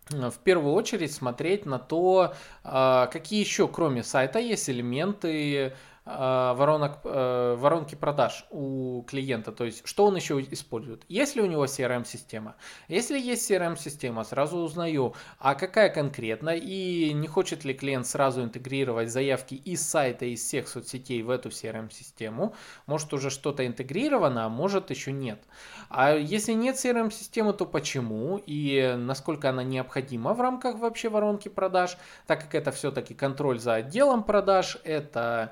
в 0.08 0.38
первую 0.44 0.74
очередь 0.74 1.12
смотреть 1.12 1.64
на 1.64 1.78
то, 1.78 2.34
а, 2.64 3.06
какие 3.06 3.40
еще, 3.40 3.66
кроме 3.66 4.02
сайта, 4.02 4.38
есть 4.38 4.68
элементы 4.68 5.32
Э, 5.56 5.72
воронок, 6.04 6.98
э, 7.04 7.54
воронки 7.56 7.94
продаж 7.94 8.44
у 8.50 9.02
клиента, 9.02 9.52
то 9.52 9.64
есть 9.64 9.82
что 9.86 10.06
он 10.06 10.16
еще 10.16 10.40
использует. 10.40 11.04
Есть 11.08 11.36
ли 11.36 11.42
у 11.42 11.46
него 11.46 11.64
CRM-система? 11.66 12.56
Если 12.88 13.18
есть 13.18 13.48
CRM-система, 13.48 14.24
сразу 14.24 14.58
узнаю, 14.58 15.14
а 15.38 15.54
какая 15.54 15.90
конкретно, 15.90 16.50
и 16.50 17.12
не 17.12 17.28
хочет 17.28 17.64
ли 17.64 17.72
клиент 17.72 18.06
сразу 18.06 18.42
интегрировать 18.42 19.10
заявки 19.10 19.54
из 19.54 19.86
сайта, 19.86 20.24
из 20.24 20.40
всех 20.40 20.68
соцсетей 20.68 21.22
в 21.22 21.30
эту 21.30 21.50
CRM-систему. 21.50 22.54
Может 22.86 23.12
уже 23.14 23.30
что-то 23.30 23.64
интегрировано, 23.64 24.46
а 24.46 24.48
может 24.48 24.90
еще 24.90 25.12
нет. 25.12 25.40
А 25.88 26.14
если 26.14 26.52
нет 26.52 26.76
CRM-системы, 26.76 27.52
то 27.52 27.64
почему 27.64 28.42
и 28.44 28.94
насколько 28.98 29.50
она 29.50 29.62
необходима 29.62 30.34
в 30.34 30.40
рамках 30.40 30.78
вообще 30.78 31.08
воронки 31.08 31.48
продаж, 31.48 31.96
так 32.26 32.42
как 32.42 32.56
это 32.56 32.72
все-таки 32.72 33.14
контроль 33.14 33.60
за 33.60 33.74
отделом 33.74 34.24
продаж, 34.24 34.78
это 34.82 35.22
Э, 35.32 35.48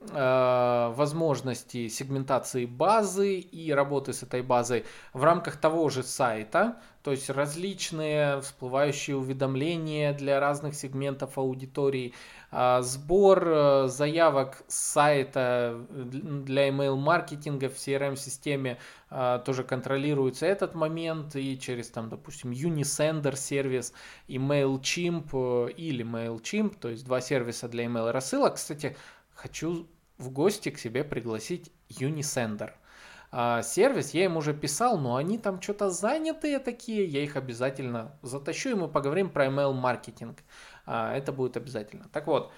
возможности 0.00 1.88
сегментации 1.88 2.66
базы 2.66 3.38
и 3.40 3.72
работы 3.72 4.12
с 4.12 4.22
этой 4.22 4.42
базой 4.42 4.84
в 5.12 5.24
рамках 5.24 5.56
того 5.56 5.88
же 5.88 6.02
сайта, 6.04 6.76
то 7.02 7.12
есть 7.12 7.30
различные 7.30 8.40
всплывающие 8.40 9.16
уведомления 9.16 10.12
для 10.12 10.40
разных 10.40 10.74
сегментов 10.74 11.38
аудитории, 11.38 12.12
а, 12.50 12.80
сбор 12.82 13.46
э, 13.46 13.88
заявок 13.88 14.62
с 14.68 14.74
сайта 14.92 15.80
для 15.88 16.68
email-маркетинга 16.68 17.68
в 17.68 17.76
CRM-системе 17.76 18.78
тоже 19.46 19.64
контролируется 19.64 20.44
этот 20.44 20.74
момент 20.74 21.34
и 21.34 21.58
через 21.58 21.88
там, 21.88 22.10
допустим, 22.10 22.50
Unisender 22.50 23.36
сервис 23.36 23.94
и 24.26 24.36
MailChimp 24.36 25.30
э, 25.32 25.72
или 25.72 26.04
MailChimp, 26.04 26.76
то 26.78 26.88
есть 26.90 27.06
два 27.06 27.22
сервиса 27.22 27.68
для 27.68 27.86
email 27.86 28.10
рассылок. 28.10 28.56
Кстати, 28.56 28.96
хочу 29.38 29.86
в 30.18 30.30
гости 30.30 30.70
к 30.70 30.78
себе 30.78 31.04
пригласить 31.04 31.70
Unisender. 31.88 32.72
А, 33.30 33.62
сервис 33.62 34.14
я 34.14 34.24
им 34.24 34.36
уже 34.36 34.52
писал, 34.52 34.98
но 34.98 35.16
они 35.16 35.38
там 35.38 35.62
что-то 35.62 35.90
занятые 35.90 36.58
такие, 36.58 37.04
я 37.04 37.22
их 37.22 37.36
обязательно 37.36 38.18
затащу, 38.22 38.70
и 38.70 38.74
мы 38.74 38.88
поговорим 38.88 39.30
про 39.30 39.46
email 39.46 39.72
маркетинг. 39.72 40.38
А, 40.86 41.14
это 41.14 41.30
будет 41.32 41.56
обязательно. 41.56 42.08
Так 42.12 42.26
вот, 42.26 42.52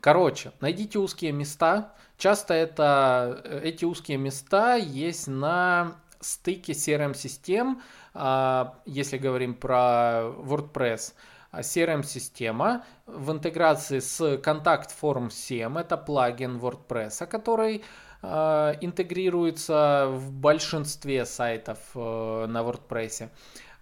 короче, 0.00 0.52
найдите 0.60 0.98
узкие 0.98 1.32
места. 1.32 1.94
Часто 2.16 2.54
это, 2.54 3.42
э, 3.44 3.60
эти 3.64 3.84
узкие 3.84 4.16
места 4.16 4.76
есть 4.76 5.26
на 5.26 5.96
стыке 6.20 6.72
CRM-систем, 6.72 7.82
а, 8.14 8.78
если 8.86 9.18
говорим 9.18 9.54
про 9.54 10.22
WordPress. 10.38 11.12
CRM-система 11.52 12.84
в 13.06 13.30
интеграции 13.30 14.00
с 14.00 14.20
Contact 14.20 14.90
Form 15.00 15.30
7. 15.30 15.78
Это 15.78 15.96
плагин 15.96 16.58
WordPress, 16.58 17.26
который 17.26 17.84
э, 18.22 18.74
интегрируется 18.80 20.08
в 20.10 20.32
большинстве 20.32 21.24
сайтов 21.24 21.78
э, 21.94 22.46
на 22.46 22.58
WordPress. 22.62 23.30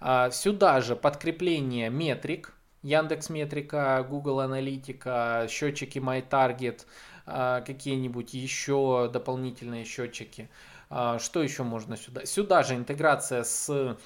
Э, 0.01 0.31
сюда 0.31 0.81
же 0.81 0.97
подкрепление 0.97 1.91
метрик, 1.91 2.55
Яндекс 2.83 3.31
Метрика, 3.31 4.07
Google 4.09 4.41
Аналитика, 4.41 5.47
счетчики 5.49 5.99
MyTarget, 5.99 6.85
какие-нибудь 7.25 8.35
еще 8.35 9.09
дополнительные 9.11 9.87
счетчики. 9.87 10.51
Что 10.91 11.43
еще 11.43 11.63
можно 11.63 11.97
сюда? 11.97 12.27
Сюда 12.27 12.63
же 12.63 12.75
интеграция 12.75 13.43
с 13.43 13.71
э, 13.71 13.97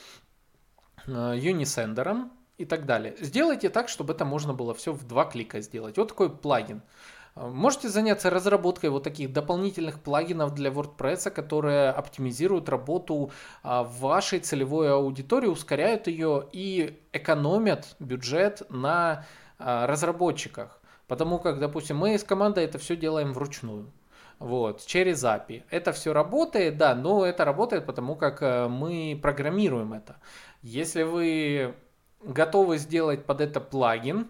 Unisender, 1.09 2.31
и 2.59 2.65
так 2.65 2.87
далее. 2.87 3.15
Сделайте 3.21 3.71
так, 3.71 3.89
чтобы 3.89 4.13
это 4.13 4.25
можно 4.25 4.53
было 4.53 4.75
все 4.75 4.93
в 4.93 5.07
два 5.07 5.25
клика 5.25 5.61
сделать. 5.61 5.97
Вот 5.97 6.09
такой 6.09 6.29
плагин. 6.29 6.83
А, 7.35 7.49
можете 7.49 7.89
заняться 7.89 8.31
разработкой 8.31 8.91
вот 8.91 9.05
таких 9.05 9.33
дополнительных 9.33 10.01
плагинов 10.01 10.55
для 10.55 10.71
WordPress, 10.71 11.31
которые 11.31 11.91
оптимизируют 11.91 12.69
работу 12.69 13.31
а, 13.63 13.85
вашей 13.85 14.41
целевой 14.41 14.93
аудитории, 14.93 15.47
ускоряют 15.47 16.09
ее 16.09 16.47
и 16.53 17.01
экономят 17.13 17.97
бюджет 18.01 18.63
на 18.71 19.25
а, 19.59 19.87
разработчиках. 19.87 20.81
Потому 21.07 21.39
как, 21.39 21.61
допустим, 21.61 21.97
мы 21.97 22.19
с 22.19 22.25
командой 22.25 22.65
это 22.65 22.79
все 22.79 22.97
делаем 22.97 23.33
вручную. 23.33 23.91
Вот, 24.41 24.85
через 24.87 25.25
API. 25.25 25.65
Это 25.71 25.93
все 25.93 26.13
работает, 26.13 26.77
да, 26.77 26.95
но 26.95 27.25
это 27.25 27.45
работает 27.45 27.87
потому, 27.87 28.15
как 28.15 28.41
мы 28.71 29.19
программируем 29.21 29.95
это. 29.95 30.17
Если 30.63 31.03
вы 31.03 31.75
готовы 32.21 32.79
сделать 32.79 33.25
под 33.25 33.41
это 33.41 33.61
плагин 33.61 34.29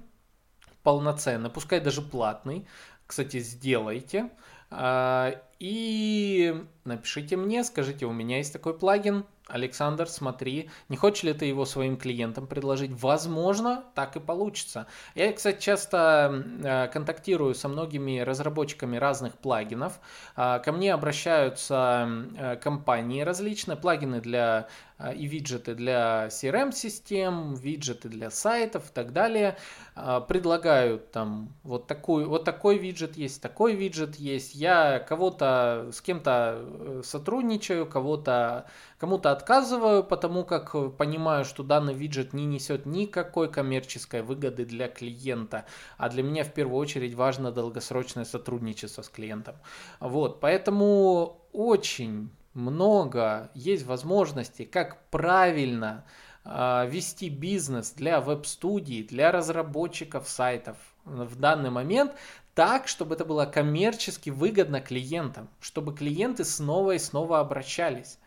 полноценный, 0.83 1.51
пускай 1.51 1.81
даже 1.81 2.03
платный. 2.03 2.67
Кстати, 3.07 3.41
сделайте. 3.41 4.31
А, 4.71 5.35
и 5.59 6.65
напишите 6.85 7.37
мне, 7.37 7.65
скажите, 7.65 8.07
у 8.07 8.13
меня 8.13 8.37
есть 8.39 8.53
такой 8.53 8.79
плагин, 8.79 9.25
Александр, 9.49 10.07
смотри, 10.09 10.69
не 10.91 10.97
хочешь 10.97 11.23
ли 11.23 11.33
ты 11.33 11.47
его 11.47 11.65
своим 11.65 11.97
клиентам 11.97 12.47
предложить? 12.47 12.91
Возможно, 12.93 13.85
так 13.95 14.15
и 14.17 14.21
получится. 14.21 14.87
Я, 15.15 15.33
кстати, 15.33 15.61
часто 15.61 16.45
э, 16.63 16.89
контактирую 16.89 17.55
со 17.55 17.69
многими 17.69 18.21
разработчиками 18.21 18.99
разных 18.99 19.39
плагинов. 19.39 20.01
Э, 20.37 20.61
ко 20.63 20.71
мне 20.71 20.93
обращаются 20.93 22.59
компании 22.63 23.23
различные, 23.23 23.77
плагины 23.77 24.21
для 24.21 24.49
а, 24.59 24.67
и 25.15 25.27
виджеты 25.27 25.75
для 25.75 26.27
CRM-систем, 26.29 27.55
виджеты 27.55 28.09
для 28.09 28.31
сайтов 28.31 28.91
и 28.91 28.93
так 28.93 29.13
далее. 29.13 29.57
А, 29.95 30.21
предлагают 30.21 31.13
там 31.13 31.55
вот, 31.63 31.87
такую, 31.87 32.29
вот 32.29 32.45
такой 32.45 32.79
виджет 32.79 33.17
есть, 33.17 33.41
такой 33.41 33.75
виджет 33.75 34.17
есть. 34.17 34.55
Я 34.55 34.99
кого-то 34.99 35.91
с 35.93 36.01
кем-то 36.01 36.59
э, 36.61 37.03
сотрудничаю, 37.05 37.87
кого-то 37.87 38.67
кому-то 38.99 39.31
отказываю, 39.31 40.03
потому 40.03 40.45
как 40.45 40.97
понимаю, 40.97 41.45
что 41.45 41.63
данный 41.63 41.95
виджет 41.95 42.33
не 42.33 42.47
несет 42.47 42.85
никакой 42.85 43.51
коммерческой 43.51 44.23
выгоды 44.23 44.65
для 44.65 44.89
клиента, 44.89 45.65
а 45.97 46.09
для 46.09 46.23
меня 46.23 46.43
в 46.43 46.53
первую 46.53 46.79
очередь 46.79 47.15
важно 47.15 47.53
долгосрочное 47.53 48.25
сотрудничество 48.25 49.03
с 49.03 49.09
клиентом. 49.09 49.57
Вот, 50.01 50.41
поэтому 50.41 51.41
очень 51.53 52.31
много 52.59 53.51
есть 53.55 53.87
возможностей, 53.87 54.65
как 54.67 55.09
правильно 55.11 56.05
э, 56.45 56.87
вести 56.89 57.31
бизнес 57.31 57.93
для 57.93 58.21
веб-студий, 58.21 59.05
для 59.05 59.33
разработчиков 59.33 60.29
сайтов 60.29 60.77
в 61.05 61.37
данный 61.37 61.71
момент 61.71 62.13
так, 62.55 62.89
чтобы 62.89 63.15
это 63.15 63.25
было 63.25 63.47
коммерчески 63.47 64.31
выгодно 64.31 64.81
клиентам, 64.81 65.49
чтобы 65.61 65.95
клиенты 65.95 66.45
снова 66.45 66.93
и 66.93 66.99
снова 66.99 67.39
обращались. 67.39 68.19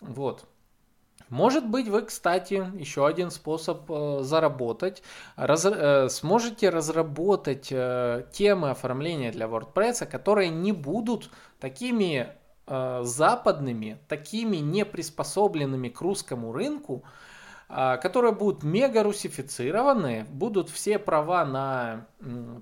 Вот. 0.00 0.46
Может 1.28 1.66
быть, 1.68 1.88
вы, 1.88 2.02
кстати, 2.02 2.70
еще 2.78 3.04
один 3.04 3.32
способ 3.32 3.90
э, 3.90 4.18
заработать. 4.22 5.02
Раз, 5.34 5.66
э, 5.66 6.08
сможете 6.08 6.68
разработать 6.68 7.68
э, 7.72 8.26
темы 8.32 8.70
оформления 8.70 9.32
для 9.32 9.46
WordPress, 9.46 10.06
которые 10.06 10.50
не 10.50 10.70
будут 10.70 11.30
такими 11.58 12.28
Э, 12.68 13.02
западными, 13.04 13.98
такими 14.08 14.56
не 14.56 14.84
приспособленными 14.84 15.88
к 15.88 16.00
русскому 16.00 16.52
рынку, 16.52 17.04
э, 17.68 17.96
которые 18.02 18.32
будут 18.32 18.64
мега 18.64 19.04
русифицированы, 19.04 20.26
будут 20.30 20.68
все 20.70 20.98
права 20.98 21.44
на 21.44 22.08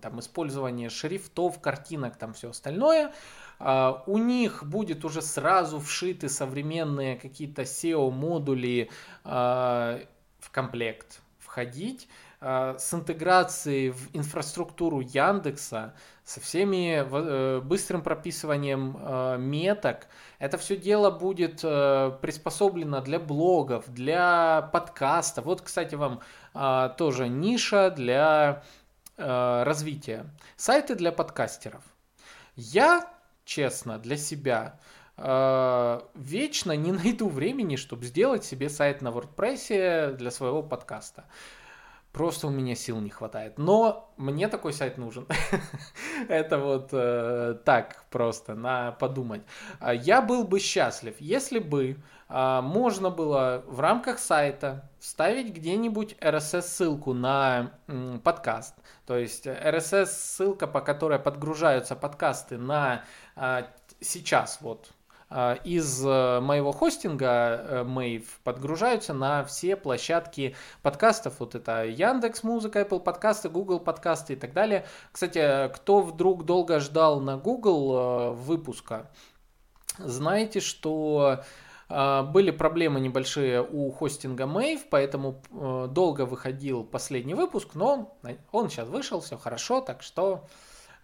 там, 0.02 0.20
использование 0.20 0.90
шрифтов, 0.90 1.59
картинок, 1.59 2.16
там 2.16 2.34
все 2.34 2.50
остальное. 2.50 3.14
Э, 3.59 3.94
у 4.07 4.18
них 4.18 4.64
будет 4.64 5.07
уже 5.07 5.22
сразу 5.22 5.80
вшиты 5.80 6.28
современные 6.28 7.16
какие-то 7.16 7.62
SEO-модули 7.62 8.90
в 9.24 10.50
комплект 10.50 11.22
входить 11.38 12.09
с 12.45 12.92
интеграцией 12.92 13.90
в 13.90 14.14
инфраструктуру 14.14 15.01
Яндекса, 15.01 15.95
со 16.24 16.40
всеми 16.40 17.05
э, 17.05 17.61
быстрым 17.61 18.03
прописыванием 18.03 18.97
э, 18.99 19.36
меток. 19.38 20.07
Это 20.38 20.57
все 20.57 20.76
дело 20.76 21.11
будет 21.11 21.61
э, 21.62 22.12
приспособлено 22.22 23.03
для 23.03 23.20
блогов, 23.20 23.84
для 23.88 24.62
подкастов. 24.72 25.45
Вот, 25.45 25.61
кстати, 25.61 25.95
вам 25.95 26.20
тоже 26.97 27.28
ниша 27.28 27.90
для 27.90 28.62
развития. 29.16 30.24
Сайты 30.57 30.95
для 30.95 31.11
подкастеров. 31.11 31.82
Я, 32.55 33.12
честно, 33.45 33.99
для 33.99 34.16
себя 34.16 34.78
вечно 35.16 36.72
не 36.76 36.92
найду 37.03 37.28
времени, 37.28 37.74
чтобы 37.74 38.05
сделать 38.05 38.45
себе 38.45 38.68
сайт 38.68 39.03
на 39.03 39.09
WordPress 39.09 40.12
для 40.12 40.30
своего 40.30 40.62
подкаста. 40.62 41.24
Просто 42.15 42.47
у 42.47 42.51
меня 42.51 42.77
сил 42.77 43.01
не 43.01 43.11
хватает. 43.11 43.59
Но 43.59 44.15
мне 44.17 44.47
такой 44.47 44.73
сайт 44.73 44.99
нужен. 44.99 45.27
Это 46.29 46.59
вот 46.59 46.91
э, 46.93 47.57
так 47.65 48.05
просто, 48.09 48.55
на 48.55 48.93
подумать. 48.93 49.43
А 49.81 49.93
я 49.93 50.23
был 50.23 50.45
бы 50.45 50.61
счастлив, 50.61 51.17
если 51.19 51.59
бы 51.59 51.97
э, 52.29 52.61
можно 52.62 53.11
было 53.11 53.65
в 53.67 53.81
рамках 53.81 54.21
сайта 54.21 54.89
вставить 55.01 55.53
где-нибудь 55.53 56.15
RSS-ссылку 56.21 57.15
на 57.15 57.73
подкаст. 58.23 58.77
То 59.07 59.19
есть 59.19 59.49
RSS-ссылка, 59.49 60.69
по 60.69 60.81
которой 60.81 61.19
подгружаются 61.19 61.97
подкасты 61.97 62.59
на 62.59 63.03
э, 63.35 63.65
сейчас 64.01 64.59
вот 64.61 64.89
а, 64.89 65.03
из 65.64 66.05
э, 66.05 66.41
моего 66.41 66.70
хостинга 66.70 67.85
Mave 67.85 68.22
э, 68.22 68.41
подгружаются 68.45 69.14
на 69.14 69.43
все 69.45 69.75
площадки 69.75 70.55
подкастов. 70.83 71.41
Вот 71.41 71.55
это 71.55 71.85
Яндекс 71.85 72.43
Музыка, 72.43 72.83
Apple 72.83 73.01
подкасты, 73.01 73.49
Google 73.49 73.81
подкасты 73.81 74.35
и 74.35 74.37
так 74.37 74.53
далее. 74.53 74.87
Кстати, 75.11 75.72
кто 75.75 76.03
вдруг 76.03 76.45
долго 76.45 76.79
ждал 76.79 77.20
на 77.20 77.37
Google 77.37 77.97
э, 77.97 78.31
выпуска, 78.33 79.11
знаете, 79.99 80.61
что 80.61 81.45
были 81.89 82.51
проблемы 82.51 82.99
небольшие 82.99 83.62
у 83.62 83.91
хостинга 83.93 84.45
Mave, 84.45 84.81
поэтому 84.91 85.43
долго 85.51 86.22
выходил 86.22 86.83
последний 86.83 87.35
выпуск, 87.35 87.75
но 87.75 88.16
он 88.51 88.70
сейчас 88.70 88.89
вышел, 88.89 89.20
все 89.20 89.37
хорошо, 89.37 89.83
так 89.83 90.03
что 90.03 90.45
а, 90.45 90.49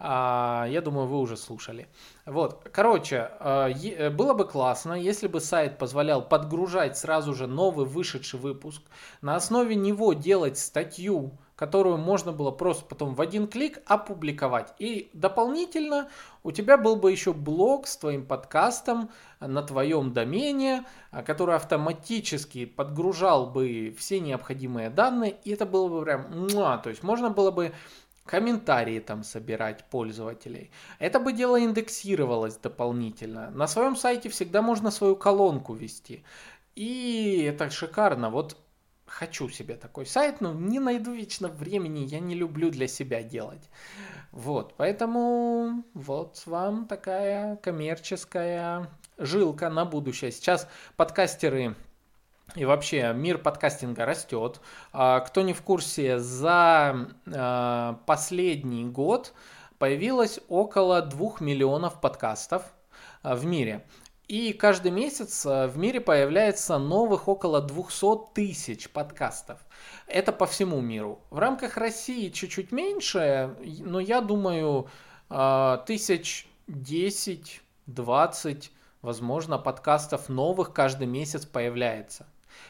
я 0.00 0.80
думаю, 0.82 1.06
вы 1.06 1.18
уже 1.18 1.36
слушали. 1.36 1.86
Вот, 2.24 2.68
короче, 2.72 3.30
а, 3.38 3.68
э, 3.68 4.08
было 4.08 4.32
бы 4.32 4.46
классно, 4.46 4.94
если 4.94 5.26
бы 5.26 5.40
сайт 5.40 5.76
позволял 5.78 6.26
подгружать 6.26 6.96
сразу 6.96 7.34
же 7.34 7.46
новый 7.46 7.84
вышедший 7.84 8.40
выпуск, 8.40 8.82
на 9.20 9.36
основе 9.36 9.74
него 9.74 10.14
делать 10.14 10.58
статью, 10.58 11.38
которую 11.54 11.98
можно 11.98 12.32
было 12.32 12.50
просто 12.50 12.86
потом 12.86 13.14
в 13.14 13.20
один 13.20 13.46
клик 13.46 13.82
опубликовать. 13.84 14.72
И 14.78 15.10
дополнительно 15.12 16.08
у 16.42 16.52
тебя 16.52 16.78
был 16.78 16.96
бы 16.96 17.10
еще 17.10 17.34
блог 17.34 17.86
с 17.86 17.98
твоим 17.98 18.24
подкастом 18.24 19.10
на 19.40 19.62
твоем 19.62 20.14
домене, 20.14 20.86
а, 21.10 21.22
который 21.22 21.56
автоматически 21.56 22.64
подгружал 22.64 23.50
бы 23.50 23.94
все 23.98 24.20
необходимые 24.20 24.88
данные, 24.88 25.36
и 25.44 25.50
это 25.50 25.66
было 25.66 25.88
бы 25.88 26.02
прям, 26.02 26.48
то 26.48 26.88
есть 26.88 27.02
можно 27.02 27.28
было 27.28 27.50
бы 27.50 27.74
комментарии 28.30 29.00
там 29.00 29.24
собирать 29.24 29.84
пользователей. 29.90 30.70
Это 31.00 31.18
бы 31.18 31.32
дело 31.32 31.60
индексировалось 31.60 32.56
дополнительно. 32.56 33.50
На 33.50 33.66
своем 33.66 33.96
сайте 33.96 34.28
всегда 34.28 34.62
можно 34.62 34.92
свою 34.92 35.16
колонку 35.16 35.74
вести. 35.74 36.22
И 36.76 37.42
это 37.42 37.68
шикарно. 37.70 38.30
Вот 38.30 38.56
хочу 39.04 39.48
себе 39.48 39.74
такой 39.74 40.06
сайт, 40.06 40.40
но 40.40 40.52
не 40.52 40.78
найду 40.78 41.12
вечно 41.12 41.48
времени, 41.48 42.06
я 42.06 42.20
не 42.20 42.36
люблю 42.36 42.70
для 42.70 42.86
себя 42.86 43.24
делать. 43.24 43.68
Вот, 44.30 44.74
поэтому 44.76 45.82
вот 45.94 46.40
вам 46.46 46.86
такая 46.86 47.56
коммерческая 47.56 48.88
жилка 49.18 49.68
на 49.70 49.84
будущее. 49.84 50.30
Сейчас 50.30 50.68
подкастеры 50.96 51.74
и 52.56 52.64
вообще 52.64 53.12
мир 53.14 53.38
подкастинга 53.38 54.04
растет. 54.04 54.60
А, 54.92 55.20
кто 55.20 55.42
не 55.42 55.52
в 55.52 55.62
курсе, 55.62 56.18
за 56.18 57.08
а, 57.32 58.00
последний 58.06 58.84
год 58.84 59.32
появилось 59.78 60.40
около 60.48 61.02
2 61.02 61.36
миллионов 61.40 62.00
подкастов 62.00 62.64
а, 63.22 63.36
в 63.36 63.44
мире. 63.44 63.86
И 64.26 64.52
каждый 64.52 64.90
месяц 64.92 65.44
в 65.44 65.76
мире 65.76 66.00
появляется 66.00 66.78
новых 66.78 67.26
около 67.26 67.60
200 67.60 68.32
тысяч 68.32 68.88
подкастов. 68.88 69.58
Это 70.06 70.32
по 70.32 70.46
всему 70.46 70.80
миру. 70.80 71.18
В 71.30 71.40
рамках 71.40 71.76
России 71.76 72.28
чуть-чуть 72.28 72.70
меньше, 72.70 73.56
но 73.80 73.98
я 73.98 74.20
думаю, 74.20 74.88
тысяч 75.84 76.48
10-20, 76.68 78.70
возможно, 79.02 79.58
подкастов 79.58 80.28
новых 80.28 80.72
каждый 80.72 81.08
месяц 81.08 81.44
появляется 81.44 82.28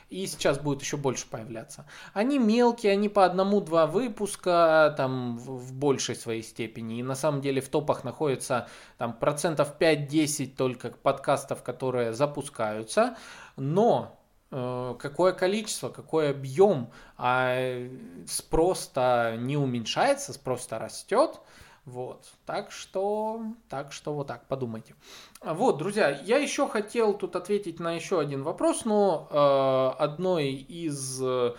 и 0.09 0.27
сейчас 0.27 0.59
будет 0.59 0.83
еще 0.83 0.97
больше 0.97 1.27
появляться. 1.27 1.87
Они 2.13 2.39
мелкие, 2.39 2.93
они 2.93 3.09
по 3.09 3.25
одному-два 3.25 3.87
выпуска, 3.87 4.95
там, 4.97 5.39
в 5.39 5.73
большей 5.75 6.17
своей 6.17 6.43
степени, 6.43 6.99
и 6.99 7.03
на 7.03 7.15
самом 7.15 7.41
деле 7.41 7.61
в 7.61 7.69
топах 7.69 8.05
находится 8.05 8.69
там 8.99 9.13
процентов 9.13 9.75
5-10 9.79 10.55
только 10.57 10.91
подкастов, 10.91 11.63
которые 11.63 12.13
запускаются, 12.13 13.17
но 13.57 14.19
э, 14.51 14.95
какое 14.99 15.33
количество, 15.33 15.89
какой 15.89 16.31
объем, 16.31 16.91
а 17.17 17.89
спрос-то 18.27 19.37
не 19.39 19.57
уменьшается, 19.57 20.33
спрос-то 20.33 20.79
растет, 20.79 21.41
вот, 21.85 22.27
так 22.47 22.71
что, 22.71 23.43
так 23.69 23.93
что 23.93 24.15
вот 24.15 24.27
так, 24.27 24.47
подумайте. 24.47 24.95
Вот, 25.43 25.79
друзья, 25.79 26.11
я 26.11 26.37
еще 26.39 26.69
хотел 26.69 27.15
тут 27.15 27.37
ответить 27.37 27.81
на 27.81 27.93
еще 27.93 28.21
один 28.21 28.43
вопрос, 28.43 28.85
но 28.85 29.29
э, 29.31 30.03
одной 30.03 30.51
из 30.53 31.21
э, 31.23 31.55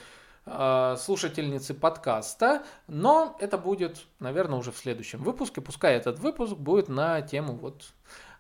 слушательницы 0.97 1.74
подкаста, 1.74 2.63
но 2.88 3.36
это 3.39 3.57
будет, 3.57 4.05
наверное, 4.19 4.59
уже 4.59 4.72
в 4.72 4.78
следующем 4.78 5.24
выпуске. 5.24 5.61
Пускай 5.61 5.95
этот 5.95 6.19
выпуск 6.19 6.53
будет 6.53 6.88
на 6.88 7.22
тему 7.22 7.53
вот 7.53 7.86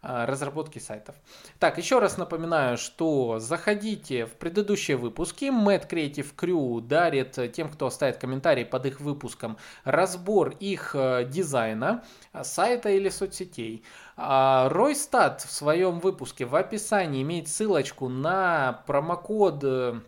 разработки 0.01 0.79
сайтов. 0.79 1.15
Так, 1.59 1.77
еще 1.77 1.99
раз 1.99 2.17
напоминаю, 2.17 2.77
что 2.77 3.39
заходите 3.39 4.25
в 4.25 4.33
предыдущие 4.33 4.97
выпуски. 4.97 5.45
Mad 5.45 5.89
Creative 5.89 6.35
Crew 6.35 6.81
дарит 6.81 7.53
тем, 7.53 7.69
кто 7.69 7.87
оставит 7.87 8.17
комментарий 8.17 8.65
под 8.65 8.85
их 8.85 8.99
выпуском, 8.99 9.57
разбор 9.83 10.49
их 10.59 10.95
э, 10.95 11.25
дизайна, 11.25 12.03
сайта 12.41 12.89
или 12.89 13.09
соцсетей. 13.09 13.83
Ройстат 14.17 15.41
в 15.41 15.51
своем 15.51 15.99
выпуске 15.99 16.45
в 16.45 16.55
описании 16.55 17.23
имеет 17.23 17.47
ссылочку 17.47 18.07
на 18.07 18.83
промокод 18.85 19.61
Э, 19.63 19.99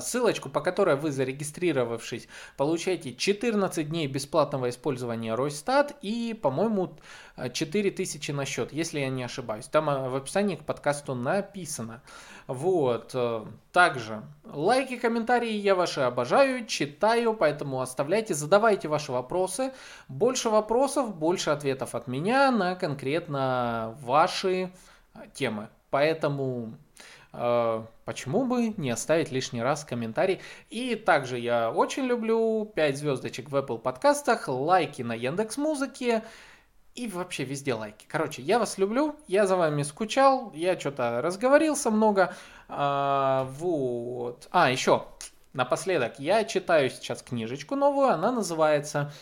ссылочку, 0.00 0.48
по 0.48 0.60
которой 0.60 0.96
вы, 0.96 1.10
зарегистрировавшись, 1.10 2.28
получаете 2.56 3.14
14 3.14 3.88
дней 3.88 4.06
бесплатного 4.06 4.70
использования 4.70 5.34
Ройстат 5.34 5.96
и, 6.02 6.38
по-моему, 6.40 6.96
4000 7.52 8.30
на 8.30 8.44
счет, 8.44 8.72
если 8.72 9.00
я 9.00 9.08
не 9.08 9.24
ошибаюсь. 9.24 9.66
Там 9.66 9.90
э, 9.90 10.08
в 10.08 10.14
описании 10.14 10.56
к 10.56 10.64
подкасту 10.64 11.14
написано. 11.14 12.02
Вот. 12.46 13.10
Э, 13.14 13.44
также 13.72 14.22
лайки, 14.44 14.96
комментарии 14.96 15.52
я 15.52 15.74
ваши 15.74 16.00
обожаю, 16.02 16.66
читаю, 16.66 17.34
поэтому 17.34 17.80
оставляйте, 17.80 18.34
задавайте 18.34 18.86
ваши 18.86 19.10
вопросы. 19.10 19.72
Больше 20.08 20.48
вопросов, 20.48 21.16
больше 21.16 21.50
ответов 21.50 21.94
от 21.94 22.06
меня 22.06 22.52
на 22.52 22.76
конкретно 22.76 23.96
ваши 24.00 24.70
темы. 25.32 25.68
Поэтому 25.90 26.74
почему 28.04 28.44
бы 28.44 28.74
не 28.76 28.90
оставить 28.90 29.32
лишний 29.32 29.62
раз 29.62 29.84
комментарий? 29.84 30.40
И 30.70 30.94
также 30.94 31.38
я 31.38 31.70
очень 31.70 32.04
люблю 32.04 32.64
5 32.74 32.96
звездочек 32.96 33.50
в 33.50 33.56
Apple 33.56 33.78
подкастах, 33.78 34.48
лайки 34.48 35.02
на 35.02 35.14
Яндекс 35.14 35.56
Музыке 35.56 36.22
и 36.94 37.08
вообще 37.08 37.44
везде 37.44 37.74
лайки. 37.74 38.06
Короче, 38.08 38.42
я 38.42 38.58
вас 38.58 38.78
люблю, 38.78 39.16
я 39.26 39.46
за 39.46 39.56
вами 39.56 39.82
скучал, 39.82 40.52
я 40.54 40.78
что-то 40.78 41.20
разговорился 41.22 41.90
много. 41.90 42.34
А, 42.68 43.48
вот. 43.58 44.46
А, 44.50 44.70
еще 44.70 45.04
напоследок, 45.52 46.18
я 46.18 46.44
читаю 46.44 46.90
сейчас 46.90 47.22
книжечку 47.22 47.76
новую, 47.76 48.08
она 48.08 48.32
называется 48.32 49.12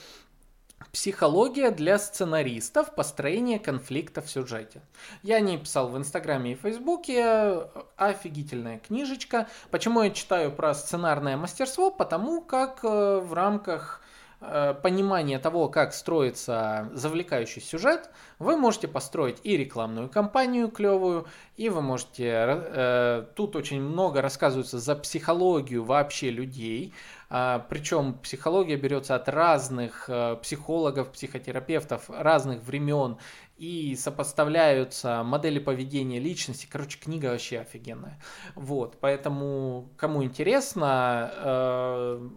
Психология 0.93 1.71
для 1.71 1.99
сценаристов. 1.99 2.95
Построение 2.95 3.59
конфликта 3.59 4.21
в 4.21 4.31
сюжете. 4.31 4.83
Я 5.23 5.41
не 5.41 5.59
писал 5.59 5.89
в 5.89 5.97
Инстаграме 5.97 6.53
и 6.53 6.55
Фейсбуке. 6.55 7.69
Офигительная 7.97 8.79
книжечка. 8.79 9.49
Почему 9.71 10.03
я 10.03 10.11
читаю 10.11 10.53
про 10.53 10.75
сценарное 10.75 11.37
мастерство? 11.37 11.91
Потому 11.91 12.43
как 12.43 12.81
э, 12.85 13.21
в 13.21 13.33
рамках 13.33 14.02
э, 14.43 14.75
понимания 14.83 15.39
того, 15.39 15.69
как 15.69 15.95
строится 15.95 16.91
завлекающий 16.93 17.61
сюжет, 17.61 18.11
вы 18.39 18.57
можете 18.57 18.89
построить 18.89 19.39
и 19.45 19.57
рекламную 19.57 20.09
кампанию 20.09 20.69
клевую, 20.69 21.27
и 21.57 21.69
вы 21.69 21.81
можете... 21.81 22.25
Э, 22.27 23.27
тут 23.35 23.57
очень 23.57 23.81
много 23.81 24.21
рассказывается 24.21 24.79
за 24.79 24.97
психологию 24.97 25.85
вообще 25.85 26.31
людей, 26.31 26.93
а, 27.35 27.61
Причем 27.61 28.19
психология 28.19 28.77
берется 28.77 29.15
от 29.15 29.27
разных 29.27 30.05
э, 30.09 30.37
психологов, 30.43 31.13
психотерапевтов 31.13 32.11
разных 32.11 32.63
времен 32.63 33.17
и 33.57 33.97
сопоставляются 33.97 35.23
модели 35.25 35.59
поведения 35.59 36.19
личности. 36.19 36.69
Короче, 36.71 36.99
книга 36.99 37.29
вообще 37.29 37.61
офигенная. 37.61 38.21
Вот, 38.55 38.99
поэтому 39.01 39.89
кому 39.97 40.23
интересно 40.25 41.31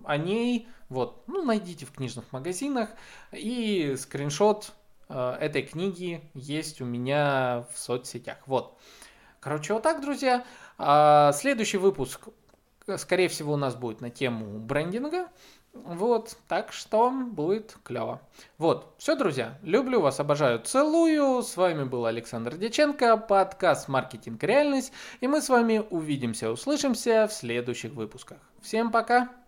о 0.05 0.17
ней, 0.17 0.69
вот, 0.89 1.23
ну 1.27 1.43
найдите 1.43 1.85
в 1.85 1.91
книжных 1.91 2.31
магазинах 2.31 2.89
и 3.31 3.95
скриншот 3.97 4.71
э, 5.09 5.37
этой 5.39 5.63
книги 5.63 6.21
есть 6.33 6.81
у 6.81 6.85
меня 6.85 7.65
в 7.73 7.77
соцсетях. 7.77 8.37
Вот. 8.45 8.77
Короче, 9.39 9.73
вот 9.73 9.83
так, 9.83 10.01
друзья. 10.01 10.43
А, 10.77 11.31
следующий 11.33 11.77
выпуск 11.77 12.27
скорее 12.97 13.27
всего, 13.27 13.53
у 13.53 13.57
нас 13.57 13.75
будет 13.75 14.01
на 14.01 14.09
тему 14.09 14.59
брендинга. 14.59 15.27
Вот, 15.73 16.37
так 16.47 16.71
что 16.71 17.11
будет 17.11 17.75
клево. 17.83 18.21
Вот, 18.57 18.93
все, 18.97 19.17
друзья, 19.17 19.59
люблю 19.61 19.99
вас, 19.99 20.21
обожаю, 20.21 20.59
целую. 20.59 21.43
С 21.43 21.57
вами 21.57 21.83
был 21.83 22.05
Александр 22.05 22.55
Деченко, 22.55 23.17
подкаст 23.17 23.89
«Маркетинг. 23.89 24.41
Реальность». 24.41 24.93
И 25.19 25.27
мы 25.27 25.41
с 25.41 25.49
вами 25.49 25.83
увидимся, 25.89 26.49
услышимся 26.49 27.27
в 27.27 27.33
следующих 27.33 27.91
выпусках. 27.91 28.37
Всем 28.61 28.89
пока! 28.89 29.44